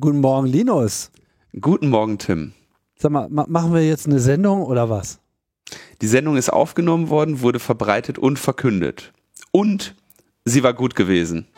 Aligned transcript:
Guten 0.00 0.20
Morgen, 0.20 0.46
Linus. 0.46 1.10
Guten 1.60 1.90
Morgen, 1.90 2.16
Tim. 2.16 2.54
Sag 2.96 3.12
mal, 3.12 3.28
ma 3.28 3.44
machen 3.46 3.74
wir 3.74 3.86
jetzt 3.86 4.06
eine 4.06 4.18
Sendung 4.18 4.62
oder 4.62 4.88
was? 4.88 5.20
Die 6.00 6.06
Sendung 6.06 6.38
ist 6.38 6.50
aufgenommen 6.50 7.10
worden, 7.10 7.42
wurde 7.42 7.58
verbreitet 7.58 8.16
und 8.16 8.38
verkündet. 8.38 9.12
Und 9.50 9.94
sie 10.46 10.62
war 10.62 10.72
gut 10.72 10.94
gewesen. 10.94 11.48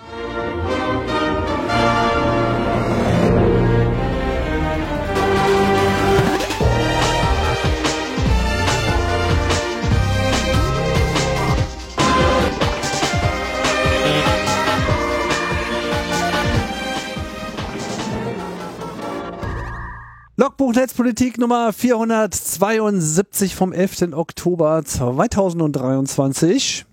Logbuch 20.52 20.74
Netzpolitik 20.74 21.38
Nummer 21.38 21.72
472 21.72 23.56
vom 23.56 23.72
11. 23.72 24.12
Oktober 24.12 24.84
2023. 24.84 26.84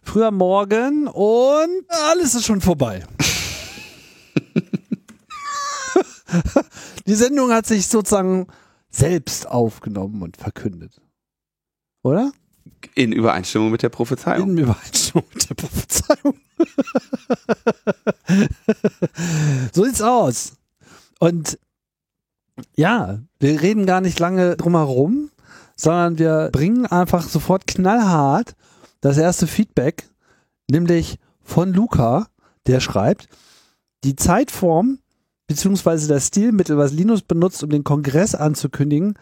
Früher 0.00 0.30
Morgen 0.30 1.08
und 1.08 1.84
alles 1.88 2.36
ist 2.36 2.46
schon 2.46 2.60
vorbei. 2.60 3.04
Die 7.08 7.16
Sendung 7.16 7.50
hat 7.50 7.66
sich 7.66 7.88
sozusagen 7.88 8.46
selbst 8.90 9.48
aufgenommen 9.48 10.22
und 10.22 10.36
verkündet. 10.36 11.00
Oder? 12.04 12.30
In 12.94 13.10
Übereinstimmung 13.10 13.72
mit 13.72 13.82
der 13.82 13.88
Prophezeiung. 13.88 14.50
In 14.50 14.58
Übereinstimmung 14.58 15.24
mit 15.34 15.50
der 15.50 15.56
Prophezeiung. 15.56 16.38
so 19.72 19.84
sieht's 19.84 20.00
aus. 20.00 20.52
Und 21.18 21.58
ja, 22.76 23.20
wir 23.38 23.60
reden 23.62 23.86
gar 23.86 24.00
nicht 24.00 24.18
lange 24.18 24.56
drum 24.56 24.74
herum, 24.74 25.30
sondern 25.76 26.18
wir 26.18 26.50
bringen 26.52 26.86
einfach 26.86 27.26
sofort 27.26 27.66
knallhart 27.66 28.54
das 29.00 29.16
erste 29.16 29.46
Feedback, 29.46 30.08
nämlich 30.70 31.18
von 31.42 31.72
Luca, 31.72 32.28
der 32.66 32.80
schreibt, 32.80 33.28
die 34.04 34.16
Zeitform 34.16 34.98
beziehungsweise 35.46 36.06
das 36.06 36.28
Stilmittel, 36.28 36.78
was 36.78 36.92
Linus 36.92 37.22
benutzt, 37.22 37.64
um 37.64 37.70
den 37.70 37.82
Kongress 37.82 38.36
anzukündigen, 38.36 39.18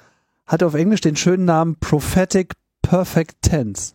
hat 0.46 0.62
auf 0.62 0.74
Englisch 0.74 1.00
den 1.00 1.16
schönen 1.16 1.46
Namen 1.46 1.76
Prophetic 1.80 2.52
Perfect 2.82 3.40
Tense. 3.40 3.94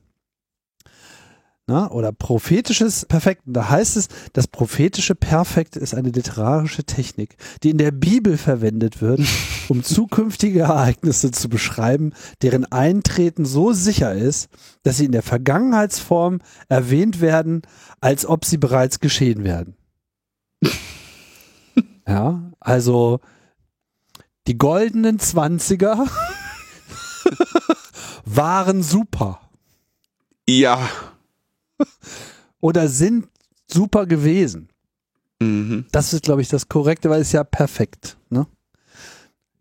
Na, 1.66 1.89
oder 1.92 2.11
prophetisches 2.11 3.06
Perfekt. 3.06 3.44
Da 3.45 3.69
heißt 3.69 3.95
es, 3.95 4.09
das 4.33 4.47
prophetische 4.47 5.16
Perfekt 5.16 5.78
ist 5.78 5.94
eine 5.95 6.09
literarische 6.09 6.83
Technik, 6.83 7.38
die 7.64 7.70
in 7.70 7.78
der 7.78 7.92
Bibel 7.92 8.38
verwendet 8.38 9.02
wird, 9.02 9.22
um 9.70 9.81
zukünftige 9.81 10.61
Ereignisse 10.61 11.31
zu 11.31 11.47
beschreiben, 11.47 12.11
deren 12.42 12.66
Eintreten 12.66 13.45
so 13.45 13.72
sicher 13.72 14.14
ist, 14.14 14.50
dass 14.83 14.97
sie 14.97 15.05
in 15.05 15.14
der 15.14 15.23
Vergangenheitsform 15.23 16.39
erwähnt 16.67 17.22
werden, 17.22 17.61
als 18.02 18.25
ob 18.25 18.44
sie 18.44 18.58
bereits 18.58 19.00
geschehen 19.00 19.44
werden. 19.44 19.75
Ja, 22.05 22.52
also 22.59 23.22
die 24.45 24.58
goldenen 24.58 25.20
Zwanziger 25.20 26.05
waren 28.25 28.83
super. 28.83 29.39
Ja. 30.45 30.89
Oder 32.60 32.88
sind 32.88 33.28
super 33.68 34.06
gewesen. 34.06 34.70
Mhm. 35.42 35.86
Das 35.92 36.14
ist, 36.14 36.24
glaube 36.24 36.42
ich, 36.42 36.50
das 36.50 36.70
Korrekte, 36.70 37.10
weil 37.10 37.22
es 37.22 37.32
ja 37.32 37.44
perfekt. 37.44 38.18
Ne? 38.30 38.48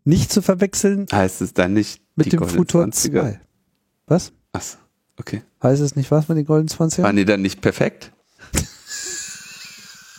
Nicht 0.05 0.31
zu 0.31 0.41
verwechseln 0.41 1.07
Heißt 1.11 1.41
es 1.41 1.53
dann 1.53 1.73
nicht 1.73 2.01
mit 2.15 2.31
dem 2.31 2.47
Futur 2.47 2.83
20er? 2.85 3.11
2. 3.11 3.41
Was? 4.07 4.31
Achso, 4.51 4.77
okay. 5.17 5.43
Heißt 5.61 5.81
es 5.81 5.95
nicht 5.95 6.11
was 6.11 6.27
mit 6.27 6.37
den 6.37 6.45
goldenen 6.45 6.67
20 6.67 7.03
Waren 7.03 7.15
die 7.15 7.25
dann 7.25 7.41
nicht 7.41 7.61
perfekt? 7.61 8.11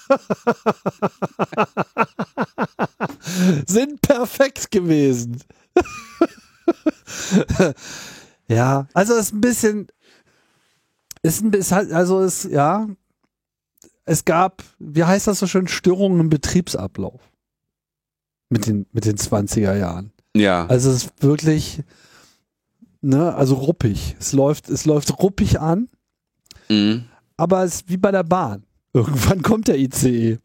Sind 3.67 4.01
perfekt 4.01 4.71
gewesen. 4.71 5.43
ja, 8.49 8.87
also 8.95 9.15
es 9.15 9.27
ist 9.27 9.35
ein 9.35 9.41
bisschen, 9.41 9.89
ist 11.25 11.43
ein 11.43 11.51
bisschen, 11.51 11.77
halt, 11.77 11.93
also 11.93 12.21
es, 12.21 12.45
ja, 12.45 12.87
es 14.05 14.25
gab, 14.25 14.63
wie 14.79 15.03
heißt 15.05 15.27
das 15.27 15.39
so 15.41 15.47
schön, 15.47 15.67
Störungen 15.67 16.21
im 16.21 16.29
Betriebsablauf. 16.29 17.21
Mit 18.51 18.67
den, 18.67 18.87
mit 18.93 19.07
den 19.07 19.17
20er 19.17 19.75
Jahren. 19.77 20.13
Ja. 20.37 20.67
Also 20.67 20.91
es 20.91 21.05
ist 21.05 21.23
wirklich, 21.23 21.83
ne, 23.01 23.35
also 23.35 23.55
ruppig. 23.55 24.17
Es 24.21 24.33
läuft, 24.33 24.69
es 24.69 24.85
läuft 24.85 25.19
ruppig 25.21 25.61
an, 25.61 25.89
Mhm. 26.69 27.07
aber 27.37 27.65
es 27.65 27.77
ist 27.77 27.89
wie 27.89 27.97
bei 27.97 28.11
der 28.11 28.23
Bahn. 28.23 28.65
Irgendwann 28.93 29.43
kommt 29.43 29.69
der 29.69 29.79
ICE. 29.79 30.39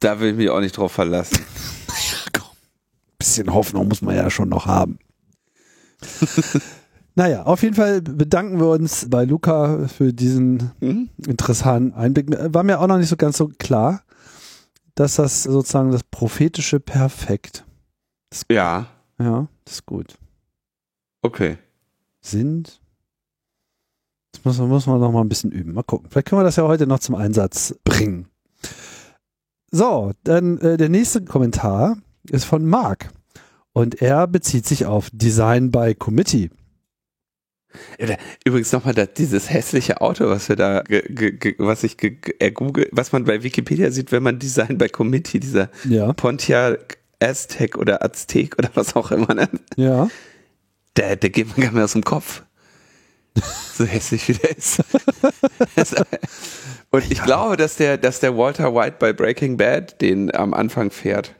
Da 0.00 0.18
will 0.20 0.30
ich 0.30 0.36
mich 0.36 0.48
auch 0.50 0.60
nicht 0.60 0.76
drauf 0.76 0.92
verlassen. 0.92 1.38
Bisschen 3.18 3.52
Hoffnung 3.52 3.88
muss 3.88 4.02
man 4.02 4.16
ja 4.16 4.30
schon 4.30 4.48
noch 4.48 4.66
haben. 4.66 4.98
naja, 7.14 7.42
auf 7.44 7.62
jeden 7.62 7.74
Fall 7.74 8.00
bedanken 8.02 8.58
wir 8.58 8.68
uns 8.68 9.08
bei 9.10 9.24
Luca 9.24 9.86
für 9.88 10.12
diesen 10.12 10.70
Mhm. 10.80 11.10
interessanten 11.26 11.92
Einblick. 11.94 12.28
War 12.54 12.62
mir 12.62 12.80
auch 12.80 12.86
noch 12.86 12.98
nicht 12.98 13.08
so 13.08 13.16
ganz 13.16 13.36
so 13.36 13.48
klar, 13.58 14.02
dass 14.94 15.16
das 15.16 15.42
sozusagen 15.42 15.90
das 15.90 16.02
prophetische 16.04 16.80
Perfekt. 16.80 17.64
Ja, 18.50 18.86
Ja, 19.18 19.46
das 19.64 19.74
ist 19.74 19.86
gut. 19.86 20.16
okay. 21.22 21.58
Sind. 22.20 22.80
Das 24.32 24.44
muss, 24.44 24.58
man- 24.58 24.68
muss 24.68 24.86
man 24.86 25.00
noch 25.00 25.12
mal 25.12 25.20
ein 25.20 25.28
bisschen 25.28 25.52
üben. 25.52 25.72
Mal 25.74 25.82
gucken. 25.82 26.08
Vielleicht 26.10 26.28
können 26.28 26.40
wir 26.40 26.44
das 26.44 26.56
ja 26.56 26.64
heute 26.64 26.86
noch 26.86 27.00
zum 27.00 27.14
Einsatz 27.14 27.74
bringen. 27.84 28.28
So, 29.70 30.12
dann 30.24 30.58
äh, 30.58 30.76
der 30.76 30.88
nächste 30.88 31.24
Kommentar 31.24 31.96
ist 32.30 32.44
von 32.44 32.64
Marc. 32.66 33.10
Und 33.72 34.02
er 34.02 34.26
bezieht 34.26 34.66
sich 34.66 34.84
auf 34.86 35.08
Design 35.12 35.70
by 35.70 35.94
Committee. 35.94 36.50
Übrigens 38.44 38.72
nochmal 38.72 38.94
dieses 39.16 39.50
hässliche 39.50 40.00
Auto, 40.00 40.28
was 40.28 40.48
wir 40.48 40.56
da, 40.56 40.82
was 41.58 41.84
ich 41.84 41.96
ergoogle, 42.38 42.88
was 42.92 43.12
man 43.12 43.24
bei 43.24 43.42
Wikipedia 43.42 43.90
sieht, 43.90 44.12
wenn 44.12 44.22
man 44.22 44.38
Design 44.38 44.78
by 44.78 44.88
Committee, 44.88 45.40
dieser 45.40 45.70
Ja. 45.88 46.12
Pontiac 46.12 46.98
Aztec 47.20 47.76
oder 47.78 48.04
Aztec 48.04 48.58
oder 48.58 48.70
was 48.74 48.96
auch 48.96 49.10
immer, 49.12 49.34
ne? 49.34 49.48
Ja. 49.76 50.08
der, 50.96 51.16
der 51.16 51.30
geht 51.30 51.48
mir 51.48 51.54
gar 51.54 51.62
nicht 51.64 51.74
mehr 51.74 51.84
aus 51.84 51.92
dem 51.92 52.04
Kopf. 52.04 52.42
So 53.74 53.84
hässlich 53.86 54.28
wie 54.28 54.34
der 54.34 54.56
ist. 54.58 54.82
Und 56.90 57.10
ich 57.10 57.22
glaube, 57.22 57.56
dass 57.56 57.76
der, 57.76 57.96
dass 57.96 58.20
der 58.20 58.36
Walter 58.36 58.74
White 58.74 58.96
bei 58.98 59.14
Breaking 59.14 59.56
Bad 59.56 60.02
den 60.02 60.34
am 60.34 60.52
Anfang 60.52 60.90
fährt. 60.90 61.34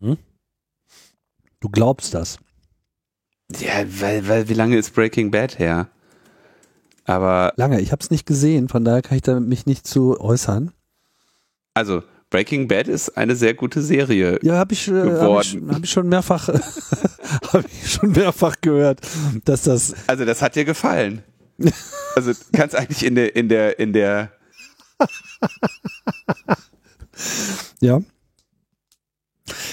Du 0.00 0.16
glaubst 1.70 2.14
das. 2.14 2.38
Ja, 3.52 3.84
weil, 4.00 4.26
weil 4.28 4.48
wie 4.48 4.54
lange 4.54 4.76
ist 4.76 4.94
Breaking 4.94 5.30
Bad 5.30 5.58
her? 5.58 5.88
Aber 7.04 7.52
Lange. 7.56 7.80
Ich 7.80 7.92
habe 7.92 8.02
es 8.02 8.10
nicht 8.10 8.26
gesehen, 8.26 8.68
von 8.68 8.84
daher 8.84 9.02
kann 9.02 9.16
ich 9.16 9.22
da 9.22 9.38
mich 9.38 9.66
nicht 9.66 9.86
zu 9.86 10.18
äußern. 10.20 10.72
also 11.74 12.02
Breaking 12.30 12.66
Bad 12.66 12.88
ist 12.88 13.16
eine 13.16 13.36
sehr 13.36 13.54
gute 13.54 13.80
Serie. 13.80 14.40
Ja, 14.42 14.54
habe 14.56 14.72
ich, 14.72 14.88
äh, 14.88 14.92
hab 14.92 15.06
ich, 15.06 15.52
Geworden. 15.52 15.72
hab 15.72 15.84
ich 15.84 15.90
schon 15.90 16.08
mehrfach, 16.08 16.48
habe 17.52 17.64
ich 17.68 17.92
schon 17.92 18.10
mehrfach 18.10 18.56
gehört, 18.60 19.00
dass 19.44 19.62
das 19.62 19.94
Also 20.08 20.24
das 20.24 20.42
hat 20.42 20.56
dir 20.56 20.64
gefallen. 20.64 21.22
Also 22.16 22.32
kannst 22.52 22.74
eigentlich 22.74 23.04
in 23.04 23.14
der 23.14 23.36
in 23.36 23.48
der 23.48 23.78
in 23.78 23.92
der 23.92 24.32
Ja. 27.80 28.00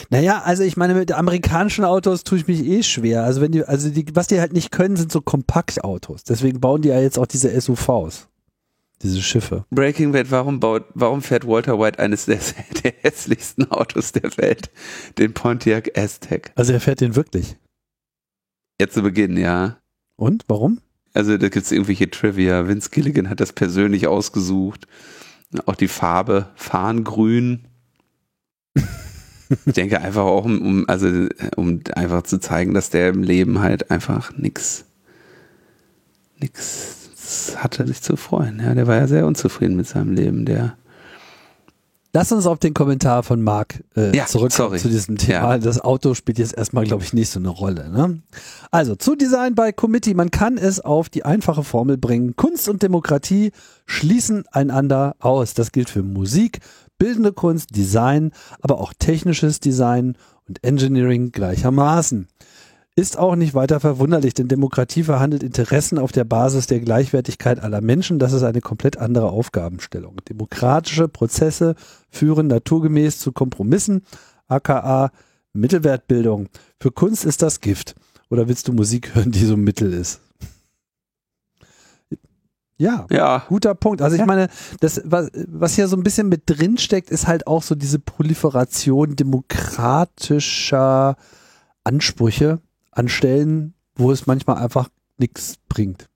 Naja, 0.09 0.41
also 0.43 0.63
ich 0.63 0.75
meine, 0.75 0.93
mit 0.93 1.11
amerikanischen 1.11 1.85
Autos 1.85 2.23
tue 2.23 2.37
ich 2.39 2.47
mich 2.47 2.65
eh 2.65 2.83
schwer. 2.83 3.23
Also 3.23 3.41
wenn 3.41 3.51
die, 3.51 3.63
also 3.63 3.89
die, 3.89 4.05
was 4.13 4.27
die 4.27 4.39
halt 4.39 4.53
nicht 4.53 4.71
können, 4.71 4.97
sind 4.97 5.11
so 5.11 5.21
Kompaktautos. 5.21 6.23
Deswegen 6.23 6.59
bauen 6.59 6.81
die 6.81 6.89
ja 6.89 6.99
jetzt 6.99 7.17
auch 7.17 7.27
diese 7.27 7.59
SUVs. 7.59 8.27
Diese 9.01 9.21
Schiffe. 9.21 9.65
Breaking 9.71 10.11
Bad, 10.11 10.29
warum 10.29 10.59
baut, 10.59 10.85
warum 10.93 11.21
fährt 11.21 11.47
Walter 11.47 11.79
White 11.79 11.99
eines 11.99 12.25
der, 12.25 12.39
der 12.83 12.93
hässlichsten 13.01 13.71
Autos 13.71 14.11
der 14.11 14.37
Welt, 14.37 14.69
den 15.17 15.33
Pontiac 15.33 15.97
Aztec? 15.97 16.51
Also 16.55 16.73
er 16.73 16.81
fährt 16.81 17.01
den 17.01 17.15
wirklich. 17.15 17.57
Jetzt 18.79 18.93
zu 18.93 19.01
Beginn, 19.01 19.37
ja. 19.37 19.77
Und? 20.17 20.43
Warum? 20.47 20.81
Also 21.13 21.37
da 21.37 21.49
gibt 21.49 21.65
es 21.65 21.71
irgendwelche 21.71 22.09
Trivia. 22.09 22.67
Vince 22.67 22.89
Gilligan 22.89 23.29
hat 23.29 23.39
das 23.39 23.53
persönlich 23.53 24.07
ausgesucht. 24.07 24.87
Auch 25.65 25.75
die 25.75 25.87
Farbe 25.87 26.49
Farngrün. 26.55 27.67
Ich 29.65 29.73
denke 29.73 29.99
einfach 30.01 30.23
auch, 30.23 30.45
um, 30.45 30.61
um, 30.61 30.89
also, 30.89 31.27
um 31.55 31.81
einfach 31.95 32.23
zu 32.23 32.39
zeigen, 32.39 32.73
dass 32.73 32.89
der 32.89 33.09
im 33.09 33.23
Leben 33.23 33.61
halt 33.61 33.91
einfach 33.91 34.31
nix, 34.37 34.85
nix 36.39 37.55
hatte 37.57 37.87
sich 37.87 38.01
zu 38.01 38.15
freuen. 38.15 38.61
Ja, 38.63 38.73
der 38.73 38.87
war 38.87 38.97
ja 38.97 39.07
sehr 39.07 39.25
unzufrieden 39.25 39.75
mit 39.75 39.87
seinem 39.87 40.13
Leben. 40.13 40.45
Der 40.45 40.75
Lass 42.13 42.29
uns 42.33 42.45
auf 42.45 42.59
den 42.59 42.73
Kommentar 42.73 43.23
von 43.23 43.41
Marc 43.41 43.81
äh, 43.95 44.15
Ja, 44.15 44.25
zurückkommen 44.25 44.69
sorry. 44.69 44.79
zu 44.79 44.89
diesem 44.89 45.17
Thema. 45.17 45.51
Ja. 45.53 45.57
Das 45.57 45.79
Auto 45.79 46.13
spielt 46.13 46.39
jetzt 46.39 46.53
erstmal, 46.53 46.83
glaube 46.83 47.03
ich, 47.03 47.13
nicht 47.13 47.29
so 47.29 47.39
eine 47.39 47.47
Rolle. 47.47 47.89
Ne? 47.89 48.21
Also 48.69 48.95
zu 48.95 49.15
Design 49.15 49.55
by 49.55 49.71
Committee. 49.71 50.13
Man 50.13 50.29
kann 50.29 50.57
es 50.57 50.81
auf 50.81 51.07
die 51.07 51.23
einfache 51.23 51.63
Formel 51.63 51.97
bringen. 51.97 52.35
Kunst 52.35 52.67
und 52.67 52.83
Demokratie 52.83 53.51
schließen 53.85 54.43
einander 54.51 55.15
aus. 55.19 55.53
Das 55.53 55.71
gilt 55.71 55.89
für 55.89 56.03
Musik, 56.03 56.59
bildende 57.01 57.33
Kunst, 57.33 57.75
Design, 57.75 58.31
aber 58.61 58.79
auch 58.79 58.93
technisches 58.93 59.59
Design 59.59 60.15
und 60.47 60.63
Engineering 60.63 61.31
gleichermaßen. 61.31 62.27
Ist 62.95 63.17
auch 63.17 63.35
nicht 63.35 63.55
weiter 63.55 63.79
verwunderlich, 63.79 64.35
denn 64.35 64.47
Demokratie 64.47 65.01
verhandelt 65.01 65.41
Interessen 65.41 65.97
auf 65.97 66.11
der 66.11 66.25
Basis 66.25 66.67
der 66.67 66.79
Gleichwertigkeit 66.79 67.59
aller 67.59 67.81
Menschen. 67.81 68.19
Das 68.19 68.33
ist 68.33 68.43
eine 68.43 68.61
komplett 68.61 68.97
andere 68.97 69.31
Aufgabenstellung. 69.31 70.17
Demokratische 70.29 71.07
Prozesse 71.07 71.73
führen 72.11 72.45
naturgemäß 72.45 73.17
zu 73.17 73.31
Kompromissen, 73.31 74.03
aka 74.47 75.09
Mittelwertbildung. 75.53 76.49
Für 76.79 76.91
Kunst 76.91 77.25
ist 77.25 77.41
das 77.41 77.61
Gift. 77.61 77.95
Oder 78.29 78.47
willst 78.47 78.67
du 78.67 78.73
Musik 78.73 79.15
hören, 79.15 79.31
die 79.31 79.45
so 79.45 79.57
Mittel 79.57 79.91
ist? 79.91 80.21
Ja, 82.81 83.05
Ja. 83.11 83.43
guter 83.47 83.75
Punkt. 83.75 84.01
Also 84.01 84.15
ich 84.15 84.25
meine, 84.25 84.47
das, 84.79 85.01
was, 85.05 85.29
was 85.47 85.75
hier 85.75 85.87
so 85.87 85.95
ein 85.95 86.01
bisschen 86.03 86.29
mit 86.29 86.43
drin 86.47 86.79
steckt, 86.79 87.11
ist 87.11 87.27
halt 87.27 87.45
auch 87.45 87.61
so 87.61 87.75
diese 87.75 87.99
Proliferation 87.99 89.15
demokratischer 89.15 91.15
Ansprüche 91.83 92.59
an 92.91 93.07
Stellen, 93.07 93.75
wo 93.95 94.11
es 94.11 94.25
manchmal 94.25 94.57
einfach 94.57 94.89
nichts 95.17 95.57
bringt. 95.69 96.09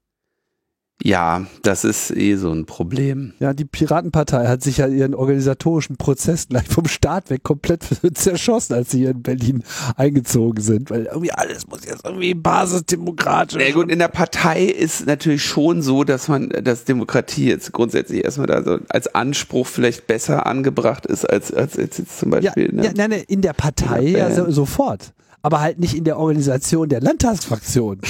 Ja, 1.04 1.46
das 1.62 1.84
ist 1.84 2.10
eh 2.16 2.36
so 2.36 2.52
ein 2.52 2.66
Problem. 2.66 3.34
Ja, 3.40 3.54
die 3.54 3.66
Piratenpartei 3.66 4.48
hat 4.48 4.64
sich 4.64 4.78
ja 4.78 4.88
ihren 4.88 5.14
organisatorischen 5.14 5.98
Prozess 5.98 6.48
gleich 6.48 6.68
vom 6.68 6.88
Start 6.88 7.30
weg 7.30 7.44
komplett 7.44 7.84
zerschossen, 8.14 8.74
als 8.74 8.92
sie 8.92 9.00
hier 9.00 9.12
in 9.12 9.22
Berlin 9.22 9.64
eingezogen 9.98 10.64
sind, 10.64 10.90
weil 10.90 11.06
irgendwie 11.06 11.32
alles 11.34 11.68
muss 11.68 11.86
jetzt 11.86 12.06
irgendwie 12.06 12.34
basisdemokratisch. 12.34 13.62
Ja 13.62 13.74
gut, 13.74 13.92
in 13.92 14.00
der 14.00 14.08
Partei 14.08 14.64
ist 14.64 15.06
natürlich 15.06 15.44
schon 15.44 15.82
so, 15.82 16.06
dass 16.06 16.30
man, 16.30 16.50
dass 16.50 16.86
Demokratie 16.86 17.50
jetzt 17.50 17.74
grundsätzlich 17.74 18.24
erstmal 18.24 18.48
da 18.48 18.64
so 18.64 18.80
als 18.90 19.14
Anspruch 19.14 19.68
vielleicht 19.68 20.08
besser 20.08 20.46
angebracht 20.46 21.06
ist 21.06 21.26
als, 21.26 21.54
als 21.54 21.76
jetzt, 21.76 22.00
jetzt 22.00 22.20
zum 22.20 22.32
ja, 22.32 22.40
Beispiel. 22.40 22.72
ne? 22.72 22.86
ja, 22.86 22.92
nein, 22.96 23.10
nein, 23.10 23.24
in 23.28 23.42
der 23.42 23.54
Partei 23.54 24.02
Ja, 24.02 24.18
ja, 24.18 24.30
ja. 24.30 24.36
so, 24.36 24.50
sofort. 24.50 25.14
Aber 25.46 25.62
halt 25.62 25.78
nicht 25.78 25.94
in 25.94 26.06
der 26.06 26.18
Organisation 26.18 26.90
der 26.90 27.02
Landtagsfraktion. 27.02 28.02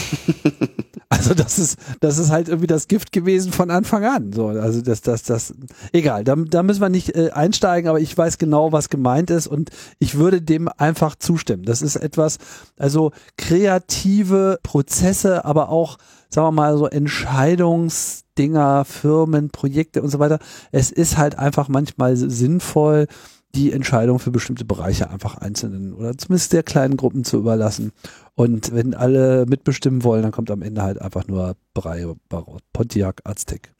also 1.09 1.33
das 1.33 1.59
ist, 1.59 1.77
das 1.99 2.17
ist 2.17 2.31
halt 2.31 2.47
irgendwie 2.47 2.65
das 2.65 2.87
Gift 2.87 3.11
gewesen 3.11 3.51
von 3.51 3.71
Anfang 3.71 4.05
an. 4.05 4.31
So, 4.31 4.47
also 4.47 4.81
das, 4.81 5.01
das, 5.01 5.23
das, 5.23 5.53
egal, 5.91 6.23
da, 6.23 6.37
da 6.37 6.63
müssen 6.63 6.79
wir 6.79 6.87
nicht 6.87 7.13
äh, 7.13 7.31
einsteigen, 7.31 7.89
aber 7.89 7.99
ich 7.99 8.17
weiß 8.17 8.37
genau, 8.37 8.71
was 8.71 8.87
gemeint 8.87 9.31
ist 9.31 9.47
und 9.47 9.71
ich 9.99 10.15
würde 10.15 10.41
dem 10.41 10.69
einfach 10.77 11.17
zustimmen. 11.17 11.63
Das 11.63 11.81
ist 11.81 11.97
etwas, 11.97 12.37
also 12.77 13.11
kreative 13.37 14.57
Prozesse, 14.63 15.43
aber 15.43 15.67
auch, 15.67 15.97
sagen 16.29 16.47
wir 16.47 16.51
mal, 16.53 16.77
so 16.77 16.87
Entscheidungsdinger, 16.87 18.85
Firmen, 18.85 19.49
Projekte 19.49 20.01
und 20.01 20.07
so 20.07 20.19
weiter. 20.19 20.39
Es 20.71 20.89
ist 20.89 21.17
halt 21.17 21.37
einfach 21.37 21.67
manchmal 21.67 22.15
sinnvoll, 22.15 23.07
die 23.55 23.71
Entscheidung 23.71 24.19
für 24.19 24.31
bestimmte 24.31 24.65
Bereiche 24.65 25.09
einfach 25.09 25.37
einzelnen 25.37 25.93
oder 25.93 26.17
zumindest 26.17 26.51
sehr 26.51 26.63
kleinen 26.63 26.97
Gruppen 26.97 27.23
zu 27.23 27.37
überlassen. 27.37 27.91
Und 28.35 28.73
wenn 28.73 28.93
alle 28.93 29.45
mitbestimmen 29.47 30.03
wollen, 30.03 30.23
dann 30.23 30.31
kommt 30.31 30.51
am 30.51 30.61
Ende 30.61 30.83
halt 30.83 31.01
einfach 31.01 31.27
nur 31.27 31.55
Brei, 31.73 32.05
Barot, 32.29 32.61
Pontiac, 32.73 33.21
Aztec. 33.23 33.71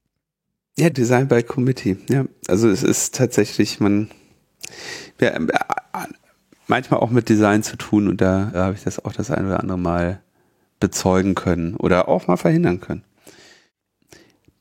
Ja, 0.78 0.90
Design 0.90 1.28
by 1.28 1.44
Committee. 1.44 1.98
Ja, 2.10 2.26
also 2.48 2.70
es 2.70 2.84
ist 2.84 3.16
tatsächlich, 3.16 3.80
man, 3.80 4.10
ja, 5.20 5.30
äh, 5.30 5.48
manchmal 6.68 7.00
auch 7.02 7.12
mit 7.12 7.30
Design 7.30 7.64
zu 7.64 7.78
tun 7.78 8.08
und 8.08 8.22
da, 8.22 8.50
da 8.54 8.66
habe 8.66 8.76
ich 8.76 8.84
das 8.84 9.04
auch 9.04 9.14
das 9.14 9.32
ein 9.32 9.46
oder 9.46 9.60
andere 9.60 9.78
Mal 9.78 10.22
bezeugen 10.80 11.36
können 11.36 11.76
oder 11.76 12.08
auch 12.10 12.28
mal 12.28 12.38
verhindern 12.38 12.82
können. 12.82 13.04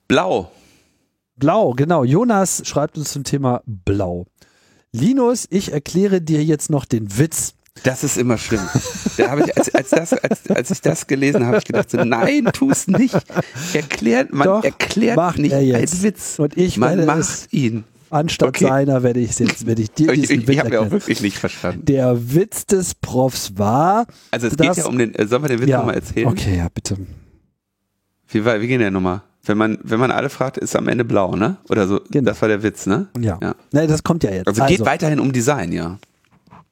Blau. 0.09 0.51
Blau, 1.37 1.73
genau. 1.73 2.05
Jonas 2.05 2.63
schreibt 2.65 2.97
uns 2.97 3.13
zum 3.13 3.25
Thema 3.25 3.63
Blau. 3.67 4.27
Linus, 4.95 5.47
ich 5.51 5.73
erkläre 5.73 6.21
dir 6.21 6.43
jetzt 6.45 6.71
noch 6.71 6.85
den 6.85 7.19
Witz. 7.19 7.55
Das 7.83 8.05
ist 8.05 8.17
immer 8.17 8.39
schlimm. 8.39 8.61
Da 9.17 9.31
habe 9.31 9.43
ich, 9.45 9.57
als, 9.57 9.75
als, 9.75 9.91
das, 9.91 10.13
als, 10.13 10.49
als 10.49 10.71
ich 10.71 10.81
das 10.81 11.09
gelesen 11.09 11.45
habe, 11.45 11.59
ich 11.59 11.65
gedacht, 11.65 11.91
so, 11.91 11.97
nein, 12.05 12.49
tu 12.53 12.71
es 12.71 12.87
nicht. 12.87 13.17
Erklärt, 13.73 14.33
man 14.33 14.47
Doch, 14.47 14.63
erklärt 14.63 15.17
macht 15.17 15.39
nicht 15.39 15.51
er 15.51 15.61
jetzt. 15.63 15.95
einen 15.95 16.03
Witz. 16.05 16.39
Und 16.39 16.57
ich 16.57 16.77
man 16.77 17.05
macht 17.05 17.19
es- 17.19 17.49
ihn. 17.51 17.83
Anstatt 18.11 18.51
Okay. 18.51 18.67
seiner 18.69 19.03
werde 19.03 19.19
ich 19.19 19.37
jetzt, 19.41 19.67
werde 19.67 19.83
ich 19.83 19.91
dir 19.91 20.13
Ich, 20.13 20.21
diesen 20.21 20.35
ich, 20.43 20.47
Witz 20.47 20.51
ich 20.55 20.61
habe 20.61 20.73
ja 20.75 20.81
auch 20.83 20.91
wirklich 20.93 21.21
nicht 21.21 21.37
verstanden. 21.39 21.85
Der 21.87 22.33
Witz 22.33 22.65
des 22.65 22.95
Profs 22.95 23.59
war, 23.59 24.07
Also 24.31 24.47
es 24.47 24.55
das- 24.55 24.69
geht 24.69 24.77
ja 24.77 24.87
um 24.89 24.97
den, 24.97 25.13
äh, 25.17 25.27
sollen 25.27 25.43
wir 25.43 25.49
den 25.49 25.61
Witz 25.61 25.69
ja, 25.71 25.79
nochmal 25.79 25.97
erzählen? 25.97 26.29
okay, 26.29 26.57
ja, 26.59 26.69
bitte. 26.73 26.97
Wie, 28.29 28.45
wie 28.45 28.67
ging 28.69 28.79
der 28.79 28.93
nochmal? 28.93 29.23
Wenn 29.45 29.59
man, 29.59 29.79
wenn 29.83 30.01
man 30.01 30.11
alle 30.11 30.31
fragt, 30.31 30.57
ist 30.57 30.75
am 30.77 30.89
Ende 30.89 31.05
blau, 31.05 31.37
ne? 31.37 31.57
Oder 31.69 31.87
so. 31.87 32.01
Genau. 32.11 32.31
Das 32.31 32.41
war 32.41 32.49
der 32.49 32.63
Witz, 32.63 32.87
ne? 32.87 33.09
Ja. 33.21 33.39
Ja. 33.43 33.55
Nee, 33.73 33.87
das 33.87 34.03
kommt 34.03 34.25
ja 34.25 34.31
jetzt. 34.31 34.49
Also, 34.49 34.65
geht 34.67 34.85
weiterhin 34.85 35.21
um 35.21 35.33
Design, 35.33 35.73
ja. 35.73 35.99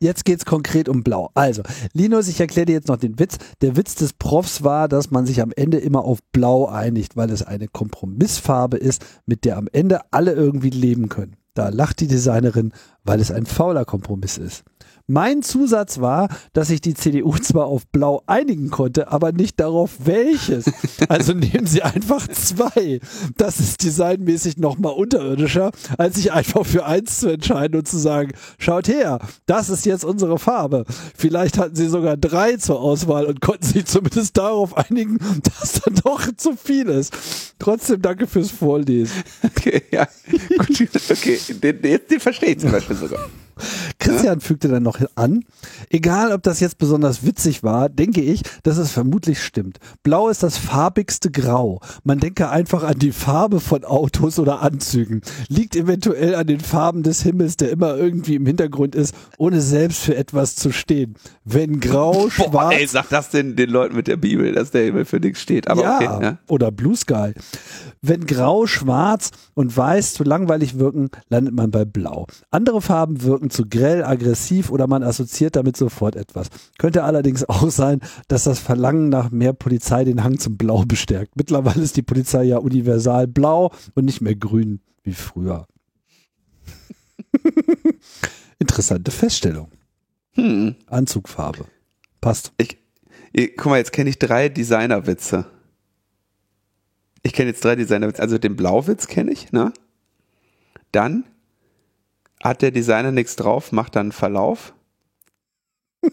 Jetzt 0.02 0.24
geht's 0.24 0.44
konkret 0.44 0.88
um 0.88 1.04
Blau. 1.04 1.30
Also, 1.34 1.62
Linus, 1.92 2.26
ich 2.26 2.40
erkläre 2.40 2.66
dir 2.66 2.72
jetzt 2.72 2.88
noch 2.88 2.96
den 2.96 3.20
Witz. 3.20 3.36
Der 3.60 3.76
Witz 3.76 3.94
des 3.94 4.12
Profs 4.12 4.64
war, 4.64 4.88
dass 4.88 5.12
man 5.12 5.26
sich 5.26 5.40
am 5.40 5.52
Ende 5.54 5.78
immer 5.78 6.04
auf 6.04 6.18
Blau 6.32 6.66
einigt, 6.66 7.16
weil 7.16 7.30
es 7.30 7.44
eine 7.44 7.68
Kompromissfarbe 7.68 8.78
ist, 8.78 9.04
mit 9.26 9.44
der 9.44 9.58
am 9.58 9.68
Ende 9.72 10.00
alle 10.10 10.32
irgendwie 10.32 10.70
leben 10.70 11.08
können. 11.08 11.36
Da 11.54 11.68
lacht 11.68 12.00
die 12.00 12.08
Designerin, 12.08 12.72
weil 13.04 13.20
es 13.20 13.30
ein 13.30 13.46
fauler 13.46 13.84
Kompromiss 13.84 14.38
ist. 14.38 14.64
Mein 15.06 15.42
Zusatz 15.42 16.00
war, 16.00 16.28
dass 16.52 16.68
sich 16.68 16.80
die 16.80 16.94
CDU 16.94 17.36
zwar 17.42 17.66
auf 17.66 17.86
Blau 17.88 18.22
einigen 18.26 18.70
konnte, 18.70 19.10
aber 19.10 19.32
nicht 19.32 19.60
darauf 19.60 19.90
welches. 20.04 20.66
Also 21.08 21.32
nehmen 21.32 21.66
sie 21.66 21.82
einfach 21.82 22.26
zwei. 22.28 23.00
Das 23.36 23.60
ist 23.60 23.82
designmäßig 23.82 24.56
nochmal 24.56 24.94
unterirdischer, 24.94 25.72
als 25.98 26.16
sich 26.16 26.32
einfach 26.32 26.64
für 26.64 26.84
eins 26.86 27.20
zu 27.20 27.28
entscheiden 27.28 27.78
und 27.78 27.88
zu 27.88 27.98
sagen, 27.98 28.32
schaut 28.58 28.88
her, 28.88 29.18
das 29.46 29.68
ist 29.70 29.86
jetzt 29.86 30.04
unsere 30.04 30.38
Farbe. 30.38 30.84
Vielleicht 31.16 31.58
hatten 31.58 31.74
sie 31.74 31.88
sogar 31.88 32.16
drei 32.16 32.56
zur 32.56 32.80
Auswahl 32.80 33.26
und 33.26 33.40
konnten 33.40 33.64
sich 33.64 33.86
zumindest 33.86 34.36
darauf 34.36 34.76
einigen, 34.76 35.18
dass 35.42 35.80
dann 35.82 35.94
doch 35.96 36.22
zu 36.36 36.56
viel 36.56 36.88
ist. 36.88 37.12
Trotzdem 37.58 38.02
danke 38.02 38.26
fürs 38.26 38.50
Vorlesen. 38.50 39.22
Okay, 39.42 39.82
ja. 39.90 40.06
Gut, 40.58 40.88
okay. 41.10 41.38
Den, 41.48 41.82
den, 41.82 42.00
den 42.10 42.20
verstehe 42.20 42.50
ich 42.50 42.58
zum 42.58 42.72
Beispiel 42.72 42.96
sogar. 42.96 43.28
Christian 43.98 44.40
fügte 44.40 44.68
dann 44.68 44.82
noch 44.82 45.00
an, 45.14 45.44
egal 45.90 46.32
ob 46.32 46.42
das 46.42 46.60
jetzt 46.60 46.78
besonders 46.78 47.24
witzig 47.24 47.62
war, 47.62 47.88
denke 47.88 48.20
ich, 48.20 48.42
dass 48.62 48.78
es 48.78 48.90
vermutlich 48.90 49.42
stimmt. 49.42 49.78
Blau 50.02 50.28
ist 50.28 50.42
das 50.42 50.58
farbigste 50.58 51.30
Grau. 51.30 51.80
Man 52.04 52.18
denke 52.18 52.48
einfach 52.48 52.82
an 52.82 52.98
die 52.98 53.12
Farbe 53.12 53.60
von 53.60 53.84
Autos 53.84 54.38
oder 54.38 54.62
Anzügen. 54.62 55.22
Liegt 55.48 55.76
eventuell 55.76 56.34
an 56.34 56.46
den 56.46 56.60
Farben 56.60 57.02
des 57.02 57.22
Himmels, 57.22 57.56
der 57.56 57.70
immer 57.70 57.96
irgendwie 57.96 58.34
im 58.34 58.46
Hintergrund 58.46 58.94
ist, 58.94 59.14
ohne 59.38 59.60
selbst 59.60 60.02
für 60.02 60.16
etwas 60.16 60.56
zu 60.56 60.72
stehen. 60.72 61.14
Wenn 61.44 61.80
grau, 61.80 62.12
Boah, 62.12 62.30
schwarz, 62.30 62.74
ey, 62.76 62.86
sag 62.86 63.08
das 63.08 63.30
den, 63.30 63.56
den 63.56 63.70
Leuten 63.70 63.96
mit 63.96 64.08
der 64.08 64.16
Bibel, 64.16 64.52
dass 64.52 64.70
der 64.70 64.84
Himmel 64.84 65.04
für 65.04 65.18
nichts 65.18 65.40
steht. 65.40 65.68
Aber 65.68 65.82
ja, 65.82 65.96
okay, 65.96 66.24
ja. 66.24 66.38
oder 66.48 66.70
Blue 66.70 66.96
Sky. 66.96 67.32
Wenn 68.00 68.26
grau, 68.26 68.66
schwarz 68.66 69.30
und 69.54 69.76
weiß 69.76 70.14
zu 70.14 70.24
langweilig 70.24 70.78
wirken, 70.78 71.10
landet 71.28 71.54
man 71.54 71.70
bei 71.70 71.84
blau. 71.84 72.26
Andere 72.50 72.80
Farben 72.80 73.22
wirken 73.22 73.41
zu 73.50 73.66
grell, 73.68 74.04
aggressiv 74.04 74.70
oder 74.70 74.86
man 74.86 75.02
assoziiert 75.02 75.56
damit 75.56 75.76
sofort 75.76 76.16
etwas. 76.16 76.48
Könnte 76.78 77.04
allerdings 77.04 77.48
auch 77.48 77.70
sein, 77.70 78.00
dass 78.28 78.44
das 78.44 78.58
Verlangen 78.58 79.08
nach 79.08 79.30
mehr 79.30 79.52
Polizei 79.52 80.04
den 80.04 80.24
Hang 80.24 80.38
zum 80.38 80.56
Blau 80.56 80.84
bestärkt. 80.84 81.36
Mittlerweile 81.36 81.82
ist 81.82 81.96
die 81.96 82.02
Polizei 82.02 82.44
ja 82.44 82.58
universal 82.58 83.26
blau 83.26 83.72
und 83.94 84.04
nicht 84.04 84.20
mehr 84.20 84.34
grün 84.34 84.80
wie 85.02 85.14
früher. 85.14 85.66
Interessante 88.58 89.10
Feststellung. 89.10 89.68
Hm. 90.32 90.76
Anzugfarbe. 90.86 91.66
Passt. 92.20 92.52
Ich, 92.56 92.78
ich, 93.32 93.56
guck 93.56 93.70
mal, 93.70 93.78
jetzt 93.78 93.92
kenne 93.92 94.10
ich 94.10 94.18
drei 94.18 94.48
Designerwitze. 94.48 95.46
Ich 97.22 97.32
kenne 97.32 97.50
jetzt 97.50 97.64
drei 97.64 97.76
Designerwitze. 97.76 98.22
Also 98.22 98.38
den 98.38 98.56
Blauwitz 98.56 99.06
kenne 99.06 99.32
ich, 99.32 99.52
ne? 99.52 99.72
Dann 100.92 101.24
hat 102.42 102.62
der 102.62 102.70
Designer 102.70 103.12
nichts 103.12 103.36
drauf, 103.36 103.72
macht 103.72 103.96
dann 103.96 104.06
einen 104.06 104.12
Verlauf. 104.12 104.74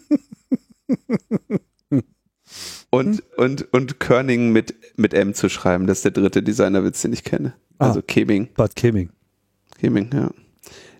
und, 2.90 3.22
und, 3.36 3.72
und 3.72 4.00
Körning 4.00 4.52
mit, 4.52 4.74
mit 4.96 5.12
M 5.14 5.34
zu 5.34 5.48
schreiben. 5.48 5.86
Das 5.86 5.98
ist 5.98 6.04
der 6.04 6.12
dritte 6.12 6.42
Designerwitz, 6.42 7.02
den 7.02 7.12
ich 7.12 7.24
kenne. 7.24 7.54
Also 7.78 8.00
Ah. 8.00 8.04
Keming. 8.06 8.48
Bad 8.54 8.76
Keming. 8.76 9.10
Keming, 9.78 10.10
ja. 10.12 10.30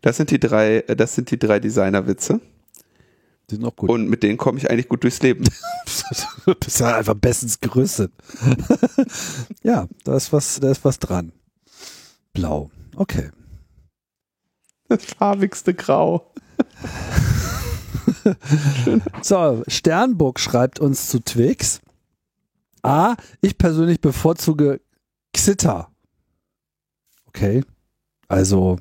Das 0.02 0.16
sind 0.16 0.30
die 0.30 0.40
drei, 0.40 0.78
äh, 0.78 0.96
das 0.96 1.14
sind 1.14 1.30
die 1.30 1.38
drei 1.38 1.60
Designerwitze. 1.60 2.40
Die 3.50 3.56
sind 3.56 3.64
auch 3.64 3.76
gut. 3.76 3.90
Und 3.90 4.08
mit 4.08 4.22
denen 4.22 4.38
komme 4.38 4.58
ich 4.58 4.70
eigentlich 4.70 4.88
gut 4.88 5.02
durchs 5.04 5.22
Leben. 5.22 5.44
Du 6.46 6.54
bist 6.54 6.80
ja 6.80 6.96
einfach 6.96 7.14
bestens 7.14 7.60
gerüstet. 7.60 8.10
ja, 9.62 9.86
da 10.04 10.16
ist 10.16 10.32
was, 10.32 10.58
da 10.58 10.70
ist 10.70 10.84
was 10.84 10.98
dran. 10.98 11.32
Blau. 12.32 12.70
Okay. 12.96 13.30
Das 14.90 15.04
farbigste 15.04 15.72
Grau. 15.72 16.32
so, 19.22 19.62
Sternburg 19.68 20.40
schreibt 20.40 20.80
uns 20.80 21.08
zu 21.08 21.20
Twix. 21.20 21.80
A, 22.82 23.14
ich 23.40 23.56
persönlich 23.56 24.00
bevorzuge 24.00 24.80
Xitter. 25.32 25.88
Okay. 27.28 27.62
Also, 28.26 28.78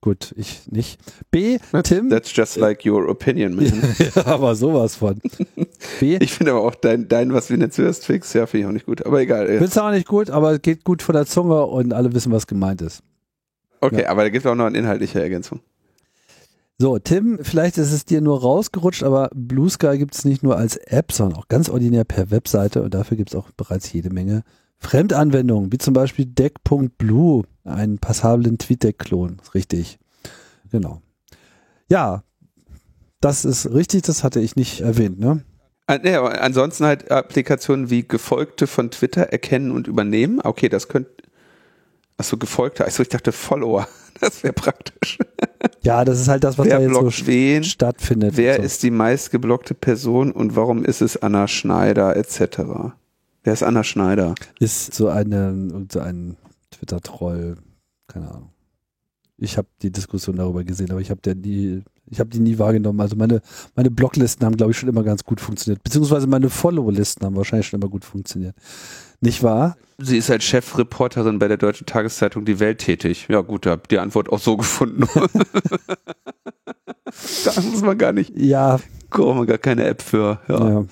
gut, 0.00 0.32
ich 0.34 0.66
nicht. 0.70 0.98
B, 1.30 1.58
Tim. 1.82 2.08
That's 2.08 2.34
just 2.34 2.56
like 2.56 2.86
your 2.86 3.06
opinion, 3.10 3.54
man. 3.54 3.66
ja, 3.98 4.26
aber 4.26 4.54
sowas 4.54 4.96
von. 4.96 5.20
B. 6.00 6.16
Ich 6.22 6.32
finde 6.32 6.52
aber 6.52 6.62
auch 6.62 6.74
dein, 6.74 7.06
dein, 7.08 7.34
was 7.34 7.50
wir 7.50 7.58
jetzt 7.58 7.76
hörst, 7.76 8.04
Twix, 8.04 8.32
ja, 8.32 8.46
finde 8.46 8.62
ich 8.62 8.66
auch 8.68 8.72
nicht 8.72 8.86
gut. 8.86 9.04
Aber 9.04 9.20
egal. 9.20 9.42
Ja. 9.46 9.58
Findest 9.58 9.76
du 9.76 9.82
auch 9.82 9.90
nicht 9.90 10.08
gut, 10.08 10.30
aber 10.30 10.58
geht 10.58 10.84
gut 10.84 11.02
von 11.02 11.14
der 11.14 11.26
Zunge 11.26 11.66
und 11.66 11.92
alle 11.92 12.14
wissen, 12.14 12.32
was 12.32 12.46
gemeint 12.46 12.80
ist. 12.80 13.02
Okay, 13.80 14.02
ja. 14.02 14.08
aber 14.08 14.22
da 14.22 14.30
gibt 14.30 14.44
es 14.44 14.50
auch 14.50 14.54
noch 14.54 14.66
eine 14.66 14.78
inhaltliche 14.78 15.20
Ergänzung. 15.20 15.60
So, 16.78 16.98
Tim, 16.98 17.38
vielleicht 17.40 17.78
ist 17.78 17.92
es 17.92 18.04
dir 18.04 18.20
nur 18.20 18.42
rausgerutscht, 18.42 19.02
aber 19.02 19.30
Blue 19.34 19.70
Sky 19.70 19.96
gibt 19.96 20.14
es 20.14 20.26
nicht 20.26 20.42
nur 20.42 20.58
als 20.58 20.76
App, 20.76 21.10
sondern 21.10 21.38
auch 21.38 21.48
ganz 21.48 21.70
ordinär 21.70 22.04
per 22.04 22.30
Webseite 22.30 22.82
und 22.82 22.92
dafür 22.92 23.16
gibt 23.16 23.30
es 23.30 23.34
auch 23.34 23.50
bereits 23.56 23.90
jede 23.92 24.10
Menge 24.10 24.42
Fremdanwendungen, 24.78 25.72
wie 25.72 25.78
zum 25.78 25.94
Beispiel 25.94 26.26
Deck.blue, 26.26 27.44
einen 27.64 27.98
passablen 27.98 28.58
TweetDeck-Klon. 28.58 29.38
Richtig. 29.54 29.98
Genau. 30.70 31.00
Ja, 31.88 32.24
das 33.20 33.44
ist 33.44 33.72
richtig, 33.72 34.02
das 34.02 34.22
hatte 34.22 34.40
ich 34.40 34.56
nicht 34.56 34.80
erwähnt, 34.80 35.18
ne? 35.18 35.44
Ja, 36.02 36.24
ansonsten 36.24 36.84
halt 36.84 37.10
Applikationen 37.10 37.90
wie 37.90 38.06
Gefolgte 38.06 38.66
von 38.66 38.90
Twitter 38.90 39.22
erkennen 39.22 39.70
und 39.70 39.86
übernehmen. 39.86 40.40
Okay, 40.42 40.68
das 40.68 40.88
könnte. 40.88 41.12
Achso, 42.16 42.36
Gefolgte. 42.36 42.84
Achso, 42.84 43.02
ich 43.02 43.08
dachte 43.08 43.32
Follower. 43.32 43.88
Das 44.18 44.42
wäre 44.42 44.54
praktisch. 44.54 45.18
Ja, 45.82 46.02
das 46.02 46.18
ist 46.18 46.28
halt 46.28 46.42
das, 46.42 46.56
was 46.56 46.66
wer 46.66 46.78
da 46.78 46.82
jetzt 46.82 46.94
so 46.94 47.26
wen, 47.26 47.64
stattfindet. 47.64 48.38
Wer 48.38 48.56
so. 48.56 48.62
ist 48.62 48.82
die 48.82 48.90
meistgeblockte 48.90 49.74
Person 49.74 50.32
und 50.32 50.56
warum 50.56 50.86
ist 50.86 51.02
es 51.02 51.18
Anna 51.18 51.46
Schneider 51.46 52.16
etc.? 52.16 52.94
Wer 53.44 53.52
ist 53.52 53.62
Anna 53.62 53.84
Schneider? 53.84 54.34
Ist 54.58 54.94
so 54.94 55.08
eine, 55.08 55.86
so 55.92 56.00
ein 56.00 56.38
Twitter-Troll, 56.70 57.58
keine 58.08 58.30
Ahnung. 58.30 58.50
Ich 59.38 59.58
habe 59.58 59.68
die 59.82 59.92
Diskussion 59.92 60.36
darüber 60.36 60.64
gesehen, 60.64 60.90
aber 60.90 61.00
ich 61.00 61.10
habe 61.10 61.20
die, 61.34 61.82
ich 62.06 62.18
habe 62.18 62.30
die 62.30 62.40
nie 62.40 62.58
wahrgenommen. 62.58 63.00
Also 63.00 63.16
meine, 63.16 63.42
meine 63.74 63.90
Blocklisten 63.90 64.46
haben, 64.46 64.56
glaube 64.56 64.72
ich, 64.72 64.78
schon 64.78 64.88
immer 64.88 65.02
ganz 65.02 65.24
gut 65.24 65.40
funktioniert. 65.42 65.84
Beziehungsweise 65.84 66.26
meine 66.26 66.48
Follow-Listen 66.48 67.24
haben 67.26 67.36
wahrscheinlich 67.36 67.68
schon 67.68 67.80
immer 67.80 67.90
gut 67.90 68.04
funktioniert. 68.04 68.56
Nicht 69.20 69.42
wahr? 69.42 69.76
Sie 69.98 70.18
ist 70.18 70.30
als 70.30 70.44
Chefreporterin 70.44 71.38
bei 71.38 71.48
der 71.48 71.56
Deutschen 71.56 71.86
Tageszeitung 71.86 72.44
Die 72.44 72.60
Welt 72.60 72.78
tätig. 72.78 73.26
Ja 73.30 73.40
gut, 73.40 73.64
da 73.64 73.70
habt 73.70 73.90
die 73.90 73.98
Antwort 73.98 74.30
auch 74.30 74.38
so 74.38 74.58
gefunden. 74.58 75.08
da 77.44 77.60
muss 77.62 77.80
man 77.80 77.96
gar 77.96 78.12
nicht. 78.12 78.32
Ja. 78.36 78.78
Braucht 79.08 79.36
man 79.36 79.46
gar 79.46 79.58
keine 79.58 79.84
App 79.84 80.02
für. 80.02 80.40
Ja. 80.48 80.68
ja. 80.68 80.84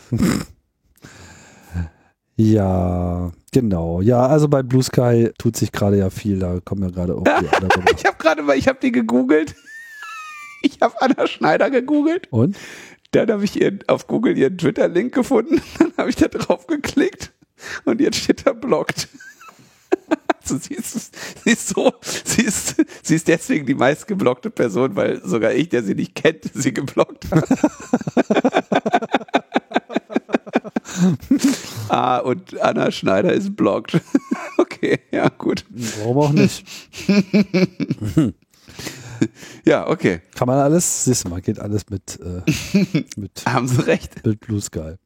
Ja, 2.37 3.31
genau. 3.52 4.00
Ja, 4.00 4.26
also 4.26 4.49
bei 4.49 4.64
Blue 4.64 4.83
Sky 4.83 5.31
tut 5.38 5.57
sich 5.57 5.71
gerade 5.71 5.99
ja 5.99 6.11
viel. 6.11 6.40
Da 6.40 6.59
kommen 6.64 6.83
ja 6.83 6.90
gerade 6.90 7.14
auch 7.14 7.23
die 7.23 7.31
Ich 7.97 8.04
habe 8.04 8.16
gerade 8.19 8.43
mal, 8.43 8.57
ich 8.57 8.66
habe 8.66 8.78
die 8.83 8.93
gegoogelt. 8.93 9.54
Ich 10.66 10.78
habe 10.81 10.95
Anna 11.02 11.26
Schneider 11.26 11.69
gegoogelt. 11.69 12.26
Und? 12.31 12.57
Dann 13.11 13.31
habe 13.31 13.45
ich 13.45 13.61
ihren, 13.61 13.81
auf 13.87 14.07
Google 14.07 14.38
ihren 14.38 14.57
Twitter-Link 14.57 15.14
gefunden. 15.14 15.61
Dann 15.78 15.93
habe 15.99 16.09
ich 16.09 16.16
da 16.16 16.28
drauf 16.28 16.66
geklickt 16.66 17.34
und 17.85 18.00
jetzt 18.00 18.16
steht 18.16 18.47
da 18.47 18.52
blockt. 18.52 19.09
Also 20.44 20.59
sie 20.59 20.75
ist, 20.75 21.16
sie 21.42 21.52
ist 21.52 21.68
so, 21.68 21.94
sie 22.02 22.42
ist, 22.42 22.76
sie 23.02 23.14
ist 23.14 23.28
deswegen 23.28 23.64
die 23.64 23.75
meistgeblockte 23.75 24.50
Person, 24.50 24.94
weil 24.94 25.23
sogar 25.25 25.54
ich, 25.54 25.71
der 25.71 25.83
sie 25.83 25.94
nicht 25.94 26.14
kennt, 26.14 26.44
sie 26.54 26.75
geblockt 26.75 27.30
hat. 27.30 27.49
ah, 31.88 32.18
und 32.18 32.61
Anna 32.61 32.90
Schneider 32.90 33.33
ist 33.33 33.56
blockt. 33.56 33.99
okay, 34.59 35.00
ja, 35.11 35.30
gut. 35.30 35.64
Warum 35.71 36.18
auch 36.18 36.33
nicht? 36.33 36.66
ja, 39.64 39.88
okay. 39.88 40.21
Kann 40.35 40.47
man 40.47 40.59
alles, 40.59 41.04
siehst 41.04 41.25
du 41.25 41.30
mal, 41.30 41.40
geht 41.40 41.59
alles 41.59 41.88
mit, 41.88 42.21
äh, 42.21 42.42
mit 43.16 43.47
Haben 43.47 43.66
Sie 43.66 43.87
recht. 43.87 44.26
Mit 44.26 44.40
Blue 44.40 44.61
Sky. 44.61 44.97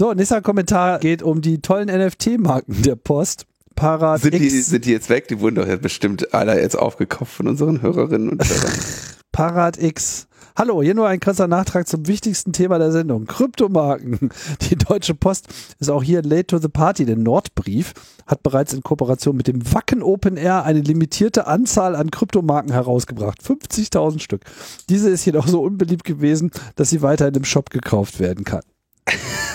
So, 0.00 0.14
nächster 0.14 0.40
Kommentar 0.40 0.98
geht 0.98 1.22
um 1.22 1.42
die 1.42 1.60
tollen 1.60 1.90
NFT-Marken 1.90 2.80
der 2.84 2.96
Post. 2.96 3.44
Parad 3.76 4.22
sind 4.22 4.34
X. 4.34 4.50
Die, 4.50 4.62
sind 4.62 4.86
die 4.86 4.92
jetzt 4.92 5.10
weg? 5.10 5.28
Die 5.28 5.40
wurden 5.40 5.56
doch 5.56 5.66
jetzt 5.66 5.82
bestimmt 5.82 6.32
alle 6.32 6.58
jetzt 6.58 6.78
aufgekauft 6.78 7.30
von 7.30 7.46
unseren 7.48 7.82
Hörerinnen 7.82 8.30
und 8.30 8.42
Hörern. 8.42 8.72
Parad 9.32 9.76
X 9.76 10.26
Hallo, 10.56 10.82
hier 10.82 10.94
nur 10.94 11.06
ein 11.06 11.20
krasser 11.20 11.48
Nachtrag 11.48 11.86
zum 11.86 12.08
wichtigsten 12.08 12.54
Thema 12.54 12.78
der 12.78 12.92
Sendung. 12.92 13.26
Kryptomarken. 13.26 14.30
Die 14.70 14.76
Deutsche 14.76 15.14
Post 15.14 15.48
ist 15.78 15.90
auch 15.90 16.02
hier 16.02 16.22
late 16.22 16.46
to 16.46 16.56
the 16.56 16.68
party. 16.68 17.04
Der 17.04 17.16
Nordbrief 17.16 17.92
hat 18.26 18.42
bereits 18.42 18.72
in 18.72 18.82
Kooperation 18.82 19.36
mit 19.36 19.48
dem 19.48 19.70
Wacken 19.70 20.02
Open 20.02 20.38
Air 20.38 20.64
eine 20.64 20.80
limitierte 20.80 21.46
Anzahl 21.46 21.94
an 21.94 22.10
Kryptomarken 22.10 22.72
herausgebracht. 22.72 23.42
50.000 23.42 24.20
Stück. 24.20 24.44
Diese 24.88 25.10
ist 25.10 25.26
jedoch 25.26 25.46
so 25.46 25.60
unbeliebt 25.60 26.04
gewesen, 26.04 26.52
dass 26.76 26.88
sie 26.88 27.02
weiter 27.02 27.28
in 27.28 27.34
dem 27.34 27.44
Shop 27.44 27.68
gekauft 27.68 28.18
werden 28.18 28.46
kann. 28.46 28.62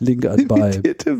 Link 0.00 0.26
anbei. 0.26 0.70
Limitierte. 0.70 1.18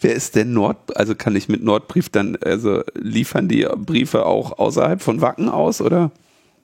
Wer 0.00 0.14
ist 0.14 0.36
denn 0.36 0.52
Nord? 0.52 0.96
Also 0.96 1.14
kann 1.14 1.36
ich 1.36 1.48
mit 1.48 1.62
Nordbrief 1.62 2.08
dann, 2.08 2.36
also 2.36 2.82
liefern 2.94 3.48
die 3.48 3.66
Briefe 3.76 4.26
auch 4.26 4.58
außerhalb 4.58 5.02
von 5.02 5.20
Wacken 5.20 5.48
aus, 5.48 5.80
oder? 5.80 6.10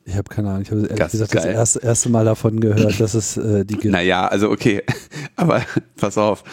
Ich 0.07 0.16
habe 0.16 0.28
keine 0.33 0.50
Ahnung. 0.50 0.62
Ich 0.62 0.71
habe 0.71 0.83
ehrlich 0.83 1.11
gesagt 1.11 1.35
das 1.35 1.45
erste, 1.45 1.81
erste 1.81 2.09
Mal 2.09 2.25
davon 2.25 2.61
gehört, 2.61 3.00
dass 3.00 3.14
es 3.14 3.37
äh, 3.37 3.64
die 3.64 3.75
gibt. 3.75 3.93
Naja, 3.93 4.26
also 4.28 4.50
okay. 4.50 4.83
Aber 5.37 5.62
pass 5.97 6.16
auf. 6.16 6.45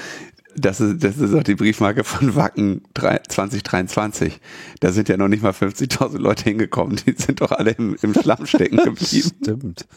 Das 0.55 0.79
ist, 0.79 1.03
das 1.03 1.17
ist 1.17 1.33
auch 1.33 1.43
die 1.43 1.55
Briefmarke 1.55 2.03
von 2.03 2.35
Wacken 2.35 2.81
2023. 2.93 4.39
Da 4.79 4.91
sind 4.91 5.09
ja 5.09 5.17
noch 5.17 5.27
nicht 5.27 5.41
mal 5.41 5.51
50.000 5.51 6.19
Leute 6.19 6.43
hingekommen. 6.43 6.99
Die 7.07 7.13
sind 7.13 7.41
doch 7.41 7.51
alle 7.51 7.71
im, 7.71 7.95
im 8.01 8.13
Schlamm 8.13 8.45
stecken 8.45 8.77
geblieben. 8.83 9.31
Stimmt. 9.41 9.87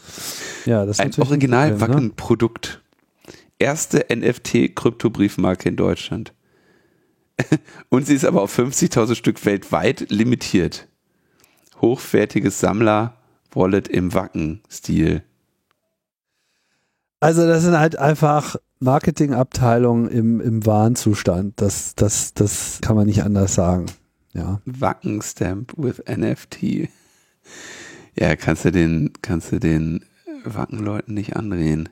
Ja, 0.65 0.85
das 0.85 0.99
ist 0.99 1.19
Ein 1.19 1.23
original 1.23 1.79
Wacken-Produkt. 1.79 2.81
Ne? 2.81 2.86
Erste 3.59 4.05
NFT-Krypto-Briefmarke 4.09 5.69
in 5.69 5.75
Deutschland. 5.75 6.33
Und 7.89 8.07
sie 8.07 8.15
ist 8.15 8.25
aber 8.25 8.41
auf 8.41 8.57
50.000 8.57 9.15
Stück 9.15 9.45
weltweit 9.45 10.09
limitiert. 10.09 10.87
Hochwertiges 11.81 12.59
Sammler 12.59 13.17
Wallet 13.53 13.87
im 13.87 14.13
Wacken-Stil. 14.13 15.23
Also 17.19 17.47
das 17.47 17.63
sind 17.63 17.79
halt 17.79 17.97
einfach 17.97 18.57
Marketingabteilungen 18.79 20.09
im, 20.09 20.41
im 20.41 20.65
Warenzustand. 20.65 21.59
Das, 21.59 21.95
das, 21.95 22.33
das 22.33 22.79
kann 22.81 22.95
man 22.95 23.07
nicht 23.07 23.23
anders 23.23 23.55
sagen. 23.55 23.87
Ja. 24.33 24.61
Wacken-Stamp 24.65 25.73
with 25.77 26.03
NFT. 26.07 26.89
Ja, 28.15 28.35
kannst 28.35 28.65
du 28.65 28.71
den, 28.71 29.13
kannst 29.21 29.51
du 29.51 29.59
den 29.59 30.05
Wacken-Leuten 30.43 31.13
nicht 31.13 31.35
andrehen. 31.35 31.89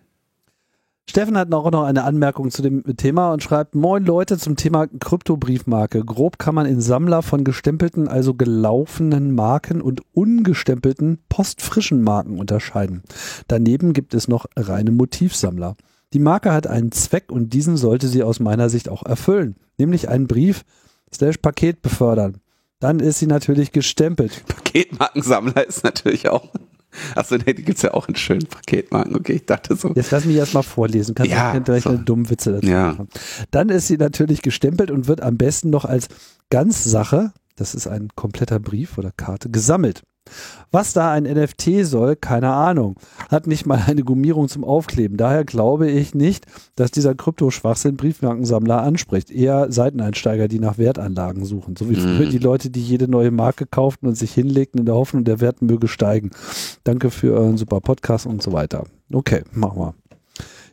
Steffen 1.08 1.38
hat 1.38 1.54
auch 1.54 1.70
noch 1.70 1.84
eine 1.84 2.04
Anmerkung 2.04 2.50
zu 2.50 2.62
dem 2.62 2.84
Thema 2.98 3.32
und 3.32 3.44
schreibt, 3.44 3.76
moin 3.76 4.04
Leute 4.04 4.38
zum 4.38 4.56
Thema 4.56 4.88
Kryptobriefmarke. 4.88 6.04
Grob 6.04 6.40
kann 6.40 6.56
man 6.56 6.66
in 6.66 6.82
Sammler 6.82 7.22
von 7.22 7.44
gestempelten, 7.44 8.08
also 8.08 8.34
gelaufenen 8.34 9.36
Marken 9.36 9.82
und 9.82 10.02
ungestempelten, 10.14 11.20
postfrischen 11.30 12.02
Marken 12.02 12.40
unterscheiden. 12.40 13.04
Daneben 13.48 13.94
gibt 13.94 14.16
es 14.16 14.28
noch 14.28 14.48
reine 14.58 14.92
Motivsammler. 14.92 15.76
Die 16.14 16.20
Marke 16.20 16.52
hat 16.52 16.66
einen 16.66 16.92
Zweck 16.92 17.32
und 17.32 17.54
diesen 17.54 17.78
sollte 17.78 18.08
sie 18.08 18.24
aus 18.24 18.40
meiner 18.40 18.70
Sicht 18.70 18.90
auch 18.90 19.06
erfüllen, 19.06 19.56
nämlich 19.78 20.10
einen 20.10 20.28
Brief 20.28 20.64
slash 21.14 21.38
Paket 21.38 21.82
befördern. 21.82 22.38
Dann 22.80 23.00
ist 23.00 23.20
sie 23.20 23.28
natürlich 23.28 23.72
gestempelt. 23.72 24.44
Paketmarkensammler 24.48 25.66
ist 25.68 25.84
natürlich 25.84 26.30
auch 26.30 26.50
Achso, 27.16 27.36
nee, 27.38 27.54
die 27.54 27.64
gibt 27.64 27.78
es 27.78 27.82
ja 27.82 27.94
auch 27.94 28.08
in 28.08 28.16
schönen 28.16 28.46
Paketmarken. 28.46 29.16
Okay, 29.16 29.34
ich 29.34 29.46
dachte 29.46 29.76
so. 29.76 29.94
Jetzt 29.96 30.12
lass 30.12 30.26
mich 30.26 30.36
erstmal 30.36 30.64
vorlesen. 30.64 31.16
Kannst 31.16 31.32
ja, 31.32 31.54
du 31.54 31.62
gleich 31.62 31.84
so. 31.84 31.90
eine 31.90 32.00
dumme 32.00 32.30
Witze 32.30 32.54
dazu 32.54 32.68
ja. 32.68 32.92
machen. 32.92 33.10
Dann 33.52 33.70
ist 33.70 33.88
sie 33.88 33.98
natürlich 33.98 34.42
gestempelt 34.42 34.92
und 34.92 35.08
wird 35.08 35.22
am 35.22 35.38
besten 35.38 35.70
noch 35.70 35.86
als 35.86 36.08
Ganzsache, 36.50 37.34
das 37.56 37.76
ist 37.76 37.88
ein 37.88 38.10
kompletter 38.16 38.60
Brief 38.60 38.98
oder 38.98 39.12
Karte, 39.16 39.50
gesammelt. 39.50 40.04
Was 40.72 40.94
da 40.94 41.12
ein 41.12 41.24
NFT 41.24 41.86
soll, 41.86 42.16
keine 42.16 42.52
Ahnung. 42.52 42.96
Hat 43.30 43.48
nicht 43.48 43.66
mal 43.66 43.84
eine 43.88 44.04
Gummierung 44.04 44.50
zum 44.50 44.64
Aufkleben. 44.64 45.18
Daher 45.18 45.46
glaube 45.46 45.90
ich 45.90 46.14
nicht, 46.14 46.46
dass 46.76 46.92
dieser 46.92 47.16
Kryptoschwachsinn 47.16 47.96
Briefmarkensammler 47.96 48.82
anspricht. 48.82 49.32
Eher 49.32 49.72
Seiteneinsteiger, 49.72 50.48
die 50.48 50.60
nach 50.60 50.78
Wertanlagen 50.78 51.46
suchen. 51.46 51.76
So 51.76 51.90
wie 51.90 51.96
früher 51.96 52.26
mhm. 52.26 52.32
die 52.32 52.40
Leute, 52.40 52.70
die 52.70 52.82
jede 52.82 53.08
neue 53.08 53.32
Marke 53.32 53.66
kauften 53.66 54.08
und 54.08 54.16
sich 54.16 54.34
hinlegten 54.34 54.80
in 54.80 54.86
der 54.86 54.96
Hoffnung, 54.96 55.24
der 55.24 55.40
Wert 55.40 55.62
möge 55.62 55.88
steigen. 55.88 56.32
Danke 56.84 57.12
für 57.12 57.34
euren 57.34 57.58
super 57.58 57.82
Podcast 57.82 58.26
und 58.26 58.42
so 58.42 58.52
weiter. 58.52 58.86
Okay, 59.14 59.44
machen 59.54 59.80
wir. 59.80 59.96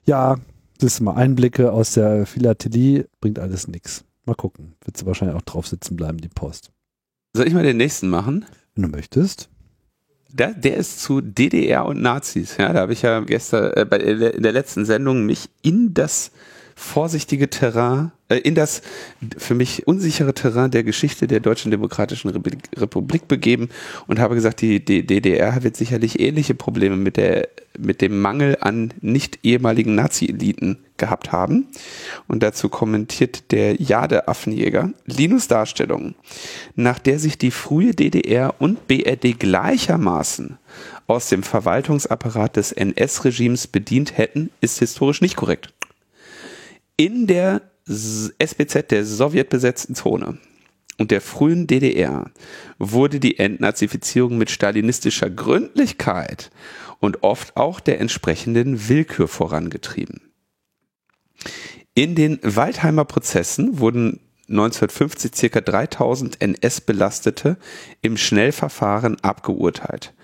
Ja, 0.05 0.37
das 0.79 0.97
sind 0.97 1.05
mal 1.05 1.15
Einblicke 1.15 1.73
aus 1.73 1.93
der 1.93 2.27
Philatelie. 2.27 3.07
Bringt 3.21 3.39
alles 3.39 3.69
nichts. 3.69 4.05
Mal 4.25 4.35
gucken. 4.35 4.75
Wird 4.85 4.97
sie 4.97 5.07
wahrscheinlich 5.07 5.37
auch 5.37 5.43
drauf 5.43 5.67
sitzen 5.67 5.97
bleiben, 5.97 6.19
die 6.19 6.29
Post. 6.29 6.71
Soll 7.35 7.47
ich 7.47 7.55
mal 7.55 7.63
den 7.63 7.77
nächsten 7.77 8.09
machen? 8.09 8.45
Wenn 8.75 8.83
du 8.83 8.88
möchtest. 8.88 9.49
Der, 10.31 10.55
der 10.55 10.76
ist 10.76 11.00
zu 11.00 11.21
DDR 11.21 11.85
und 11.85 12.00
Nazis. 12.00 12.57
Ja, 12.57 12.73
da 12.73 12.81
habe 12.81 12.95
ich 12.95 13.02
ja 13.02 13.21
gestern 13.21 13.73
äh, 13.75 13.85
bei, 13.85 13.99
in 13.99 14.43
der 14.43 14.52
letzten 14.52 14.87
Sendung 14.87 15.26
mich 15.26 15.50
in 15.61 15.93
das 15.93 16.31
vorsichtige 16.75 17.50
Terrain, 17.50 18.12
in 18.39 18.55
das 18.55 18.83
für 19.37 19.55
mich 19.55 19.87
unsichere 19.87 20.35
Terrain 20.35 20.71
der 20.71 20.85
Geschichte 20.85 21.27
der 21.27 21.41
Deutschen 21.41 21.71
Demokratischen 21.71 22.31
Republik 22.77 23.29
begeben 23.29 23.69
und 24.07 24.19
habe 24.19 24.35
gesagt, 24.35 24.61
die, 24.61 24.85
die 24.85 25.07
DDR 25.07 25.62
wird 25.62 25.77
sicherlich 25.77 26.21
ähnliche 26.21 26.55
Probleme 26.55 26.97
mit 26.97 27.17
der 27.17 27.49
mit 27.79 28.03
dem 28.03 28.21
Mangel 28.21 28.59
an 28.61 28.93
nicht 29.01 29.39
ehemaligen 29.45 29.95
Nazi-Eliten 29.95 30.77
gehabt 30.99 31.33
haben. 31.33 31.69
Und 32.29 32.43
dazu 32.43 32.69
kommentiert 32.69 33.51
der 33.51 33.81
Jade-Affenjäger 33.81 34.91
Linus 35.07 35.49
Darstellung, 35.49 36.15
nach 36.77 36.99
der 36.99 37.19
sich 37.19 37.39
die 37.39 37.51
frühe 37.51 37.95
DDR 37.95 38.55
und 38.59 38.87
BRD 38.89 39.41
gleichermaßen 39.41 40.59
aus 41.07 41.31
dem 41.31 41.43
Verwaltungsapparat 41.43 42.57
des 42.57 42.73
NS-Regimes 42.73 43.69
bedient 43.69 44.19
hätten, 44.19 44.51
ist 44.61 44.79
historisch 44.79 45.23
nicht 45.23 45.37
korrekt 45.37 45.73
in 46.97 47.27
der 47.27 47.62
SBZ 47.87 48.91
der 48.91 49.05
sowjetbesetzten 49.05 49.95
Zone 49.95 50.39
und 50.99 51.11
der 51.11 51.21
frühen 51.21 51.67
DDR 51.67 52.31
wurde 52.79 53.19
die 53.19 53.39
Entnazifizierung 53.39 54.39
mit 54.39 54.51
stalinistischer 54.51 55.31
Gründlichkeit 55.31 56.51
und 57.01 57.23
oft 57.23 57.57
auch 57.57 57.81
der 57.81 58.01
entsprechenden 58.01 58.89
Willkür 58.89 59.27
vorangetrieben. 59.27 60.21
In 61.95 62.15
den 62.15 62.39
Waldheimer 62.43 63.05
Prozessen 63.05 63.79
wurden 63.81 64.21
1950 64.49 65.35
circa 65.35 65.61
3000 65.61 66.41
NS-Belastete 66.41 67.57
im 68.01 68.17
Schnellverfahren 68.17 69.19
abgeurteilt. 69.23 70.15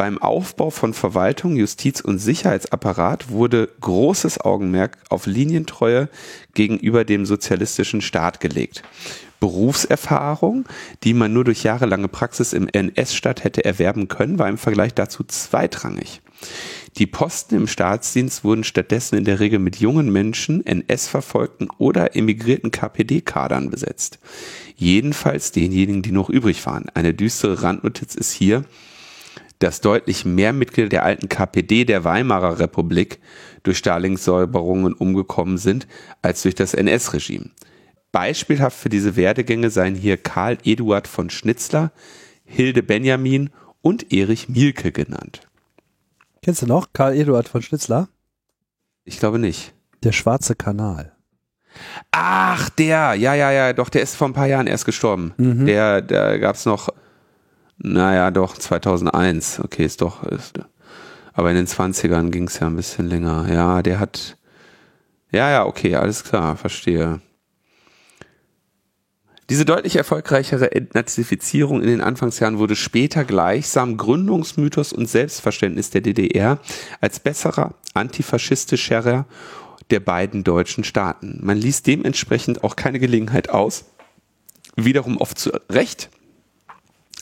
Beim 0.00 0.16
Aufbau 0.16 0.70
von 0.70 0.94
Verwaltung, 0.94 1.56
Justiz 1.56 2.00
und 2.00 2.18
Sicherheitsapparat 2.20 3.28
wurde 3.28 3.68
großes 3.82 4.40
Augenmerk 4.40 4.96
auf 5.10 5.26
Linientreue 5.26 6.08
gegenüber 6.54 7.04
dem 7.04 7.26
sozialistischen 7.26 8.00
Staat 8.00 8.40
gelegt. 8.40 8.82
Berufserfahrung, 9.40 10.64
die 11.04 11.12
man 11.12 11.34
nur 11.34 11.44
durch 11.44 11.64
jahrelange 11.64 12.08
Praxis 12.08 12.54
im 12.54 12.66
NS-Staat 12.66 13.44
hätte 13.44 13.66
erwerben 13.66 14.08
können, 14.08 14.38
war 14.38 14.48
im 14.48 14.56
Vergleich 14.56 14.94
dazu 14.94 15.22
zweitrangig. 15.22 16.22
Die 16.96 17.06
Posten 17.06 17.56
im 17.56 17.66
Staatsdienst 17.66 18.42
wurden 18.42 18.64
stattdessen 18.64 19.18
in 19.18 19.26
der 19.26 19.38
Regel 19.38 19.58
mit 19.58 19.76
jungen 19.76 20.10
Menschen, 20.10 20.64
NS-Verfolgten 20.64 21.68
oder 21.76 22.16
emigrierten 22.16 22.70
KPD-Kadern 22.70 23.68
besetzt. 23.68 24.18
Jedenfalls 24.76 25.52
denjenigen, 25.52 26.00
die 26.00 26.12
noch 26.12 26.30
übrig 26.30 26.64
waren. 26.64 26.86
Eine 26.94 27.12
düstere 27.12 27.62
Randnotiz 27.62 28.14
ist 28.14 28.32
hier, 28.32 28.64
dass 29.60 29.80
deutlich 29.80 30.24
mehr 30.24 30.52
Mitglieder 30.52 30.88
der 30.88 31.04
alten 31.04 31.28
KPD 31.28 31.84
der 31.84 32.02
Weimarer 32.02 32.58
Republik 32.58 33.20
durch 33.62 33.78
Stalins 33.78 34.24
Säuberungen 34.24 34.94
umgekommen 34.94 35.58
sind 35.58 35.86
als 36.22 36.42
durch 36.42 36.54
das 36.54 36.74
NS-Regime. 36.74 37.50
Beispielhaft 38.10 38.76
für 38.76 38.88
diese 38.88 39.14
Werdegänge 39.14 39.70
seien 39.70 39.94
hier 39.94 40.16
Karl 40.16 40.58
Eduard 40.64 41.06
von 41.06 41.30
Schnitzler, 41.30 41.92
Hilde 42.44 42.82
Benjamin 42.82 43.50
und 43.82 44.12
Erich 44.12 44.48
Mielke 44.48 44.90
genannt. 44.90 45.42
Kennst 46.42 46.62
du 46.62 46.66
noch 46.66 46.88
Karl 46.92 47.14
Eduard 47.14 47.48
von 47.48 47.62
Schnitzler? 47.62 48.08
Ich 49.04 49.18
glaube 49.20 49.38
nicht. 49.38 49.74
Der 50.02 50.12
Schwarze 50.12 50.56
Kanal. 50.56 51.12
Ach, 52.10 52.70
der, 52.70 53.14
ja, 53.14 53.34
ja, 53.34 53.52
ja, 53.52 53.72
doch, 53.72 53.90
der 53.90 54.02
ist 54.02 54.16
vor 54.16 54.28
ein 54.28 54.32
paar 54.32 54.46
Jahren 54.46 54.66
erst 54.66 54.86
gestorben. 54.86 55.34
Mhm. 55.36 55.66
Der, 55.66 56.02
da 56.02 56.38
gab's 56.38 56.64
noch 56.64 56.88
naja, 57.82 58.30
doch, 58.30 58.56
2001. 58.56 59.60
Okay, 59.60 59.84
ist 59.84 60.02
doch. 60.02 60.22
Ist, 60.24 60.60
aber 61.32 61.50
in 61.50 61.56
den 61.56 61.66
20ern 61.66 62.30
ging 62.30 62.46
es 62.46 62.58
ja 62.58 62.66
ein 62.66 62.76
bisschen 62.76 63.08
länger. 63.08 63.46
Ja, 63.50 63.82
der 63.82 63.98
hat. 63.98 64.36
Ja, 65.32 65.50
ja, 65.50 65.64
okay, 65.64 65.94
alles 65.96 66.24
klar, 66.24 66.56
verstehe. 66.56 67.20
Diese 69.48 69.64
deutlich 69.64 69.96
erfolgreichere 69.96 70.72
Entnazifizierung 70.72 71.80
in 71.80 71.88
den 71.88 72.00
Anfangsjahren 72.02 72.58
wurde 72.58 72.76
später 72.76 73.24
gleichsam 73.24 73.96
Gründungsmythos 73.96 74.92
und 74.92 75.08
Selbstverständnis 75.08 75.90
der 75.90 76.02
DDR 76.02 76.60
als 77.00 77.18
besserer, 77.18 77.74
antifaschistischerer 77.94 79.26
der 79.90 80.00
beiden 80.00 80.44
deutschen 80.44 80.84
Staaten. 80.84 81.40
Man 81.42 81.58
ließ 81.58 81.82
dementsprechend 81.82 82.62
auch 82.62 82.76
keine 82.76 83.00
Gelegenheit 83.00 83.50
aus, 83.50 83.86
wiederum 84.76 85.16
oft 85.16 85.38
zu 85.38 85.50
Recht 85.68 86.10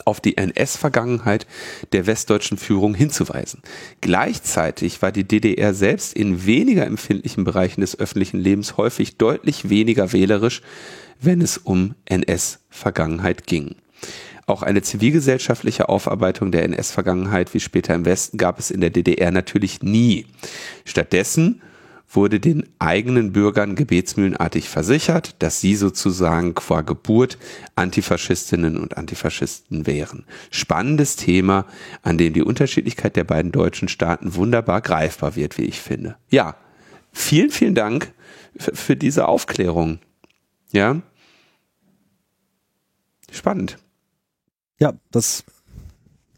auf 0.06 0.20
die 0.20 0.36
NS-Vergangenheit 0.36 1.46
der 1.92 2.06
westdeutschen 2.06 2.58
Führung 2.58 2.94
hinzuweisen. 2.94 3.62
Gleichzeitig 4.00 5.02
war 5.02 5.12
die 5.12 5.24
DDR 5.24 5.74
selbst 5.74 6.14
in 6.14 6.46
weniger 6.46 6.86
empfindlichen 6.86 7.44
Bereichen 7.44 7.80
des 7.80 7.98
öffentlichen 7.98 8.38
Lebens 8.38 8.76
häufig 8.76 9.16
deutlich 9.16 9.68
weniger 9.68 10.12
wählerisch, 10.12 10.62
wenn 11.20 11.40
es 11.40 11.58
um 11.58 11.94
NS-Vergangenheit 12.06 13.46
ging. 13.46 13.76
Auch 14.46 14.62
eine 14.62 14.80
zivilgesellschaftliche 14.80 15.90
Aufarbeitung 15.90 16.52
der 16.52 16.64
NS-Vergangenheit 16.64 17.52
wie 17.52 17.60
später 17.60 17.94
im 17.94 18.06
Westen 18.06 18.38
gab 18.38 18.58
es 18.58 18.70
in 18.70 18.80
der 18.80 18.88
DDR 18.88 19.30
natürlich 19.30 19.82
nie. 19.82 20.24
Stattdessen 20.86 21.60
wurde 22.08 22.40
den 22.40 22.64
eigenen 22.78 23.32
Bürgern 23.32 23.74
gebetsmühlenartig 23.74 24.68
versichert, 24.68 25.36
dass 25.40 25.60
sie 25.60 25.74
sozusagen 25.74 26.54
qua 26.54 26.80
Geburt 26.80 27.38
Antifaschistinnen 27.76 28.78
und 28.78 28.96
Antifaschisten 28.96 29.86
wären. 29.86 30.24
Spannendes 30.50 31.16
Thema, 31.16 31.66
an 32.02 32.16
dem 32.16 32.32
die 32.32 32.42
Unterschiedlichkeit 32.42 33.16
der 33.16 33.24
beiden 33.24 33.52
deutschen 33.52 33.88
Staaten 33.88 34.34
wunderbar 34.34 34.80
greifbar 34.80 35.36
wird, 35.36 35.58
wie 35.58 35.64
ich 35.64 35.80
finde. 35.80 36.16
Ja, 36.30 36.56
vielen, 37.12 37.50
vielen 37.50 37.74
Dank 37.74 38.12
für 38.58 38.96
diese 38.96 39.28
Aufklärung. 39.28 39.98
Ja. 40.72 41.02
Spannend. 43.30 43.76
Ja, 44.80 44.94
das 45.10 45.44